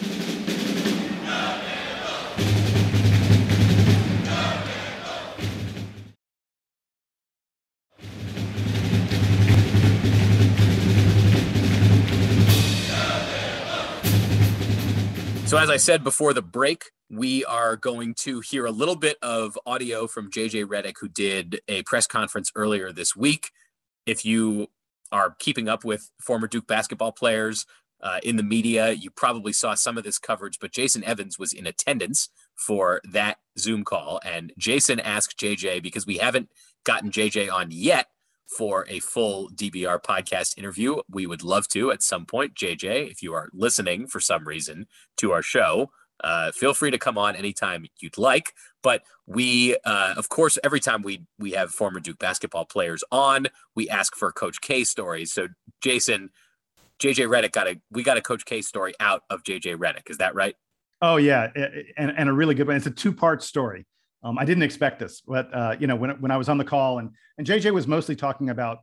So, 15.54 15.60
as 15.60 15.70
I 15.70 15.78
said 15.78 16.04
before 16.04 16.34
the 16.34 16.42
break, 16.42 16.86
we 17.12 17.46
are 17.46 17.76
going 17.76 18.16
to 18.22 18.40
hear 18.40 18.66
a 18.66 18.72
little 18.72 18.96
bit 18.96 19.18
of 19.22 19.56
audio 19.68 20.08
from 20.08 20.32
JJ 20.32 20.66
Redick, 20.66 20.96
who 21.00 21.08
did 21.08 21.62
a 21.68 21.84
press 21.84 22.08
conference 22.08 22.52
earlier 22.56 22.92
this 22.92 23.16
week. 23.16 23.52
If 24.08 24.26
you 24.26 24.70
are 25.12 25.36
keeping 25.38 25.70
up 25.70 25.86
with 25.86 26.10
former 26.20 26.48
Duke 26.48 26.66
basketball 26.66 27.12
players 27.12 27.68
uh, 28.02 28.20
in 28.24 28.38
the 28.38 28.42
media, 28.42 28.94
you 28.94 29.12
probably 29.12 29.54
saw 29.54 29.76
some 29.76 29.96
of 29.96 30.04
this 30.04 30.18
coverage, 30.18 30.58
but 30.60 30.72
Jason 30.72 31.04
Evans 31.04 31.38
was 31.38 31.54
in 31.54 31.68
attendance 31.68 32.30
for 32.56 33.00
that 33.12 33.38
Zoom 33.60 33.84
call. 33.84 34.20
And 34.26 34.54
Jason 34.58 35.00
asked 35.00 35.38
JJ, 35.38 35.84
because 35.84 36.08
we 36.08 36.18
haven't 36.18 36.50
gotten 36.84 37.12
JJ 37.12 37.54
on 37.54 37.68
yet, 37.70 38.08
for 38.58 38.86
a 38.90 39.00
full 39.00 39.50
DBR 39.50 40.02
podcast 40.02 40.58
interview. 40.58 40.98
We 41.10 41.28
would 41.28 41.44
love 41.44 41.68
to 41.70 41.92
at 41.92 42.02
some 42.02 42.26
point. 42.26 42.56
JJ, 42.56 43.12
if 43.12 43.22
you 43.22 43.34
are 43.34 43.50
listening 43.54 44.08
for 44.08 44.20
some 44.20 44.48
reason 44.48 44.88
to 45.18 45.32
our 45.32 45.42
show, 45.42 45.90
uh, 46.24 46.52
feel 46.52 46.74
free 46.74 46.92
to 46.92 46.98
come 46.98 47.18
on 47.18 47.36
anytime 47.36 47.86
you'd 48.00 48.18
like. 48.18 48.54
But 48.82 49.04
we, 49.26 49.78
uh, 49.86 50.14
of 50.18 50.30
course, 50.30 50.58
every 50.64 50.80
time 50.80 51.02
we 51.02 51.26
we 51.40 51.52
have 51.52 51.72
former 51.72 52.00
Duke 52.00 52.20
basketball 52.20 52.66
players 52.66 53.04
on, 53.12 53.48
we 53.76 53.90
ask 53.90 54.16
for 54.16 54.32
Coach 54.32 54.62
K 54.62 54.84
stories. 54.84 55.34
So, 55.34 55.48
Jason, 55.82 56.30
JJ 57.00 57.28
Redick 57.28 57.52
got 57.52 57.68
a 57.68 57.80
we 57.92 58.04
got 58.04 58.18
a 58.18 58.22
Coach 58.22 58.46
K 58.46 58.62
story 58.62 58.94
out 59.00 59.24
of 59.30 59.44
JJ 59.44 59.78
Redick. 59.78 60.10
Is 60.10 60.18
that 60.18 60.36
right? 60.36 60.56
Oh 61.02 61.18
yeah, 61.18 61.50
and, 61.98 62.12
and 62.18 62.30
a 62.30 62.34
really 62.34 62.56
good 62.56 62.68
one. 62.68 62.78
It's 62.78 62.86
a 62.86 62.92
two 62.92 63.14
part 63.14 63.44
story. 63.44 63.86
Um, 64.24 64.38
I 64.38 64.46
didn't 64.46 64.64
expect 64.64 65.00
this, 65.00 65.22
but 65.22 65.54
uh, 65.54 65.76
you 65.80 65.88
know, 65.88 65.96
when 65.96 66.12
when 66.22 66.32
I 66.32 66.38
was 66.38 66.50
on 66.50 66.58
the 66.58 66.64
call 66.64 67.00
and 67.00 67.12
and 67.38 67.46
JJ 67.46 67.74
was 67.74 67.88
mostly 67.88 68.16
talking 68.16 68.50
about 68.50 68.80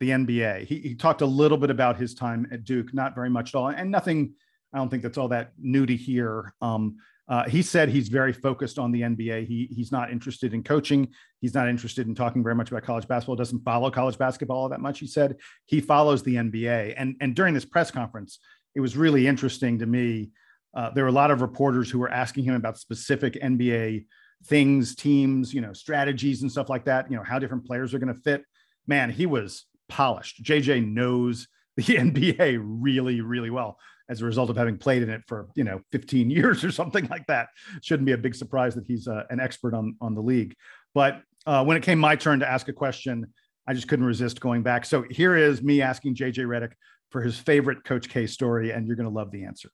the 0.00 0.10
NBA. 0.10 0.66
He, 0.66 0.80
he 0.80 0.94
talked 0.96 1.20
a 1.20 1.26
little 1.26 1.56
bit 1.56 1.70
about 1.70 1.96
his 1.96 2.12
time 2.12 2.48
at 2.50 2.64
Duke, 2.64 2.92
not 2.92 3.14
very 3.14 3.30
much 3.30 3.54
at 3.54 3.58
all, 3.58 3.68
and 3.68 3.90
nothing. 3.90 4.34
I 4.74 4.78
don't 4.78 4.88
think 4.88 5.02
that's 5.02 5.18
all 5.18 5.28
that 5.28 5.52
new 5.58 5.86
to 5.86 5.94
hear. 5.94 6.54
Um, 6.60 6.96
uh, 7.28 7.48
he 7.48 7.62
said 7.62 7.88
he's 7.88 8.08
very 8.08 8.32
focused 8.32 8.78
on 8.78 8.90
the 8.90 9.02
NBA. 9.02 9.46
He 9.46 9.68
he's 9.70 9.92
not 9.92 10.10
interested 10.10 10.54
in 10.54 10.64
coaching. 10.64 11.08
He's 11.40 11.54
not 11.54 11.68
interested 11.68 12.08
in 12.08 12.14
talking 12.14 12.42
very 12.42 12.56
much 12.56 12.70
about 12.70 12.82
college 12.82 13.06
basketball. 13.06 13.36
Doesn't 13.36 13.64
follow 13.64 13.90
college 13.90 14.18
basketball 14.18 14.68
that 14.70 14.80
much. 14.80 14.98
He 14.98 15.06
said 15.06 15.36
he 15.66 15.80
follows 15.80 16.22
the 16.22 16.34
NBA. 16.34 16.94
And 16.96 17.14
and 17.20 17.36
during 17.36 17.54
this 17.54 17.64
press 17.64 17.90
conference, 17.90 18.40
it 18.74 18.80
was 18.80 18.96
really 18.96 19.26
interesting 19.26 19.78
to 19.78 19.86
me. 19.86 20.30
Uh, 20.74 20.90
there 20.90 21.04
were 21.04 21.10
a 21.10 21.12
lot 21.12 21.30
of 21.30 21.42
reporters 21.42 21.90
who 21.90 22.00
were 22.00 22.10
asking 22.10 22.44
him 22.44 22.54
about 22.54 22.76
specific 22.78 23.34
NBA 23.34 24.06
things, 24.44 24.94
teams, 24.94 25.54
you 25.54 25.60
know, 25.60 25.72
strategies 25.72 26.42
and 26.42 26.50
stuff 26.50 26.68
like 26.68 26.84
that, 26.84 27.10
you 27.10 27.16
know, 27.16 27.22
how 27.22 27.38
different 27.38 27.66
players 27.66 27.94
are 27.94 27.98
going 27.98 28.14
to 28.14 28.20
fit. 28.20 28.44
Man, 28.86 29.10
he 29.10 29.26
was 29.26 29.66
polished. 29.88 30.42
JJ 30.42 30.86
knows 30.86 31.48
the 31.76 31.84
NBA 31.84 32.60
really, 32.62 33.20
really 33.20 33.50
well 33.50 33.78
as 34.08 34.20
a 34.20 34.24
result 34.24 34.50
of 34.50 34.56
having 34.56 34.76
played 34.76 35.02
in 35.02 35.08
it 35.08 35.22
for, 35.26 35.48
you 35.54 35.64
know, 35.64 35.80
15 35.92 36.28
years 36.30 36.64
or 36.64 36.70
something 36.70 37.06
like 37.06 37.26
that. 37.26 37.48
Shouldn't 37.82 38.06
be 38.06 38.12
a 38.12 38.18
big 38.18 38.34
surprise 38.34 38.74
that 38.74 38.84
he's 38.86 39.08
uh, 39.08 39.24
an 39.30 39.40
expert 39.40 39.74
on, 39.74 39.96
on 40.00 40.14
the 40.14 40.20
league. 40.20 40.54
But 40.94 41.22
uh, 41.46 41.64
when 41.64 41.76
it 41.76 41.82
came 41.82 41.98
my 41.98 42.16
turn 42.16 42.40
to 42.40 42.50
ask 42.50 42.68
a 42.68 42.72
question, 42.72 43.32
I 43.66 43.74
just 43.74 43.88
couldn't 43.88 44.04
resist 44.04 44.40
going 44.40 44.62
back. 44.62 44.84
So 44.84 45.04
here 45.08 45.36
is 45.36 45.62
me 45.62 45.82
asking 45.82 46.16
JJ 46.16 46.46
Redick 46.46 46.72
for 47.10 47.22
his 47.22 47.38
favorite 47.38 47.84
Coach 47.84 48.08
K 48.08 48.26
story, 48.26 48.72
and 48.72 48.86
you're 48.86 48.96
going 48.96 49.08
to 49.08 49.14
love 49.14 49.30
the 49.30 49.44
answer. 49.44 49.70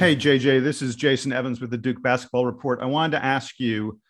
Hey, 0.00 0.16
JJ, 0.16 0.62
this 0.64 0.80
is 0.80 0.96
Jason 0.96 1.30
Evans 1.30 1.60
with 1.60 1.68
the 1.68 1.76
Duke 1.76 2.02
Basketball 2.02 2.46
Report. 2.46 2.80
I 2.80 2.86
wanted 2.86 3.18
to 3.18 3.22
ask 3.22 3.60
you, 3.60 4.00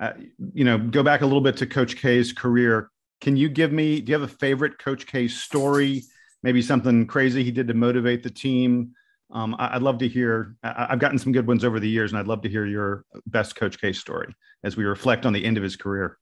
uh, 0.00 0.14
you 0.54 0.64
know, 0.64 0.78
go 0.78 1.02
back 1.02 1.20
a 1.20 1.26
little 1.26 1.42
bit 1.42 1.58
to 1.58 1.66
Coach 1.66 1.98
K's 1.98 2.32
career. 2.32 2.88
Can 3.20 3.36
you 3.36 3.50
give 3.50 3.70
me, 3.70 4.00
do 4.00 4.12
you 4.12 4.18
have 4.18 4.26
a 4.26 4.32
favorite 4.32 4.78
Coach 4.78 5.06
K 5.06 5.28
story? 5.28 6.04
Maybe 6.42 6.62
something 6.62 7.06
crazy 7.06 7.44
he 7.44 7.50
did 7.50 7.68
to 7.68 7.74
motivate 7.74 8.22
the 8.22 8.30
team? 8.30 8.92
Um, 9.30 9.54
I, 9.58 9.74
would 9.74 9.82
love 9.82 9.98
to 9.98 10.08
hear. 10.08 10.56
I, 10.62 10.86
have 10.88 11.00
gotten 11.00 11.18
some 11.18 11.32
good 11.32 11.46
ones 11.46 11.66
over 11.66 11.80
the 11.80 11.90
years, 11.90 12.12
and 12.12 12.18
I'd 12.18 12.28
love 12.28 12.40
to 12.40 12.48
hear 12.48 12.64
your 12.64 13.04
best 13.26 13.56
Coach 13.56 13.78
K 13.78 13.92
story 13.92 14.34
as 14.64 14.78
we 14.78 14.84
reflect 14.84 15.26
on 15.26 15.34
the 15.34 15.44
end 15.44 15.58
of 15.58 15.62
his 15.62 15.76
career. 15.76 16.16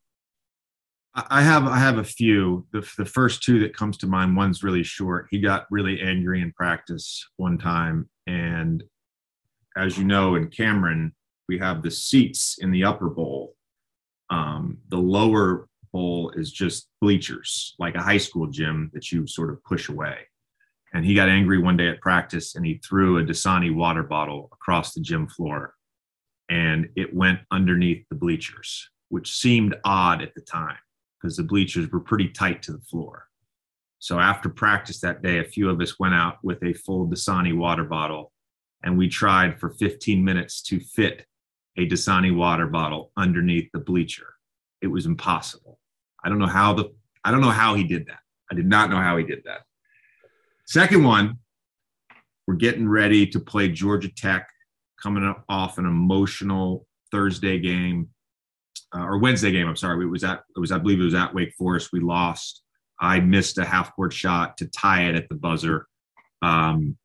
I 1.14 1.42
have 1.42 1.68
I 1.68 1.78
have 1.78 1.98
a 1.98 2.04
few. 2.04 2.66
The, 2.72 2.80
the 2.98 3.04
first 3.04 3.44
two 3.44 3.60
that 3.60 3.76
comes 3.76 3.96
to 3.98 4.08
mind. 4.08 4.36
One's 4.36 4.64
really 4.64 4.82
short. 4.82 5.28
He 5.30 5.38
got 5.38 5.66
really 5.70 6.00
angry 6.00 6.42
in 6.42 6.50
practice 6.50 7.24
one 7.36 7.58
time, 7.58 8.10
and 8.26 8.82
as 9.76 9.98
you 9.98 10.04
know, 10.04 10.34
in 10.34 10.48
Cameron, 10.48 11.14
we 11.48 11.58
have 11.58 11.82
the 11.82 11.90
seats 11.90 12.58
in 12.60 12.70
the 12.70 12.84
upper 12.84 13.08
bowl. 13.08 13.54
Um, 14.30 14.78
the 14.88 14.98
lower 14.98 15.68
bowl 15.92 16.30
is 16.30 16.50
just 16.50 16.88
bleachers, 17.00 17.74
like 17.78 17.94
a 17.94 18.02
high 18.02 18.18
school 18.18 18.46
gym 18.46 18.90
that 18.94 19.12
you 19.12 19.26
sort 19.26 19.50
of 19.50 19.62
push 19.64 19.88
away. 19.88 20.18
And 20.92 21.04
he 21.04 21.14
got 21.14 21.28
angry 21.28 21.58
one 21.58 21.76
day 21.76 21.88
at 21.88 22.00
practice 22.00 22.54
and 22.54 22.64
he 22.64 22.80
threw 22.86 23.18
a 23.18 23.24
Dasani 23.24 23.74
water 23.74 24.02
bottle 24.02 24.48
across 24.52 24.94
the 24.94 25.00
gym 25.00 25.26
floor 25.26 25.74
and 26.48 26.88
it 26.96 27.14
went 27.14 27.40
underneath 27.50 28.06
the 28.08 28.16
bleachers, 28.16 28.90
which 29.08 29.34
seemed 29.34 29.74
odd 29.84 30.22
at 30.22 30.34
the 30.34 30.40
time 30.40 30.76
because 31.20 31.36
the 31.36 31.42
bleachers 31.42 31.90
were 31.90 32.00
pretty 32.00 32.28
tight 32.28 32.62
to 32.62 32.72
the 32.72 32.80
floor. 32.80 33.26
So 33.98 34.20
after 34.20 34.48
practice 34.48 35.00
that 35.00 35.22
day, 35.22 35.38
a 35.38 35.44
few 35.44 35.70
of 35.70 35.80
us 35.80 35.98
went 35.98 36.14
out 36.14 36.36
with 36.42 36.62
a 36.62 36.74
full 36.74 37.08
Dasani 37.08 37.56
water 37.56 37.84
bottle 37.84 38.32
and 38.84 38.96
we 38.96 39.08
tried 39.08 39.58
for 39.58 39.70
15 39.70 40.22
minutes 40.22 40.62
to 40.62 40.78
fit 40.78 41.26
a 41.76 41.88
Dasani 41.88 42.34
water 42.34 42.66
bottle 42.66 43.10
underneath 43.16 43.70
the 43.72 43.80
bleacher. 43.80 44.34
It 44.82 44.86
was 44.86 45.06
impossible. 45.06 45.80
I 46.24 46.28
don't 46.28 46.38
know 46.38 46.46
how 46.46 46.74
the 46.74 46.92
I 47.24 47.30
don't 47.30 47.40
know 47.40 47.50
how 47.50 47.74
he 47.74 47.84
did 47.84 48.06
that. 48.06 48.20
I 48.52 48.54
did 48.54 48.66
not 48.66 48.90
know 48.90 48.98
how 48.98 49.16
he 49.16 49.24
did 49.24 49.42
that. 49.46 49.62
Second 50.66 51.02
one, 51.02 51.38
we're 52.46 52.54
getting 52.54 52.86
ready 52.86 53.26
to 53.28 53.40
play 53.40 53.70
Georgia 53.70 54.10
Tech, 54.14 54.48
coming 55.02 55.24
up 55.24 55.44
off 55.48 55.78
an 55.78 55.86
emotional 55.86 56.86
Thursday 57.10 57.58
game 57.58 58.08
uh, 58.94 59.04
or 59.04 59.18
Wednesday 59.18 59.50
game. 59.50 59.66
I'm 59.66 59.76
sorry, 59.76 60.04
it 60.04 60.08
was 60.08 60.24
at 60.24 60.42
it 60.54 60.60
was 60.60 60.70
I 60.70 60.78
believe 60.78 61.00
it 61.00 61.04
was 61.04 61.14
at 61.14 61.34
Wake 61.34 61.54
Forest. 61.54 61.90
We 61.92 62.00
lost. 62.00 62.62
I 63.00 63.20
missed 63.20 63.58
a 63.58 63.64
half 63.64 63.96
court 63.96 64.12
shot 64.12 64.58
to 64.58 64.66
tie 64.66 65.08
it 65.08 65.16
at 65.16 65.28
the 65.28 65.34
buzzer. 65.34 65.88
Um, 66.42 66.96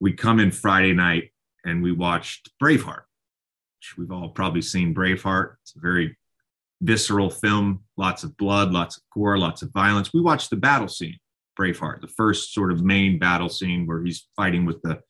we 0.00 0.12
come 0.12 0.40
in 0.40 0.50
Friday 0.50 0.92
night 0.92 1.30
and 1.64 1.82
we 1.82 1.92
watched 1.92 2.50
Braveheart, 2.62 3.04
which 3.78 3.96
we've 3.96 4.10
all 4.10 4.28
probably 4.28 4.62
seen 4.62 4.94
Braveheart. 4.94 5.54
It's 5.62 5.74
a 5.76 5.80
very 5.80 6.16
visceral 6.82 7.30
film, 7.30 7.82
lots 7.96 8.24
of 8.24 8.36
blood, 8.36 8.72
lots 8.72 8.96
of 8.96 9.02
gore, 9.12 9.38
lots 9.38 9.62
of 9.62 9.70
violence. 9.72 10.12
We 10.12 10.20
watched 10.20 10.50
the 10.50 10.56
battle 10.56 10.88
scene, 10.88 11.18
Braveheart, 11.58 12.00
the 12.00 12.08
first 12.08 12.52
sort 12.52 12.72
of 12.72 12.82
main 12.82 13.18
battle 13.18 13.48
scene 13.48 13.86
where 13.86 14.04
he's 14.04 14.28
fighting 14.36 14.64
with 14.64 14.82
the 14.82 15.00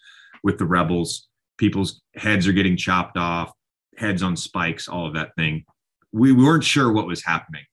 with 0.43 0.59
the 0.59 0.67
rebels. 0.67 1.29
People's 1.57 2.03
heads 2.17 2.47
are 2.47 2.53
getting 2.53 2.77
chopped 2.77 3.17
off, 3.17 3.53
heads 3.97 4.23
on 4.23 4.37
spikes, 4.37 4.89
all 4.89 5.07
of 5.07 5.15
that 5.15 5.35
thing. 5.37 5.65
We 6.13 6.33
weren't 6.33 6.65
sure 6.65 6.93
what 6.93 7.07
was 7.07 7.25
happening. 7.25 7.65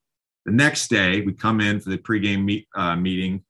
The 0.46 0.54
next 0.54 0.88
day, 0.88 1.22
we 1.22 1.34
come 1.34 1.62
in 1.62 1.80
for 1.80 1.90
the 1.90 1.98
pregame 1.98 2.44
meet, 2.44 2.68
uh, 2.76 2.96
meeting. 2.96 3.44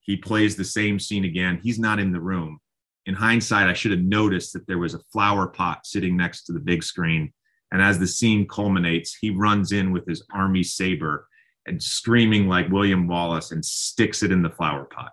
He 0.00 0.16
plays 0.16 0.56
the 0.56 0.64
same 0.64 0.98
scene 0.98 1.24
again. 1.24 1.60
He's 1.62 1.78
not 1.78 1.98
in 1.98 2.12
the 2.12 2.20
room 2.20 2.60
in 3.06 3.14
hindsight, 3.14 3.68
I 3.68 3.72
should 3.72 3.92
have 3.92 4.00
noticed 4.00 4.52
that 4.52 4.66
there 4.66 4.78
was 4.78 4.94
a 4.94 5.00
flower 5.12 5.46
pot 5.46 5.86
sitting 5.86 6.16
next 6.16 6.44
to 6.44 6.52
the 6.52 6.60
big 6.60 6.82
screen. 6.82 7.32
And 7.72 7.80
as 7.80 7.98
the 7.98 8.06
scene 8.06 8.46
culminates, 8.46 9.16
he 9.20 9.30
runs 9.30 9.72
in 9.72 9.92
with 9.92 10.06
his 10.06 10.24
army 10.32 10.62
saber 10.62 11.28
and 11.66 11.82
screaming 11.82 12.48
like 12.48 12.68
William 12.68 13.08
Wallace 13.08 13.52
and 13.52 13.64
sticks 13.64 14.22
it 14.22 14.32
in 14.32 14.42
the 14.42 14.50
flower 14.50 14.84
pot. 14.84 15.12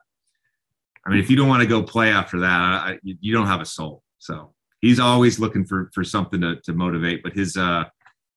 I 1.06 1.10
mean, 1.10 1.20
if 1.20 1.30
you 1.30 1.36
don't 1.36 1.48
want 1.48 1.62
to 1.62 1.68
go 1.68 1.84
play 1.84 2.12
after 2.12 2.40
that, 2.42 2.50
I, 2.50 3.00
you, 3.04 3.16
you 3.22 3.34
don't 3.34 3.48
have 3.48 3.62
a 3.62 3.66
soul. 3.66 4.04
So 4.20 4.54
he's 4.82 5.00
always 5.00 5.40
looking 5.40 5.66
for 5.66 5.92
for 5.94 6.04
something 6.04 6.42
to 6.42 6.56
to 6.62 6.74
motivate. 6.74 7.22
But 7.24 7.34
his 7.34 7.58
uh, 7.58 7.86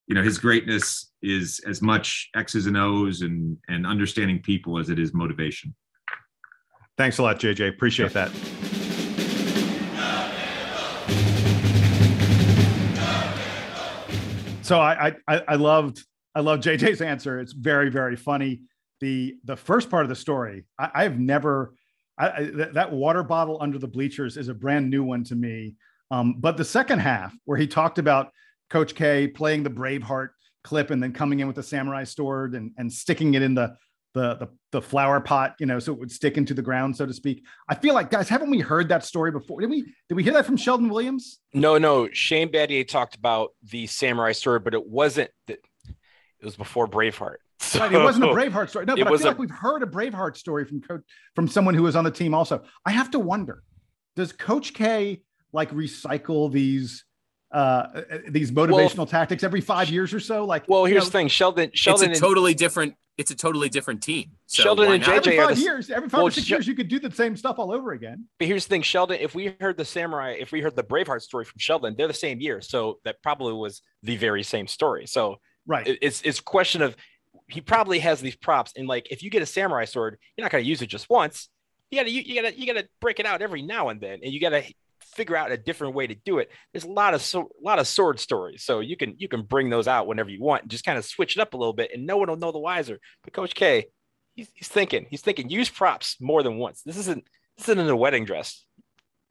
you 0.07 0.15
know, 0.15 0.23
his 0.23 0.39
greatness 0.39 1.13
is 1.23 1.61
as 1.67 1.81
much 1.81 2.29
X's 2.35 2.67
and 2.67 2.77
O's 2.77 3.23
and 3.23 3.57
and 3.69 3.87
understanding 3.87 4.43
people 4.43 4.79
as 4.79 4.91
it 4.91 4.99
is 4.99 5.15
motivation. 5.15 5.75
Thanks 6.97 7.19
a 7.19 7.23
lot, 7.23 7.39
JJ. 7.39 7.69
Appreciate 7.69 8.13
that. 8.15 8.33
So 14.67 14.81
I 14.81 15.15
I 15.29 15.43
I 15.47 15.55
loved 15.55 16.05
I 16.35 16.41
love 16.41 16.59
JJ's 16.59 17.01
answer. 17.01 17.39
It's 17.39 17.53
very 17.53 17.89
very 17.89 18.17
funny. 18.17 18.63
The 19.01 19.37
the 19.45 19.57
first 19.57 19.89
part 19.89 20.05
of 20.05 20.09
the 20.09 20.17
story, 20.17 20.65
I, 20.77 20.91
I 20.93 21.03
have 21.05 21.21
never 21.21 21.75
I, 22.19 22.29
I, 22.29 22.51
that 22.73 22.91
water 22.91 23.23
bottle 23.23 23.59
under 23.61 23.79
the 23.79 23.87
bleachers 23.87 24.37
is 24.37 24.49
a 24.49 24.55
brand 24.55 24.91
new 24.91 25.05
one 25.05 25.23
to 25.25 25.37
me. 25.37 25.77
Um, 26.11 26.35
but 26.39 26.57
the 26.57 26.65
second 26.65 26.99
half, 26.99 27.33
where 27.45 27.57
he 27.57 27.69
talked 27.69 28.01
about 28.01 28.33
Coach 28.69 28.97
K 28.97 29.29
playing 29.29 29.63
the 29.63 29.71
Braveheart 29.71 30.31
clip 30.65 30.91
and 30.91 31.01
then 31.01 31.13
coming 31.13 31.39
in 31.39 31.47
with 31.47 31.57
the 31.57 31.63
samurai 31.63 32.03
sword 32.03 32.57
and, 32.57 32.73
and 32.77 32.93
sticking 32.93 33.35
it 33.35 33.43
in 33.43 33.55
the, 33.55 33.77
the 34.17 34.35
the 34.37 34.49
the 34.73 34.83
flower 34.83 35.21
pot, 35.21 35.55
you 35.61 35.67
know, 35.67 35.79
so 35.79 35.93
it 35.93 35.99
would 35.99 36.11
stick 36.11 36.39
into 36.39 36.55
the 36.55 36.63
ground, 36.63 36.97
so 36.97 37.05
to 37.05 37.13
speak. 37.13 37.45
I 37.69 37.75
feel 37.75 37.93
like, 37.93 38.11
guys, 38.11 38.31
haven't 38.31 38.51
we 38.51 38.61
heard 38.61 38.89
that 38.89 39.05
story 39.05 39.31
before? 39.31 39.61
Did 39.61 39.69
we 39.69 39.83
did 40.09 40.15
we 40.15 40.25
hear 40.25 40.33
that 40.33 40.47
from 40.47 40.57
Sheldon 40.57 40.89
Williams? 40.89 41.39
No, 41.53 41.77
no. 41.77 42.09
Shane 42.13 42.51
Battier 42.51 42.89
talked 42.89 43.15
about 43.15 43.51
the 43.63 43.87
samurai 43.87 44.33
story, 44.33 44.59
but 44.59 44.73
it 44.73 44.89
wasn't. 44.89 45.31
That 45.49 45.59
it 45.87 46.45
was 46.45 46.57
before 46.57 46.89
Braveheart. 46.89 47.37
So, 47.59 47.81
right, 47.81 47.91
it 47.91 47.99
wasn't 47.99 48.27
a 48.27 48.29
Braveheart 48.29 48.69
story. 48.69 48.85
No, 48.85 48.95
but 48.95 49.07
I 49.07 49.17
feel 49.17 49.27
a, 49.27 49.29
like 49.29 49.39
we've 49.39 49.51
heard 49.51 49.83
a 49.83 49.87
Braveheart 49.87 50.37
story 50.37 50.67
from 50.67 50.83
coach 50.83 51.01
from 51.35 51.49
someone 51.49 51.75
who 51.75 51.83
was 51.83 51.97
on 51.97 52.05
the 52.05 52.11
team. 52.11 52.35
Also, 52.35 52.63
I 52.85 52.91
have 52.91 53.11
to 53.13 53.19
wonder: 53.19 53.63
Does 54.15 54.31
Coach 54.31 54.75
K 54.75 55.23
like 55.55 55.71
recycle 55.71 56.53
these 56.53 57.07
uh, 57.53 57.57
uh 57.57 58.03
these 58.29 58.51
motivational 58.51 58.99
well, 58.99 59.07
tactics 59.07 59.43
every 59.43 59.63
five 59.63 59.89
years 59.89 60.13
or 60.13 60.21
so? 60.21 60.45
Like, 60.45 60.69
well, 60.69 60.85
here's 60.85 61.05
know, 61.05 61.07
the 61.07 61.11
thing, 61.11 61.29
Sheldon. 61.29 61.71
Sheldon, 61.73 62.11
it's 62.11 62.21
a 62.21 62.23
totally 62.23 62.53
different. 62.53 62.95
It's 63.19 63.31
a 63.31 63.35
totally 63.35 63.71
different 63.71 64.03
team. 64.03 64.33
So 64.47 64.63
Sheldon 64.63 64.93
and 64.93 65.03
JJ 65.03 65.17
every 65.17 65.37
five 65.39 65.57
the, 65.57 65.63
years, 65.63 65.91
every 65.91 66.09
five 66.09 66.19
well, 66.19 66.27
or 66.27 66.31
six 66.31 66.47
Sh- 66.47 66.51
years, 66.51 66.67
you 66.67 66.75
could 66.75 66.89
do 66.89 66.99
the 66.99 67.11
same 67.11 67.35
stuff 67.37 67.59
all 67.59 67.73
over 67.73 67.93
again. 67.93 68.27
But 68.39 68.49
here's 68.49 68.67
the 68.67 68.71
thing, 68.71 68.83
Sheldon. 68.83 69.19
If 69.21 69.35
we 69.35 69.57
heard 69.59 69.79
the 69.79 69.85
samurai, 69.87 70.37
if 70.39 70.53
we 70.53 70.61
heard 70.61 70.77
the 70.77 70.85
Braveheart 70.85 71.23
story 71.23 71.47
from 71.47 71.59
Sheldon, 71.59 71.95
they're 71.97 72.09
the 72.09 72.15
same 72.15 72.41
year, 72.41 72.61
so 72.61 72.99
that 73.05 73.23
probably 73.23 73.55
was 73.55 73.81
the 74.03 74.17
very 74.17 74.43
same 74.43 74.67
story. 74.67 75.07
So, 75.07 75.37
right, 75.67 75.87
it, 75.87 75.99
it's 76.03 76.21
it's 76.23 76.41
question 76.41 76.83
of 76.83 76.95
he 77.49 77.61
probably 77.61 78.01
has 78.01 78.21
these 78.21 78.37
props, 78.37 78.73
and 78.77 78.87
like 78.87 79.11
if 79.11 79.23
you 79.23 79.31
get 79.31 79.43
a 79.43 79.47
samurai 79.47 79.87
sword, 79.87 80.19
you're 80.37 80.45
not 80.45 80.51
going 80.51 80.65
to 80.65 80.69
use 80.69 80.83
it 80.83 80.89
just 80.89 81.09
once. 81.09 81.49
You 81.91 81.99
gotta 81.99 82.11
you, 82.11 82.23
you 82.23 82.43
gotta 82.43 82.59
you 82.59 82.67
gotta 82.67 82.89
break 83.01 83.21
it 83.21 83.27
out 83.27 83.41
every 83.41 83.63
now 83.63 83.89
and 83.89 84.01
then, 84.01 84.19
and 84.23 84.33
you 84.33 84.41
gotta 84.41 84.65
figure 85.17 85.37
out 85.37 85.51
a 85.51 85.57
different 85.57 85.95
way 85.95 86.07
to 86.07 86.15
do 86.15 86.39
it. 86.39 86.51
There's 86.73 86.85
a 86.85 86.91
lot 86.91 87.15
of 87.15 87.23
so, 87.23 87.43
a 87.43 87.65
lot 87.65 87.79
of 87.79 87.89
sword 87.89 88.21
stories, 88.21 88.63
so 88.63 88.81
you 88.81 88.97
can 88.97 89.15
you 89.19 89.29
can 89.29 89.43
bring 89.43 89.71
those 89.71 89.89
out 89.89 90.07
whenever 90.07 90.31
you 90.31 90.41
want 90.41 90.63
and 90.63 90.71
just 90.71 90.85
kind 90.85 90.99
of 90.99 91.05
switch 91.05 91.37
it 91.37 91.41
up 91.41 91.55
a 91.55 91.57
little 91.57 91.73
bit, 91.73 91.91
and 91.93 92.07
no 92.07 92.17
one 92.17 92.29
will 92.29 92.37
know 92.37 92.53
the 92.53 92.59
wiser. 92.59 93.01
But 93.25 93.33
Coach 93.33 93.55
K, 93.55 93.87
he's, 94.35 94.49
he's 94.55 94.69
thinking, 94.69 95.07
he's 95.11 95.23
thinking, 95.23 95.49
use 95.49 95.71
props 95.71 96.17
more 96.21 96.43
than 96.43 96.59
once. 96.59 96.83
This 96.83 96.99
isn't 96.99 97.25
this 97.57 97.69
isn't 97.69 97.89
a 97.89 97.97
wedding 97.97 98.25
dress. 98.25 98.65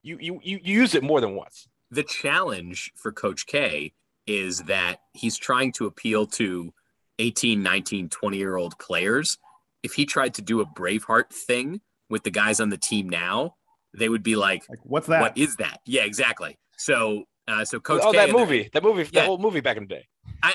You 0.02 0.18
you 0.20 0.40
you 0.44 0.60
use 0.64 0.96
it 0.96 1.04
more 1.04 1.22
than 1.22 1.36
once. 1.36 1.68
The 1.92 2.04
challenge 2.04 2.92
for 2.96 3.12
Coach 3.12 3.46
K 3.46 3.94
is 4.28 4.64
that 4.64 4.98
he's 5.14 5.38
trying 5.38 5.72
to 5.74 5.86
appeal 5.86 6.26
to 6.26 6.74
18, 7.20 7.62
19, 7.62 8.10
20 8.10 8.38
year 8.38 8.56
old 8.56 8.78
players. 8.80 9.38
If 9.84 9.94
he 9.94 10.06
tried 10.06 10.34
to 10.36 10.42
do 10.42 10.62
a 10.62 10.66
Braveheart 10.66 11.30
thing 11.30 11.82
with 12.10 12.24
the 12.24 12.32
guys 12.32 12.60
on 12.60 12.70
the 12.70 12.78
team 12.78 13.08
now, 13.08 13.56
they 13.98 14.10
would 14.10 14.24
be 14.24 14.36
like, 14.36 14.64
like 14.70 14.80
"What's 14.84 15.08
that? 15.08 15.22
What 15.22 15.38
is 15.38 15.56
that?" 15.58 15.80
Yeah, 15.86 16.04
exactly. 16.04 16.58
So, 16.78 17.24
uh, 17.48 17.66
so 17.66 17.80
Coach. 17.80 18.02
Oh, 18.04 18.12
K 18.12 18.18
that 18.18 18.32
movie, 18.32 18.64
the, 18.64 18.70
that 18.74 18.84
movie, 18.84 19.04
yeah, 19.04 19.22
that 19.22 19.26
whole 19.26 19.38
movie 19.38 19.62
back 19.62 19.78
in 19.78 19.84
the 19.84 19.90
day. 19.90 20.08
I, 20.44 20.54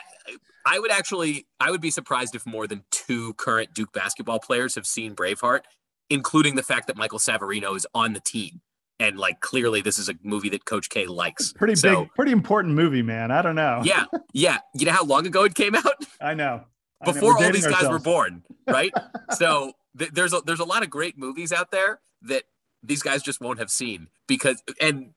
I 0.66 0.78
would 0.78 0.90
actually, 0.90 1.46
I 1.58 1.70
would 1.70 1.80
be 1.80 1.90
surprised 1.90 2.34
if 2.34 2.46
more 2.46 2.66
than 2.66 2.84
two 2.90 3.34
current 3.34 3.74
Duke 3.74 3.92
basketball 3.92 4.40
players 4.40 4.74
have 4.74 4.86
seen 4.86 5.14
Braveheart, 5.14 5.60
including 6.10 6.56
the 6.56 6.62
fact 6.62 6.86
that 6.88 6.96
Michael 6.96 7.18
Savarino 7.18 7.76
is 7.76 7.86
on 7.94 8.12
the 8.12 8.20
team. 8.20 8.60
And 8.98 9.18
like 9.18 9.40
clearly, 9.40 9.80
this 9.80 9.98
is 9.98 10.10
a 10.10 10.14
movie 10.22 10.50
that 10.50 10.66
Coach 10.66 10.90
K 10.90 11.06
likes. 11.06 11.54
Pretty 11.54 11.74
so, 11.74 12.02
big, 12.02 12.14
pretty 12.14 12.32
important 12.32 12.74
movie, 12.74 13.00
man. 13.00 13.30
I 13.30 13.40
don't 13.40 13.54
know. 13.54 13.80
yeah, 13.82 14.04
yeah. 14.34 14.58
You 14.74 14.84
know 14.84 14.92
how 14.92 15.04
long 15.04 15.26
ago 15.26 15.44
it 15.44 15.54
came 15.54 15.74
out? 15.74 16.04
I 16.20 16.34
know. 16.34 16.64
Before 17.02 17.40
I 17.40 17.46
all 17.46 17.52
these 17.52 17.66
guys 17.66 17.88
were 17.88 17.98
born, 17.98 18.42
right? 18.66 18.92
so 19.38 19.72
th- 19.98 20.10
there's 20.10 20.34
a 20.34 20.42
there's 20.44 20.60
a 20.60 20.66
lot 20.66 20.82
of 20.82 20.90
great 20.90 21.16
movies 21.16 21.50
out 21.50 21.70
there 21.70 22.00
that 22.22 22.44
these 22.82 23.02
guys 23.02 23.22
just 23.22 23.40
won't 23.40 23.58
have 23.58 23.70
seen 23.70 24.08
because 24.26 24.62
and 24.80 25.10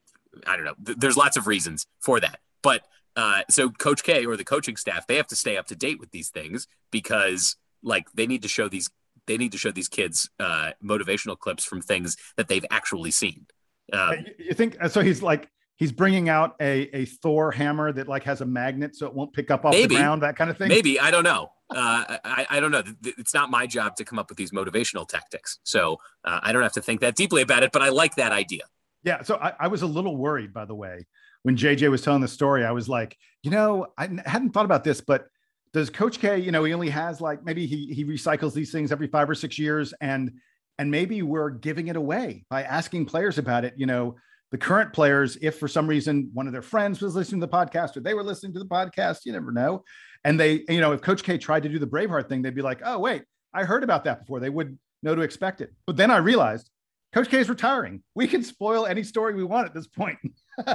I 0.46 0.56
don't 0.56 0.64
know. 0.64 0.74
Th- 0.84 0.98
there's 0.98 1.16
lots 1.16 1.36
of 1.36 1.46
reasons 1.46 1.86
for 2.00 2.20
that, 2.20 2.40
but 2.62 2.82
uh, 3.16 3.42
so 3.48 3.70
Coach 3.70 4.02
K 4.02 4.26
or 4.26 4.36
the 4.36 4.44
coaching 4.44 4.76
staff 4.76 5.06
they 5.06 5.16
have 5.16 5.28
to 5.28 5.36
stay 5.36 5.56
up 5.56 5.66
to 5.66 5.76
date 5.76 6.00
with 6.00 6.10
these 6.10 6.30
things 6.30 6.66
because 6.90 7.56
like 7.82 8.06
they 8.14 8.26
need 8.26 8.42
to 8.42 8.48
show 8.48 8.68
these 8.68 8.90
they 9.26 9.36
need 9.36 9.52
to 9.52 9.58
show 9.58 9.70
these 9.70 9.88
kids 9.88 10.28
uh, 10.40 10.72
motivational 10.82 11.38
clips 11.38 11.64
from 11.64 11.80
things 11.80 12.16
that 12.36 12.48
they've 12.48 12.64
actually 12.70 13.10
seen. 13.10 13.46
Um, 13.92 14.26
you 14.38 14.54
think 14.54 14.76
so? 14.88 15.00
He's 15.00 15.22
like 15.22 15.48
he's 15.76 15.92
bringing 15.92 16.28
out 16.28 16.56
a 16.60 16.88
a 16.96 17.04
Thor 17.04 17.50
hammer 17.50 17.92
that 17.92 18.08
like 18.08 18.24
has 18.24 18.40
a 18.40 18.46
magnet 18.46 18.94
so 18.96 19.06
it 19.06 19.14
won't 19.14 19.32
pick 19.32 19.50
up 19.50 19.64
off 19.64 19.72
maybe, 19.72 19.94
the 19.94 20.00
ground, 20.00 20.22
that 20.22 20.36
kind 20.36 20.50
of 20.50 20.58
thing. 20.58 20.68
Maybe 20.68 20.98
I 21.00 21.10
don't 21.10 21.24
know. 21.24 21.50
Uh, 21.70 22.18
I, 22.24 22.46
I 22.50 22.60
don't 22.60 22.70
know. 22.70 22.82
It's 23.02 23.34
not 23.34 23.50
my 23.50 23.66
job 23.66 23.96
to 23.96 24.04
come 24.04 24.18
up 24.18 24.28
with 24.28 24.38
these 24.38 24.52
motivational 24.52 25.08
tactics, 25.08 25.58
so 25.64 25.98
uh, 26.24 26.40
I 26.42 26.52
don't 26.52 26.62
have 26.62 26.74
to 26.74 26.82
think 26.82 27.00
that 27.00 27.16
deeply 27.16 27.42
about 27.42 27.62
it. 27.62 27.72
But 27.72 27.82
I 27.82 27.88
like 27.88 28.14
that 28.16 28.32
idea. 28.32 28.62
Yeah. 29.02 29.22
So 29.22 29.36
I, 29.36 29.52
I 29.60 29.68
was 29.68 29.82
a 29.82 29.86
little 29.86 30.16
worried, 30.16 30.52
by 30.52 30.64
the 30.64 30.74
way, 30.74 31.06
when 31.42 31.56
JJ 31.56 31.90
was 31.90 32.02
telling 32.02 32.20
the 32.20 32.28
story. 32.28 32.64
I 32.64 32.72
was 32.72 32.88
like, 32.88 33.16
you 33.42 33.50
know, 33.50 33.86
I 33.98 34.08
hadn't 34.24 34.50
thought 34.50 34.64
about 34.64 34.84
this, 34.84 35.00
but 35.00 35.26
does 35.72 35.90
Coach 35.90 36.20
K, 36.20 36.38
you 36.38 36.52
know, 36.52 36.64
he 36.64 36.72
only 36.72 36.88
has 36.90 37.20
like 37.20 37.44
maybe 37.44 37.66
he 37.66 37.92
he 37.92 38.04
recycles 38.04 38.54
these 38.54 38.70
things 38.70 38.92
every 38.92 39.08
five 39.08 39.28
or 39.28 39.34
six 39.34 39.58
years, 39.58 39.92
and 40.00 40.32
and 40.78 40.90
maybe 40.90 41.22
we're 41.22 41.50
giving 41.50 41.88
it 41.88 41.96
away 41.96 42.44
by 42.48 42.62
asking 42.62 43.06
players 43.06 43.38
about 43.38 43.64
it. 43.64 43.74
You 43.76 43.86
know, 43.86 44.16
the 44.50 44.58
current 44.58 44.92
players, 44.92 45.36
if 45.40 45.58
for 45.58 45.68
some 45.68 45.86
reason 45.86 46.30
one 46.32 46.46
of 46.46 46.52
their 46.52 46.62
friends 46.62 47.00
was 47.00 47.14
listening 47.14 47.40
to 47.40 47.46
the 47.46 47.52
podcast 47.52 47.96
or 47.96 48.00
they 48.00 48.14
were 48.14 48.22
listening 48.22 48.52
to 48.52 48.58
the 48.58 48.66
podcast, 48.66 49.20
you 49.24 49.32
never 49.32 49.50
know. 49.50 49.82
And 50.24 50.38
they, 50.38 50.64
you 50.68 50.80
know, 50.80 50.92
if 50.92 51.00
Coach 51.00 51.22
K 51.22 51.38
tried 51.38 51.64
to 51.64 51.68
do 51.68 51.78
the 51.78 51.86
Braveheart 51.86 52.28
thing, 52.28 52.42
they'd 52.42 52.54
be 52.54 52.62
like, 52.62 52.80
oh, 52.84 52.98
wait, 52.98 53.22
I 53.52 53.64
heard 53.64 53.84
about 53.84 54.04
that 54.04 54.20
before. 54.20 54.40
They 54.40 54.50
would 54.50 54.78
know 55.02 55.14
to 55.14 55.22
expect 55.22 55.60
it. 55.60 55.72
But 55.86 55.96
then 55.96 56.10
I 56.10 56.18
realized 56.18 56.70
Coach 57.12 57.28
K 57.28 57.38
is 57.38 57.48
retiring. 57.48 58.02
We 58.14 58.26
can 58.26 58.42
spoil 58.42 58.86
any 58.86 59.04
story 59.04 59.34
we 59.34 59.44
want 59.44 59.66
at 59.66 59.74
this 59.74 59.86
point. 59.86 60.18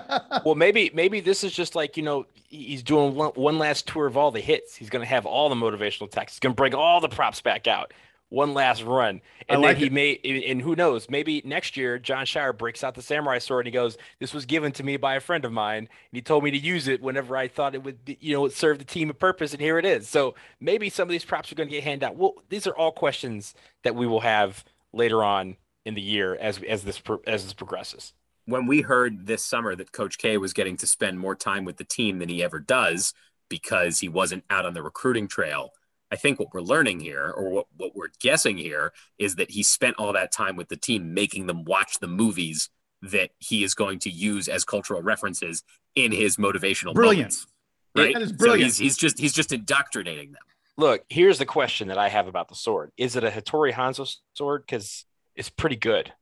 well, 0.46 0.56
maybe 0.56 0.90
maybe 0.94 1.20
this 1.20 1.44
is 1.44 1.52
just 1.52 1.76
like 1.76 1.98
you 1.98 2.04
know 2.04 2.26
he's 2.48 2.82
doing 2.82 3.14
one, 3.14 3.58
last 3.58 3.88
tour 3.88 4.08
of 4.08 4.16
all 4.16 4.32
the 4.32 4.40
hits. 4.40 4.76
He's 4.76 4.90
going 4.90 5.02
to 5.02 5.10
have 5.10 5.26
all 5.26 5.50
the 5.50 5.56
motivational 5.56 6.10
texts. 6.10 6.38
He's 6.38 6.40
going 6.40 6.54
to 6.54 6.58
bring 6.58 6.74
all 6.74 7.02
the 7.02 7.10
props 7.10 7.42
back 7.42 7.68
out 7.68 7.94
one 8.30 8.54
last 8.54 8.84
run. 8.84 9.22
And 9.48 9.62
like 9.62 9.78
then 9.78 9.82
he 9.82 9.86
it. 9.88 9.92
may, 10.24 10.44
and 10.48 10.62
who 10.62 10.76
knows, 10.76 11.10
maybe 11.10 11.42
next 11.44 11.76
year 11.76 11.98
Jon 12.00 12.26
Scheyer 12.26 12.56
breaks 12.58 12.84
out 12.84 12.96
the 12.96 13.02
samurai 13.02 13.39
sword 13.39 13.65
and 13.65 13.74
he 13.74 13.78
goes, 13.78 13.98
"This 14.20 14.34
was 14.34 14.46
given 14.46 14.72
to 14.74 14.84
me 14.84 14.98
by 14.98 15.15
a 15.15 15.20
friend 15.20 15.44
of 15.46 15.52
mine, 15.52 15.78
and 15.80 15.89
he 16.12 16.22
told 16.22 16.44
me 16.44 16.52
to 16.52 16.58
use 16.58 16.88
it 16.88 17.02
whenever 17.02 17.36
I 17.36 17.48
thought 17.48 17.76
it 17.76 17.84
would, 17.84 18.18
you 18.20 18.36
know, 18.36 18.48
serve 18.48 18.78
the 18.78 18.86
team 18.86 19.10
a 19.10 19.13
purpose, 19.13 19.54
and 19.54 19.62
here 19.62 19.80
it 19.80 19.86
is." 19.86 20.08
So 20.08 20.36
maybe 20.60 20.89
some 20.89 21.08
of 21.08 21.12
these 21.12 21.26
props 21.26 21.52
are 21.52 21.56
going 21.56 21.70
to 21.70 21.76
get 21.76 21.84
handed 21.84 22.06
out. 22.06 22.15
Well, 22.15 22.36
these 22.50 22.68
are 22.68 22.76
all 22.76 22.92
questions 22.92 23.56
that 23.84 23.96
we 23.96 24.06
will 24.06 24.22
have 24.22 24.63
later 24.94 25.24
on 25.24 25.58
in 25.86 25.96
the 25.96 26.02
year 26.02 26.38
as 26.39 26.62
as 26.63 26.84
this 26.84 27.02
as 27.26 27.44
this 27.44 27.54
progresses. 27.54 28.13
When 28.46 28.68
we 28.68 28.82
heard 28.82 29.28
this 29.28 29.44
summer 29.44 29.76
that 29.76 29.92
Coach 29.92 30.18
K 30.18 30.38
was 30.38 30.54
getting 30.54 30.78
to 30.78 30.88
spend 30.88 31.20
more 31.20 31.36
time 31.36 31.65
with 31.65 31.78
the 31.78 31.84
team 31.84 32.20
than 32.20 32.30
he 32.30 32.44
ever 32.44 32.60
does 32.60 33.13
because 33.48 34.00
he 34.00 34.10
wasn't 34.10 34.44
out 34.50 34.65
on 34.65 34.74
the 34.76 34.84
recruiting 34.84 35.28
trail 35.28 35.72
I 36.12 36.15
think 36.15 36.39
what 36.39 36.54
we're 36.54 36.62
learning 36.62 37.02
here, 37.02 37.32
or 37.36 37.50
what, 37.50 37.67
what 37.78 37.95
we're 37.95 38.10
guessing 38.19 38.58
here, 38.58 38.93
is 39.17 39.36
that 39.36 39.52
he 39.52 39.63
spent 39.63 39.98
all 39.98 40.13
that 40.13 40.32
time 40.32 40.56
with 40.56 40.69
the 40.69 40.76
team 40.76 41.13
making 41.13 41.48
them 41.48 41.63
watch 41.63 42.00
the 42.00 42.08
movies 42.08 42.69
that 43.02 43.32
he 43.39 43.63
is 43.63 43.74
going 43.76 44.00
to 44.00 44.10
use 44.10 44.48
as 44.48 44.63
cultural 44.63 45.02
references 45.02 45.63
in 45.95 46.12
his 46.12 46.38
motivational 46.38 46.94
brilliance. 46.94 47.48
Right? 47.96 48.13
That 48.13 48.21
is 48.21 48.31
brilliant. 48.31 48.73
So 48.73 48.84
he's, 48.84 48.96
he's 48.96 48.98
just 48.98 49.19
he's 49.19 49.34
just 49.34 49.52
indoctrinating 49.52 50.31
them. 50.31 50.42
Look, 50.77 51.04
here's 51.10 51.38
the 51.38 51.46
question 51.46 51.90
that 51.90 51.98
I 51.98 52.10
have 52.10 52.27
about 52.27 52.50
the 52.50 52.56
sword: 52.56 52.92
Is 52.98 53.15
it 53.15 53.23
a 53.23 53.29
Hattori 53.29 53.73
Hanzo 53.73 54.15
sword? 54.34 54.63
Because 54.65 55.06
it's 55.36 55.50
pretty 55.50 55.75
good. 55.75 56.13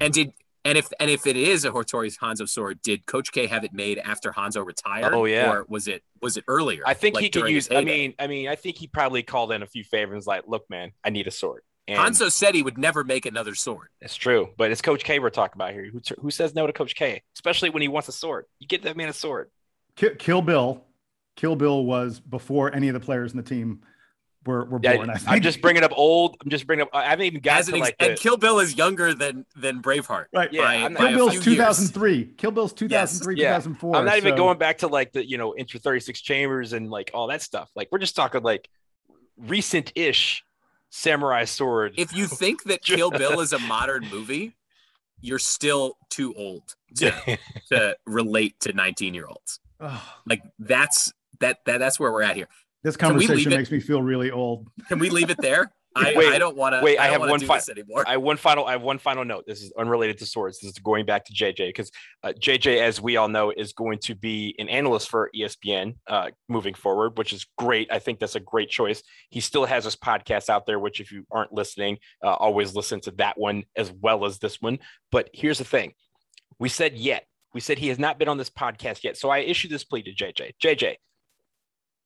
And 0.00 0.12
did 0.12 0.32
and 0.66 0.78
if 0.78 0.92
and 0.98 1.10
if 1.10 1.26
it 1.26 1.36
is 1.36 1.64
a 1.64 1.70
Hattori 1.70 2.16
Hanzo 2.18 2.48
sword, 2.48 2.82
did 2.82 3.06
Coach 3.06 3.32
K 3.32 3.46
have 3.46 3.64
it 3.64 3.72
made 3.72 3.98
after 3.98 4.32
Hanzo 4.32 4.64
retired? 4.64 5.14
Oh 5.14 5.24
yeah, 5.24 5.50
or 5.50 5.66
was 5.68 5.88
it 5.88 6.02
was 6.20 6.36
it 6.36 6.44
earlier? 6.48 6.82
I 6.84 6.94
think 6.94 7.14
like 7.14 7.24
he 7.24 7.30
could 7.30 7.48
use. 7.48 7.68
I 7.70 7.84
mean, 7.84 8.14
I 8.18 8.26
mean, 8.26 8.48
I 8.48 8.56
think 8.56 8.76
he 8.76 8.86
probably 8.86 9.22
called 9.22 9.52
in 9.52 9.62
a 9.62 9.66
few 9.66 9.84
favors, 9.84 10.26
like, 10.26 10.44
"Look, 10.46 10.68
man, 10.68 10.92
I 11.04 11.10
need 11.10 11.26
a 11.26 11.30
sword." 11.30 11.62
And 11.88 11.98
Hanzo 11.98 12.32
said 12.32 12.54
he 12.54 12.62
would 12.62 12.78
never 12.78 13.04
make 13.04 13.26
another 13.26 13.54
sword. 13.54 13.88
That's 14.00 14.16
true, 14.16 14.50
but 14.56 14.72
it's 14.72 14.82
Coach 14.82 15.04
K 15.04 15.20
we're 15.20 15.30
talking 15.30 15.56
about 15.56 15.72
here. 15.72 15.88
Who, 15.90 16.00
who 16.20 16.30
says 16.30 16.54
no 16.54 16.66
to 16.66 16.72
Coach 16.72 16.96
K, 16.96 17.22
especially 17.36 17.70
when 17.70 17.82
he 17.82 17.88
wants 17.88 18.08
a 18.08 18.12
sword? 18.12 18.46
You 18.58 18.66
get 18.66 18.82
that 18.82 18.96
man 18.96 19.08
a 19.08 19.12
sword. 19.12 19.50
Kill, 19.94 20.14
Kill 20.16 20.42
Bill, 20.42 20.84
Kill 21.36 21.54
Bill 21.54 21.84
was 21.84 22.18
before 22.18 22.74
any 22.74 22.88
of 22.88 22.94
the 22.94 23.00
players 23.00 23.30
in 23.32 23.36
the 23.36 23.42
team 23.42 23.82
were, 24.46 24.64
were 24.64 24.80
Yeah, 24.82 24.96
born. 24.96 25.10
I 25.10 25.14
think. 25.14 25.28
I'm 25.30 25.40
just 25.42 25.60
bringing 25.60 25.82
up 25.82 25.92
old. 25.94 26.36
I'm 26.42 26.50
just 26.50 26.66
bringing 26.66 26.82
up. 26.84 26.90
I 26.92 27.04
haven't 27.04 27.26
even 27.26 27.40
got 27.40 27.64
to 27.64 27.70
an 27.74 27.76
ex- 27.82 27.86
like 27.88 27.96
and 27.98 28.18
Kill 28.18 28.36
Bill 28.36 28.58
is 28.60 28.76
younger 28.76 29.12
than 29.14 29.44
than 29.56 29.82
Braveheart. 29.82 30.26
right. 30.34 30.52
Yeah, 30.52 30.62
by- 30.62 30.88
not- 30.88 30.96
Kill 30.98 31.06
a 31.08 31.16
Bill's 31.16 31.30
few 31.32 31.52
years. 31.52 31.56
2003. 31.56 32.24
Kill 32.36 32.50
Bill's 32.50 32.72
2003, 32.72 33.36
Yeah. 33.36 33.48
2004. 33.56 33.96
I'm 33.96 34.04
not 34.04 34.16
even 34.16 34.36
going 34.36 34.58
back 34.58 34.78
to 34.78 34.86
like 34.88 35.12
the 35.12 35.26
you 35.28 35.38
know 35.38 35.52
into 35.52 35.78
36 35.78 36.20
chambers 36.20 36.72
and 36.72 36.90
like 36.90 37.10
all 37.14 37.26
that 37.28 37.42
stuff. 37.42 37.70
Like 37.74 37.88
we're 37.90 37.98
just 37.98 38.16
talking 38.16 38.42
like 38.42 38.68
recent-ish 39.38 40.44
samurai 40.90 41.44
sword. 41.44 41.94
If 41.96 42.14
you 42.14 42.26
think 42.26 42.64
that 42.64 42.82
Kill 42.82 43.10
Bill 43.10 43.40
is 43.40 43.52
a 43.52 43.58
modern 43.58 44.06
movie, 44.10 44.56
you're 45.20 45.38
still 45.38 45.96
too 46.10 46.32
old 46.34 46.74
to, 46.96 47.38
to 47.70 47.96
relate 48.06 48.58
to 48.60 48.72
19 48.72 49.14
year 49.14 49.26
olds. 49.26 49.60
Ugh, 49.80 50.00
Like 50.26 50.42
that's 50.58 51.12
that, 51.40 51.58
that 51.66 51.78
that's 51.78 52.00
where 52.00 52.10
we're 52.12 52.22
at 52.22 52.36
here. 52.36 52.48
This 52.86 52.96
Can 52.96 53.14
we 53.14 53.20
leave 53.20 53.28
conversation 53.28 53.52
it- 53.52 53.56
makes 53.56 53.70
me 53.70 53.80
feel 53.80 54.00
really 54.02 54.30
old. 54.30 54.68
Can 54.88 54.98
we 54.98 55.10
leave 55.10 55.28
it 55.30 55.38
there? 55.38 55.70
I, 55.98 56.12
Wait, 56.14 56.30
I 56.30 56.38
don't 56.38 56.58
want 56.58 56.74
to. 56.74 56.82
wait, 56.82 56.98
I 56.98 57.06
don't 57.08 57.22
have 57.22 57.30
one 57.30 57.40
do 57.40 57.46
fi- 57.46 57.56
this 57.56 57.70
anymore. 57.70 58.04
I 58.06 58.12
have 58.12 58.20
one 58.20 58.36
final. 58.36 58.66
I 58.66 58.72
have 58.72 58.82
one 58.82 58.98
final 58.98 59.24
note. 59.24 59.44
This 59.46 59.62
is 59.62 59.72
unrelated 59.78 60.18
to 60.18 60.26
swords. 60.26 60.60
This 60.60 60.72
is 60.72 60.78
going 60.78 61.06
back 61.06 61.24
to 61.24 61.32
JJ 61.32 61.68
because 61.68 61.90
uh, 62.22 62.34
JJ, 62.38 62.82
as 62.82 63.00
we 63.00 63.16
all 63.16 63.28
know, 63.28 63.50
is 63.50 63.72
going 63.72 63.98
to 64.00 64.14
be 64.14 64.54
an 64.58 64.68
analyst 64.68 65.08
for 65.08 65.30
ESPN 65.34 65.94
uh, 66.06 66.28
moving 66.50 66.74
forward, 66.74 67.16
which 67.16 67.32
is 67.32 67.46
great. 67.56 67.90
I 67.90 67.98
think 67.98 68.18
that's 68.18 68.34
a 68.34 68.40
great 68.40 68.68
choice. 68.68 69.02
He 69.30 69.40
still 69.40 69.64
has 69.64 69.84
his 69.84 69.96
podcast 69.96 70.50
out 70.50 70.66
there, 70.66 70.78
which 70.78 71.00
if 71.00 71.10
you 71.10 71.24
aren't 71.30 71.54
listening, 71.54 71.96
uh, 72.22 72.34
always 72.34 72.74
listen 72.74 73.00
to 73.00 73.10
that 73.12 73.38
one 73.38 73.64
as 73.74 73.90
well 73.90 74.26
as 74.26 74.38
this 74.38 74.60
one. 74.60 74.80
But 75.10 75.30
here's 75.32 75.56
the 75.56 75.64
thing: 75.64 75.94
we 76.58 76.68
said 76.68 76.94
yet. 76.94 77.24
We 77.54 77.60
said 77.60 77.78
he 77.78 77.88
has 77.88 77.98
not 77.98 78.18
been 78.18 78.28
on 78.28 78.36
this 78.36 78.50
podcast 78.50 79.02
yet. 79.02 79.16
So 79.16 79.30
I 79.30 79.38
issue 79.38 79.68
this 79.68 79.82
plea 79.82 80.02
to 80.02 80.12
JJ. 80.14 80.52
JJ, 80.62 80.96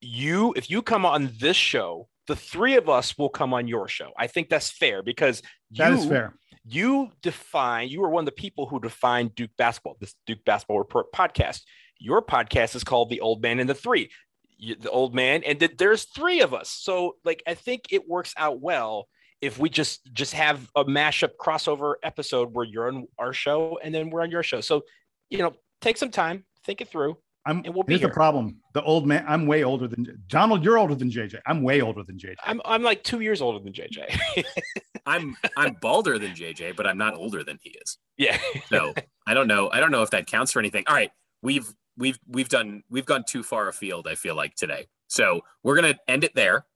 you 0.01 0.53
if 0.57 0.70
you 0.70 0.82
come 0.82 1.05
on 1.07 1.32
this 1.40 1.57
show, 1.57 2.09
the 2.26 2.36
three 2.36 2.76
of 2.76 2.88
us 2.88 3.16
will 3.18 3.28
come 3.28 3.53
on 3.55 3.66
your 3.68 3.88
show. 3.88 4.11
I 4.18 4.26
think 4.26 4.48
that's 4.48 4.70
fair 4.70 5.03
because 5.03 5.42
That 5.72 5.90
you, 5.92 5.98
is 5.98 6.07
fair. 6.07 6.34
you 6.64 7.11
define 7.22 7.88
you 7.88 8.03
are 8.05 8.09
one 8.11 8.22
of 8.22 8.26
the 8.26 8.32
people 8.32 8.66
who 8.66 8.78
define 8.80 9.28
duke 9.28 9.51
basketball 9.57 9.96
this 10.01 10.14
duke 10.26 10.44
basketball 10.44 10.78
report 10.78 11.12
podcast 11.12 11.62
your 11.98 12.22
podcast 12.22 12.74
is 12.76 12.84
called 12.84 13.11
the 13.11 13.20
old 13.20 13.42
man 13.42 13.59
and 13.61 13.68
the 13.68 13.74
three 13.74 14.11
You- 14.59 14.74
the 14.76 14.90
old 14.90 15.14
man 15.14 15.42
and 15.44 15.59
th- 15.59 15.76
there's 15.78 16.05
three 16.05 16.40
of 16.42 16.53
us 16.55 16.68
so 16.68 17.16
like 17.24 17.42
i 17.46 17.55
think 17.55 17.86
it 17.90 18.07
works 18.09 18.34
out 18.36 18.61
well 18.61 19.09
if 19.40 19.59
we 19.59 19.70
just 19.70 20.12
just 20.12 20.34
have 20.34 20.68
a 20.76 20.84
mashup 20.84 21.30
crossover 21.40 21.94
episode 22.03 22.55
where 22.55 22.64
you're 22.66 22.88
on 22.88 23.07
our 23.18 23.32
show 23.32 23.78
and 23.82 23.94
then 23.94 24.11
we're 24.11 24.22
on 24.22 24.30
your 24.30 24.42
show 24.42 24.61
so 24.61 24.82
you 25.30 25.38
know 25.38 25.53
take 25.80 25.96
some 25.96 26.11
time 26.11 26.44
think 26.64 26.80
it 26.82 26.88
through 26.88 27.16
I'm 27.47 27.62
and 27.64 27.74
we'll 27.74 27.84
be 27.84 27.93
here's 27.93 28.01
here. 28.01 28.09
the 28.09 28.14
problem. 28.14 28.61
The 28.74 28.82
old 28.82 29.07
man, 29.07 29.24
I'm 29.26 29.47
way 29.47 29.64
older 29.64 29.88
than 29.88 30.22
Donald. 30.28 30.62
You're 30.62 30.78
older 30.78 30.95
than 30.95 31.11
JJ. 31.11 31.41
I'm 31.47 31.62
way 31.62 31.80
older 31.80 32.03
than 32.03 32.18
JJ. 32.18 32.34
i'm, 32.45 32.61
I'm 32.64 32.82
like 32.82 33.03
two 33.03 33.20
years 33.20 33.41
older 33.41 33.59
than 33.59 33.72
jj 33.72 34.45
I'm 35.07 35.36
I'm 35.57 35.76
balder 35.80 36.18
than 36.18 36.32
JJ, 36.32 36.76
but 36.76 36.86
I'm 36.86 36.99
not 36.99 37.14
older 37.14 37.43
than 37.43 37.59
he 37.62 37.70
is. 37.70 37.99
yeah 38.18 38.38
So 38.68 38.95
I 39.26 39.34
don't 39.34 39.49
know. 39.49 39.70
I 39.70 39.80
don't 39.80 39.91
know 39.91 40.03
if 40.03 40.11
that 40.11 40.26
counts 40.26 40.53
for 40.53 40.59
anything. 40.59 40.84
All 40.86 40.95
right, 40.95 41.11
we've 41.43 41.72
we've 41.97 42.18
we've 42.26 42.49
done 42.49 42.82
we've 42.91 43.07
gone 43.07 43.24
too 43.26 43.43
far 43.43 43.68
afield. 43.68 44.07
I 44.07 44.14
feel 44.14 44.34
like 44.34 44.55
today. 44.55 44.86
So 45.09 45.41
we're 45.62 45.76
gonna 45.76 45.97
end 46.07 46.24
it 46.24 46.34
there. 46.34 46.66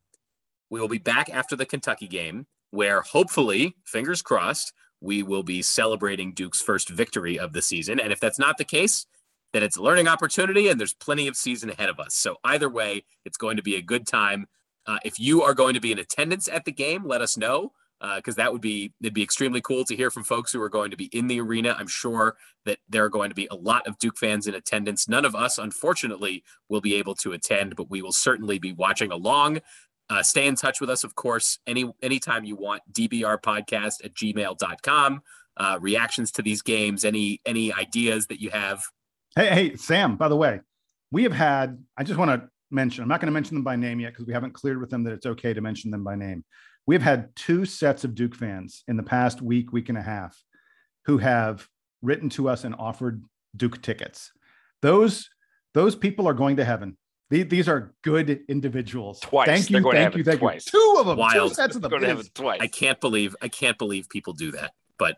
We 0.71 0.81
will 0.81 0.89
be 0.89 0.99
back 0.99 1.31
after 1.31 1.55
the 1.55 1.67
Kentucky 1.67 2.09
game, 2.09 2.47
where 2.71 3.03
hopefully, 3.03 3.77
fingers 3.85 4.23
crossed, 4.23 4.73
we 5.01 5.23
will 5.23 5.43
be 5.43 5.63
celebrating 5.63 6.33
Duke's 6.33 6.61
first 6.61 6.89
victory 6.89 7.39
of 7.39 7.53
the 7.53 7.63
season. 7.63 8.01
And 8.01 8.13
if 8.13 8.19
that's 8.19 8.39
not 8.39 8.59
the 8.59 8.65
case, 8.65 9.07
then 9.55 9.63
it's 9.63 9.77
a 9.77 9.83
learning 9.83 10.09
opportunity, 10.09 10.69
and 10.69 10.81
there's 10.81 10.93
plenty 10.93 11.29
of 11.29 11.37
season 11.37 11.71
ahead 11.71 11.89
of 11.89 12.01
us. 12.01 12.15
So 12.15 12.37
either 12.43 12.69
way, 12.69 13.05
it's 13.25 13.37
going 13.37 13.57
to 13.57 13.63
be 13.63 13.77
a 13.77 13.83
good 13.83 14.07
time. 14.07 14.47
Uh, 14.85 14.99
if 15.05 15.19
you 15.19 15.43
are 15.43 15.55
going 15.55 15.75
to 15.75 15.81
be 15.81 15.93
in 15.93 15.99
attendance 15.99 16.49
at 16.49 16.65
the 16.65 16.73
game, 16.73 17.07
let 17.07 17.23
us 17.23 17.37
know 17.37 17.73
because 18.17 18.35
that 18.35 18.53
would 18.53 18.61
be 18.61 18.93
it'd 19.01 19.15
be 19.15 19.23
extremely 19.23 19.61
cool 19.61 19.85
to 19.85 19.97
hear 19.97 20.11
from 20.11 20.25
folks 20.25 20.53
who 20.53 20.61
are 20.61 20.69
going 20.69 20.91
to 20.91 20.97
be 20.97 21.07
in 21.07 21.27
the 21.27 21.41
arena. 21.41 21.75
I'm 21.79 21.87
sure 21.87 22.37
that 22.67 22.79
there 22.89 23.05
are 23.05 23.09
going 23.09 23.31
to 23.31 23.35
be 23.35 23.49
a 23.51 23.55
lot 23.55 23.87
of 23.87 23.99
Duke 23.99 24.19
fans 24.19 24.47
in 24.47 24.55
attendance. 24.55 25.09
None 25.09 25.25
of 25.25 25.35
us, 25.35 25.57
unfortunately, 25.57 26.43
will 26.69 26.81
be 26.81 26.97
able 26.97 27.15
to 27.17 27.33
attend, 27.33 27.77
but 27.77 27.91
we 27.91 28.03
will 28.03 28.13
certainly 28.13 28.59
be 28.59 28.73
watching 28.73 29.11
along. 29.11 29.61
Uh, 30.11 30.23
stay 30.23 30.47
in 30.47 30.55
touch 30.55 30.81
with 30.81 30.91
us, 30.91 31.03
of 31.03 31.15
course, 31.15 31.59
any 31.67 31.91
anytime 32.03 32.45
you 32.45 32.57
want. 32.57 32.83
DBR 32.93 33.41
podcast 33.41 34.05
at 34.05 34.13
gmail.com. 34.15 35.23
Uh, 35.57 35.79
reactions 35.81 36.33
to 36.33 36.43
these 36.43 36.63
games, 36.63 37.05
any 37.05 37.41
any 37.47 37.73
ideas 37.73 38.27
that 38.27 38.41
you 38.41 38.51
have. 38.51 38.83
Hey, 39.37 39.49
hey, 39.49 39.77
Sam, 39.77 40.17
by 40.17 40.29
the 40.29 40.37
way, 40.37 40.61
we 41.11 41.25
have 41.25 41.33
had, 41.33 41.83
I 41.97 42.05
just 42.05 42.19
want 42.19 42.31
to 42.31 42.49
mention, 42.71 43.03
I'm 43.03 43.09
not 43.09 43.21
going 43.21 43.27
to 43.27 43.33
mention 43.33 43.57
them 43.57 43.65
by 43.65 43.75
name 43.77 43.99
yet 43.99 44.13
because 44.13 44.27
we 44.27 44.33
haven't 44.33 44.53
cleared 44.55 44.81
with 44.81 44.91
them 44.91 45.03
that 45.05 45.13
it's 45.13 45.27
okay 45.27 45.53
to 45.53 45.61
mention 45.61 45.91
them 45.91 46.05
by 46.05 46.15
name. 46.15 46.45
We've 46.87 47.03
had 47.03 47.35
two 47.35 47.65
sets 47.65 48.05
of 48.05 48.15
Duke 48.15 48.35
fans 48.37 48.85
in 48.87 48.97
the 48.97 49.03
past 49.03 49.43
week, 49.43 49.73
week 49.73 49.89
and 49.89 49.99
a 49.99 50.03
half 50.03 50.41
who 51.07 51.19
have 51.19 51.67
written 52.03 52.29
to 52.31 52.49
us 52.49 52.63
and 52.65 52.75
offered 52.77 53.25
Duke 53.57 53.83
tickets. 53.83 54.31
Those 54.83 55.29
those 55.73 55.97
people 55.97 56.29
are 56.29 56.35
going 56.35 56.57
to 56.59 56.65
heaven. 56.65 56.97
These, 57.31 57.49
these 57.49 57.69
are 57.69 57.93
good 58.03 58.43
individuals. 58.49 59.19
Twice. 59.19 59.47
Thank 59.49 59.71
you. 59.71 59.75
They're 59.75 59.83
going 59.83 59.97
to 59.97 60.03
Thank 60.03 60.17
you. 60.17 60.25
Thank 60.25 60.39
twice. 60.41 60.73
you. 60.73 60.79
Two 60.95 61.01
of 61.01 61.07
them. 61.07 61.29
Two 61.33 61.49
sets 61.49 61.75
of 61.75 61.83
them. 61.83 61.91
going 61.91 62.03
to 62.03 62.09
have 62.09 62.21
it 62.21 62.33
twice 62.35 62.61
I 62.61 62.69
can't 62.69 63.01
believe 63.01 63.35
I 63.43 63.49
can't 63.49 63.79
believe 63.79 64.09
people 64.09 64.33
do 64.35 64.53
that, 64.53 64.73
but 64.99 65.17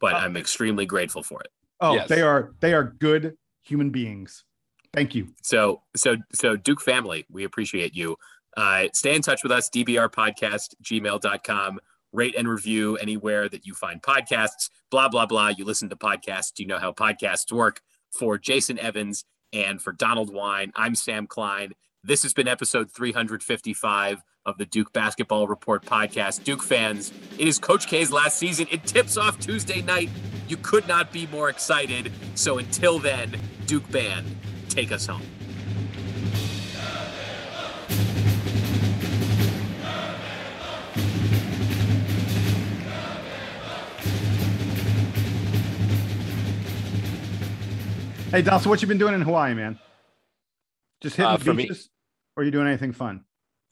but 0.00 0.12
Uh, 0.14 0.18
I'm 0.18 0.36
extremely 0.36 0.84
grateful 0.84 1.22
for 1.22 1.40
it. 1.40 1.48
Oh, 1.80 1.94
Yes. 1.94 2.08
they 2.08 2.20
are 2.22 2.54
they 2.60 2.74
are 2.74 2.84
good 2.84 3.36
human 3.64 3.90
beings. 3.90 4.44
Thank 4.92 5.14
you. 5.14 5.28
So, 5.42 5.82
so, 5.96 6.16
so 6.32 6.56
Duke 6.56 6.80
family, 6.80 7.26
we 7.28 7.44
appreciate 7.44 7.96
you. 7.96 8.16
Uh, 8.56 8.84
stay 8.92 9.16
in 9.16 9.22
touch 9.22 9.42
with 9.42 9.50
us, 9.50 9.68
DBR 9.68 10.08
podcast, 10.08 10.74
gmail.com. 10.82 11.80
Rate 12.12 12.36
and 12.38 12.48
review 12.48 12.96
anywhere 12.98 13.48
that 13.48 13.66
you 13.66 13.74
find 13.74 14.00
podcasts, 14.00 14.70
blah, 14.88 15.08
blah, 15.08 15.26
blah. 15.26 15.48
You 15.48 15.64
listen 15.64 15.88
to 15.88 15.96
podcasts. 15.96 16.52
You 16.58 16.66
know 16.66 16.78
how 16.78 16.92
podcasts 16.92 17.50
work. 17.50 17.80
For 18.12 18.38
Jason 18.38 18.78
Evans 18.78 19.24
and 19.52 19.82
for 19.82 19.92
Donald 19.92 20.32
Wine, 20.32 20.70
I'm 20.76 20.94
Sam 20.94 21.26
Klein. 21.26 21.72
This 22.04 22.22
has 22.22 22.32
been 22.32 22.46
episode 22.46 22.92
355 22.92 24.22
of 24.46 24.58
the 24.58 24.66
Duke 24.66 24.92
Basketball 24.92 25.46
Report 25.48 25.84
podcast. 25.84 26.44
Duke 26.44 26.62
fans, 26.62 27.12
it 27.38 27.48
is 27.48 27.58
Coach 27.58 27.86
K's 27.86 28.10
last 28.10 28.36
season. 28.38 28.66
It 28.70 28.84
tips 28.84 29.16
off 29.16 29.38
Tuesday 29.38 29.82
night. 29.82 30.10
You 30.48 30.56
could 30.58 30.86
not 30.86 31.12
be 31.12 31.26
more 31.28 31.48
excited. 31.48 32.12
So 32.34 32.58
until 32.58 32.98
then, 32.98 33.40
Duke 33.66 33.90
Band, 33.90 34.26
take 34.68 34.92
us 34.92 35.06
home. 35.06 35.22
Hey, 48.30 48.42
Don, 48.42 48.58
so 48.60 48.68
what 48.68 48.82
you 48.82 48.88
been 48.88 48.98
doing 48.98 49.14
in 49.14 49.20
Hawaii, 49.22 49.54
man? 49.54 49.78
Just 51.00 51.14
hitting 51.16 51.30
Uh, 51.30 51.36
for 51.36 51.54
me- 51.54 51.64
beaches, 51.64 51.88
or 52.36 52.42
are 52.42 52.44
you 52.44 52.50
doing 52.50 52.66
anything 52.66 52.92
fun? 52.92 53.24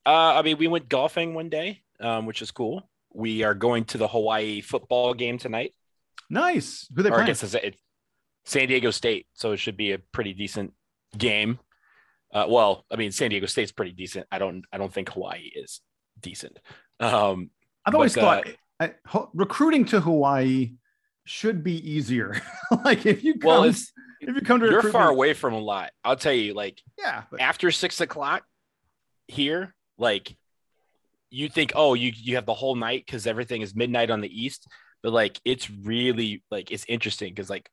Uh, 0.04 0.34
I 0.34 0.42
mean, 0.42 0.58
we 0.58 0.66
went 0.66 0.88
golfing 0.88 1.34
one 1.34 1.48
day, 1.48 1.82
um, 2.00 2.26
which 2.26 2.42
is 2.42 2.50
cool. 2.50 2.88
We 3.12 3.42
are 3.42 3.54
going 3.54 3.84
to 3.86 3.98
the 3.98 4.08
Hawaii 4.08 4.60
football 4.60 5.14
game 5.14 5.38
tonight. 5.38 5.74
Nice. 6.28 6.88
Who 6.94 7.02
they 7.02 7.10
or 7.10 7.20
I 7.20 7.26
guess 7.26 7.42
it's, 7.42 7.54
it's 7.54 7.78
San 8.44 8.68
Diego 8.68 8.90
State, 8.90 9.26
so 9.34 9.52
it 9.52 9.58
should 9.58 9.76
be 9.76 9.92
a 9.92 9.98
pretty 9.98 10.32
decent 10.32 10.72
game. 11.16 11.58
Uh, 12.32 12.46
well, 12.48 12.84
I 12.90 12.96
mean, 12.96 13.12
San 13.12 13.30
Diego 13.30 13.46
State's 13.46 13.72
pretty 13.72 13.92
decent. 13.92 14.26
I 14.32 14.38
don't, 14.38 14.64
I 14.72 14.78
don't 14.78 14.92
think 14.92 15.10
Hawaii 15.10 15.50
is 15.54 15.80
decent. 16.20 16.58
Um, 16.98 17.50
I've 17.84 17.94
always 17.94 18.14
but, 18.14 18.20
thought 18.20 18.48
uh, 18.48 18.52
I, 18.80 18.94
ho- 19.06 19.30
recruiting 19.34 19.84
to 19.86 20.00
Hawaii 20.00 20.72
should 21.24 21.62
be 21.62 21.90
easier. 21.90 22.40
like 22.84 23.06
if 23.06 23.22
you 23.22 23.38
come, 23.38 23.48
well, 23.48 23.64
if 23.64 23.92
you 24.20 24.40
come 24.40 24.60
to, 24.60 24.66
you're 24.66 24.82
far 24.82 25.08
away 25.08 25.34
from 25.34 25.52
a 25.52 25.58
lot. 25.58 25.90
I'll 26.04 26.16
tell 26.16 26.32
you, 26.32 26.54
like 26.54 26.80
Yeah, 26.98 27.24
but 27.30 27.40
after 27.40 27.70
six 27.70 28.00
o'clock 28.00 28.44
here, 29.28 29.74
like 29.98 30.36
you 31.30 31.48
think, 31.48 31.72
oh, 31.74 31.94
you 31.94 32.12
you 32.14 32.36
have 32.36 32.46
the 32.46 32.54
whole 32.54 32.76
night 32.76 33.04
because 33.06 33.26
everything 33.26 33.62
is 33.62 33.74
midnight 33.74 34.10
on 34.10 34.20
the 34.20 34.28
east, 34.28 34.66
but 35.02 35.12
like 35.12 35.40
it's 35.44 35.70
really 35.70 36.42
like 36.50 36.70
it's 36.70 36.84
interesting 36.88 37.30
because 37.30 37.50
like 37.50 37.70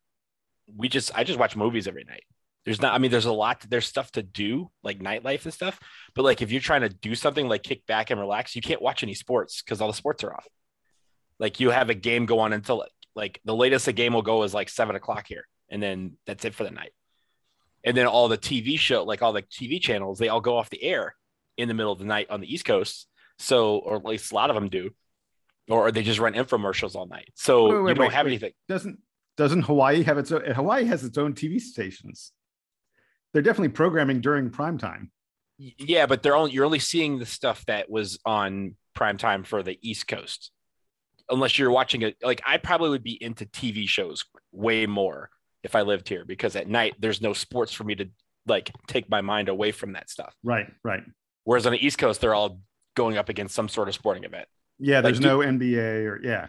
we 0.76 0.89
just 0.89 1.11
I 1.17 1.24
just 1.24 1.39
watch 1.39 1.55
movies 1.55 1.88
every 1.88 2.03
night. 2.03 2.24
There's 2.65 2.82
not, 2.82 2.93
I 2.93 2.97
mean, 2.97 3.09
there's 3.09 3.26
a 3.26 3.32
lot, 3.32 3.65
there's 3.70 3.88
stuff 3.88 4.11
to 4.11 4.22
do, 4.22 4.70
like 4.84 4.99
nightlife 4.99 5.45
and 5.45 5.53
stuff. 5.53 5.80
But 6.13 6.24
like 6.24 6.41
if 6.41 6.51
you're 6.51 6.61
trying 6.61 6.82
to 6.82 6.89
do 6.89 7.15
something 7.15 7.47
like 7.47 7.63
kick 7.63 7.86
back 7.88 8.11
and 8.11 8.20
relax, 8.20 8.55
you 8.55 8.61
can't 8.61 8.82
watch 8.82 9.01
any 9.01 9.13
sports 9.13 9.61
because 9.61 9.82
all 9.82 9.88
the 9.88 9.93
sports 9.93 10.24
are 10.24 10.34
off. 10.34 10.47
Like 11.39 11.59
you 11.59 11.72
have 11.72 11.89
a 11.89 11.95
game 11.95 12.26
go 12.26 12.39
on 12.39 12.53
until 12.53 12.86
like 13.15 13.39
the 13.45 13.55
latest 13.55 13.88
a 13.88 13.93
game 13.93 14.13
will 14.13 14.22
go 14.22 14.43
is 14.43 14.53
like 14.53 14.70
seven 14.70 14.95
o'clock 14.95 15.26
here, 15.28 15.47
and 15.70 15.82
then 15.82 16.17
that's 16.28 16.45
it 16.45 16.53
for 16.53 16.63
the 16.63 16.72
night 16.72 16.91
and 17.84 17.95
then 17.95 18.07
all 18.07 18.28
the 18.28 18.38
TV 18.38 18.78
show, 18.78 19.03
like 19.03 19.22
all 19.22 19.34
the 19.34 19.41
TV 19.43 19.82
channels, 19.82 20.20
they 20.20 20.30
all 20.30 20.41
go 20.41 20.57
off 20.57 20.70
the 20.70 20.84
air 20.84 21.15
in 21.60 21.68
the 21.68 21.74
middle 21.74 21.91
of 21.91 21.99
the 21.99 22.05
night 22.05 22.28
on 22.30 22.41
the 22.41 22.51
East 22.51 22.66
Coast. 22.66 23.07
So, 23.38 23.78
or 23.78 23.97
at 23.97 24.05
least 24.05 24.32
a 24.32 24.36
lot 24.36 24.49
of 24.49 24.55
them 24.55 24.70
do, 24.70 24.89
or 25.70 25.91
they 25.91 26.03
just 26.03 26.20
run 26.20 26.34
infomercials 26.34 26.95
all 26.95 27.07
night. 27.07 27.30
So 27.36 27.64
Wait, 27.66 27.70
wait, 27.72 27.78
you 27.78 27.84
wait, 27.84 27.95
don't 27.95 28.05
wait, 28.07 28.14
have 28.14 28.28
anything. 28.28 28.51
doesn't 28.68 28.99
doesn't 29.38 29.62
Hawaii 29.62 30.03
have 30.03 30.18
its 30.18 30.32
own? 30.32 30.43
Hawaii 30.45 30.86
has 30.86 31.03
its 31.05 31.18
own 31.18 31.34
TV 31.34 31.62
stations. 31.62 32.34
They're 33.32 33.41
definitely 33.41 33.70
programming 33.70 34.20
during 34.22 34.49
prime 34.49 34.78
time. 34.78 35.12
Yeah, 35.57 36.05
but 36.05 36.24
they're 36.24 36.36
only 36.36 36.51
you're 36.51 36.66
only 36.66 36.80
seeing 36.80 37.20
the 37.20 37.26
stuff 37.26 37.66
that 37.68 37.89
was 37.89 38.20
on 38.26 38.76
prime 38.95 39.18
time 39.18 39.43
for 39.43 39.64
the 39.64 39.78
East 39.82 40.07
Coast. 40.07 40.51
Unless 41.30 41.60
you're 41.60 41.72
watching 41.72 42.01
it, 42.01 42.18
like 42.24 42.41
I 42.45 42.57
probably 42.57 42.89
would 42.89 43.03
be 43.03 43.22
into 43.22 43.45
TV 43.45 43.88
shows 43.88 44.26
way 44.51 44.86
more 44.88 45.30
if 45.64 45.76
I 45.76 45.82
lived 45.82 46.10
here 46.10 46.26
because 46.26 46.55
at 46.55 46.68
night 46.68 46.95
there's 46.99 47.22
no 47.22 47.34
sports 47.34 47.72
for 47.72 47.84
me 47.84 47.95
to 47.95 48.10
like 48.47 48.72
take 48.88 49.10
my 49.10 49.22
mind 49.22 49.47
away 49.47 49.72
from 49.72 49.93
that 49.93 50.10
stuff. 50.10 50.34
Right, 50.43 50.68
right. 50.84 51.03
Whereas 51.43 51.65
on 51.65 51.71
the 51.71 51.85
East 51.85 51.97
Coast, 51.97 52.21
they're 52.21 52.35
all 52.35 52.59
going 52.95 53.17
up 53.17 53.29
against 53.29 53.55
some 53.55 53.69
sort 53.69 53.87
of 53.87 53.93
sporting 53.93 54.23
event. 54.23 54.47
Yeah, 54.77 55.01
there's 55.01 55.19
Like, 55.19 55.25
no 55.25 55.39
NBA 55.39 56.05
or 56.05 56.19
yeah. 56.23 56.47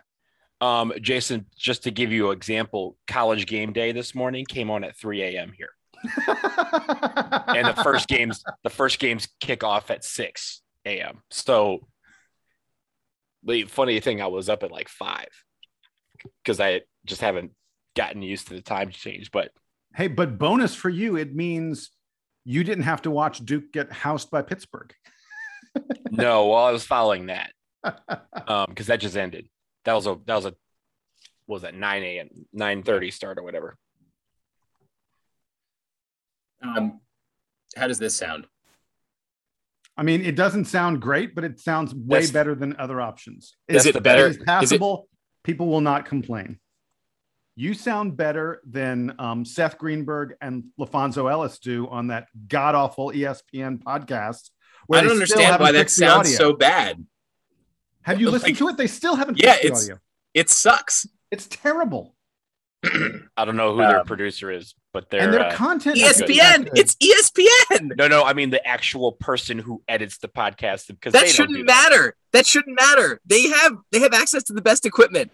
Um, 0.61 0.93
Jason, 1.01 1.47
just 1.57 1.85
to 1.85 1.91
give 1.91 2.13
you 2.13 2.31
an 2.31 2.37
example, 2.37 2.97
college 3.07 3.47
game 3.47 3.73
day 3.73 3.93
this 3.93 4.15
morning 4.15 4.45
came 4.45 4.71
on 4.71 4.85
at 4.85 4.97
3 4.97 5.23
a.m. 5.23 5.53
here. 5.57 5.71
and 6.27 7.67
the 7.69 7.79
first 7.83 8.09
games 8.09 8.43
the 8.65 8.71
first 8.71 8.99
games 8.99 9.29
kick 9.39 9.63
off 9.63 9.91
at 9.91 10.03
6 10.03 10.63
a.m 10.87 11.21
so 11.31 11.87
the 13.45 13.65
funny 13.65 14.01
thing 14.01 14.23
i 14.23 14.27
was 14.27 14.49
up 14.49 14.63
at 14.63 14.71
like 14.73 14.89
5 14.89 15.27
because 16.43 16.59
i 16.59 16.81
just 17.05 17.21
haven't 17.21 17.51
gotten 17.97 18.23
used 18.23 18.49
to 18.49 18.55
the 18.55 18.63
time 18.63 18.89
change 18.89 19.31
but 19.31 19.51
hey, 19.95 20.09
but 20.09 20.39
bonus 20.39 20.75
for 20.75 20.89
you, 20.89 21.17
it 21.17 21.35
means 21.35 21.91
you 22.45 22.65
didn't 22.65 22.85
have 22.85 23.03
to 23.03 23.11
watch 23.11 23.39
Duke 23.45 23.73
get 23.73 23.93
housed 23.93 24.31
by 24.31 24.43
Pittsburgh. 24.43 24.93
no 26.11 26.49
well 26.49 26.65
i 26.65 26.73
was 26.73 26.85
following 26.85 27.27
that 27.27 27.53
um 28.49 28.67
because 28.69 28.89
that 28.89 28.99
just 28.99 29.17
ended 29.17 29.49
that 29.85 29.93
was 29.93 30.07
a 30.09 30.19
that 30.27 30.35
was 30.35 30.45
a 30.47 30.55
what 31.47 31.57
was 31.57 31.63
that 31.63 31.75
9 31.77 32.03
a.m 32.03 32.29
9 32.53 32.83
30 32.83 33.11
start 33.13 33.39
or 33.39 33.43
whatever 33.45 33.77
Um, 36.63 37.01
how 37.77 37.87
does 37.87 37.99
this 37.99 38.15
sound? 38.15 38.47
I 39.97 40.03
mean, 40.03 40.23
it 40.23 40.37
doesn't 40.37 40.67
sound 40.67 41.01
great, 41.01 41.35
but 41.35 41.45
it 41.45 41.59
sounds 41.61 41.95
way 41.95 42.19
That's- 42.19 42.31
better 42.31 42.55
than 42.55 42.77
other 42.77 43.01
options. 43.01 43.57
Is 43.69 43.87
If 43.87 43.97
it 43.97 44.03
better? 44.03 44.27
It 44.27 44.31
is 44.31 44.39
passable. 44.39 45.09
People 45.43 45.69
will 45.69 45.81
not 45.81 46.05
complain. 46.05 46.59
You 47.61 47.75
sound 47.75 48.17
better 48.17 48.63
than 48.67 49.15
um, 49.19 49.45
Seth 49.45 49.77
Greenberg 49.77 50.35
and 50.41 50.65
LaPhonso 50.81 51.31
Ellis 51.31 51.59
do 51.59 51.87
on 51.89 52.07
that 52.07 52.29
god 52.49 52.75
awful 52.75 53.13
ESPN 53.13 53.83
podcast. 53.83 54.49
I 54.91 55.03
don't 55.03 55.11
understand 55.11 55.61
why 55.61 55.71
that 55.73 55.91
sounds 55.91 56.35
so 56.35 56.55
bad. 56.55 57.05
Have 58.01 58.19
you 58.19 58.31
listened 58.31 58.53
like- 58.53 58.59
to 58.61 58.69
it? 58.69 58.77
They 58.79 58.87
still 58.87 59.15
haven't 59.15 59.43
Yeah, 59.43 59.53
fixed 59.57 59.63
the 59.63 59.67
it's- 59.67 59.85
audio. 59.85 59.99
It 60.33 60.49
sucks. 60.49 61.07
It's 61.31 61.47
terrible. 61.49 62.15
i 63.37 63.45
don't 63.45 63.57
know 63.57 63.73
who 63.75 63.83
their 63.83 64.01
Um, 64.01 64.07
producer 64.07 64.51
is 64.51 64.75
but 64.95 65.11
they're 65.11 65.21
and 65.21 65.35
their 65.35 65.49
uh, 65.49 65.55
content 65.55 65.99
ESPN. 65.99 66.67
It's 66.73 66.95
ESPN. 66.97 67.95
no 67.95 68.09
no 68.09 68.25
i 68.25 68.33
mean 68.33 68.49
the 68.49 68.67
actual 68.67 69.13
person 69.13 69.59
who 69.59 69.83
edits 69.87 70.17
the 70.17 70.29
podcast 70.29 70.87
because 70.89 71.13
That 71.13 71.21
they 71.21 71.27
don't 71.27 71.35
shouldn't 71.35 71.59
do 71.59 71.65
that. 71.67 71.91
matter. 71.91 72.17
That 72.33 72.47
shouldn't 72.47 72.81
matter. 72.81 73.21
They 73.27 73.49
have 73.51 73.73
they 73.93 74.01
have 74.01 74.15
access 74.15 74.45
to 74.45 74.55
the 74.55 74.63
best 74.63 74.87
equipment. 74.87 75.31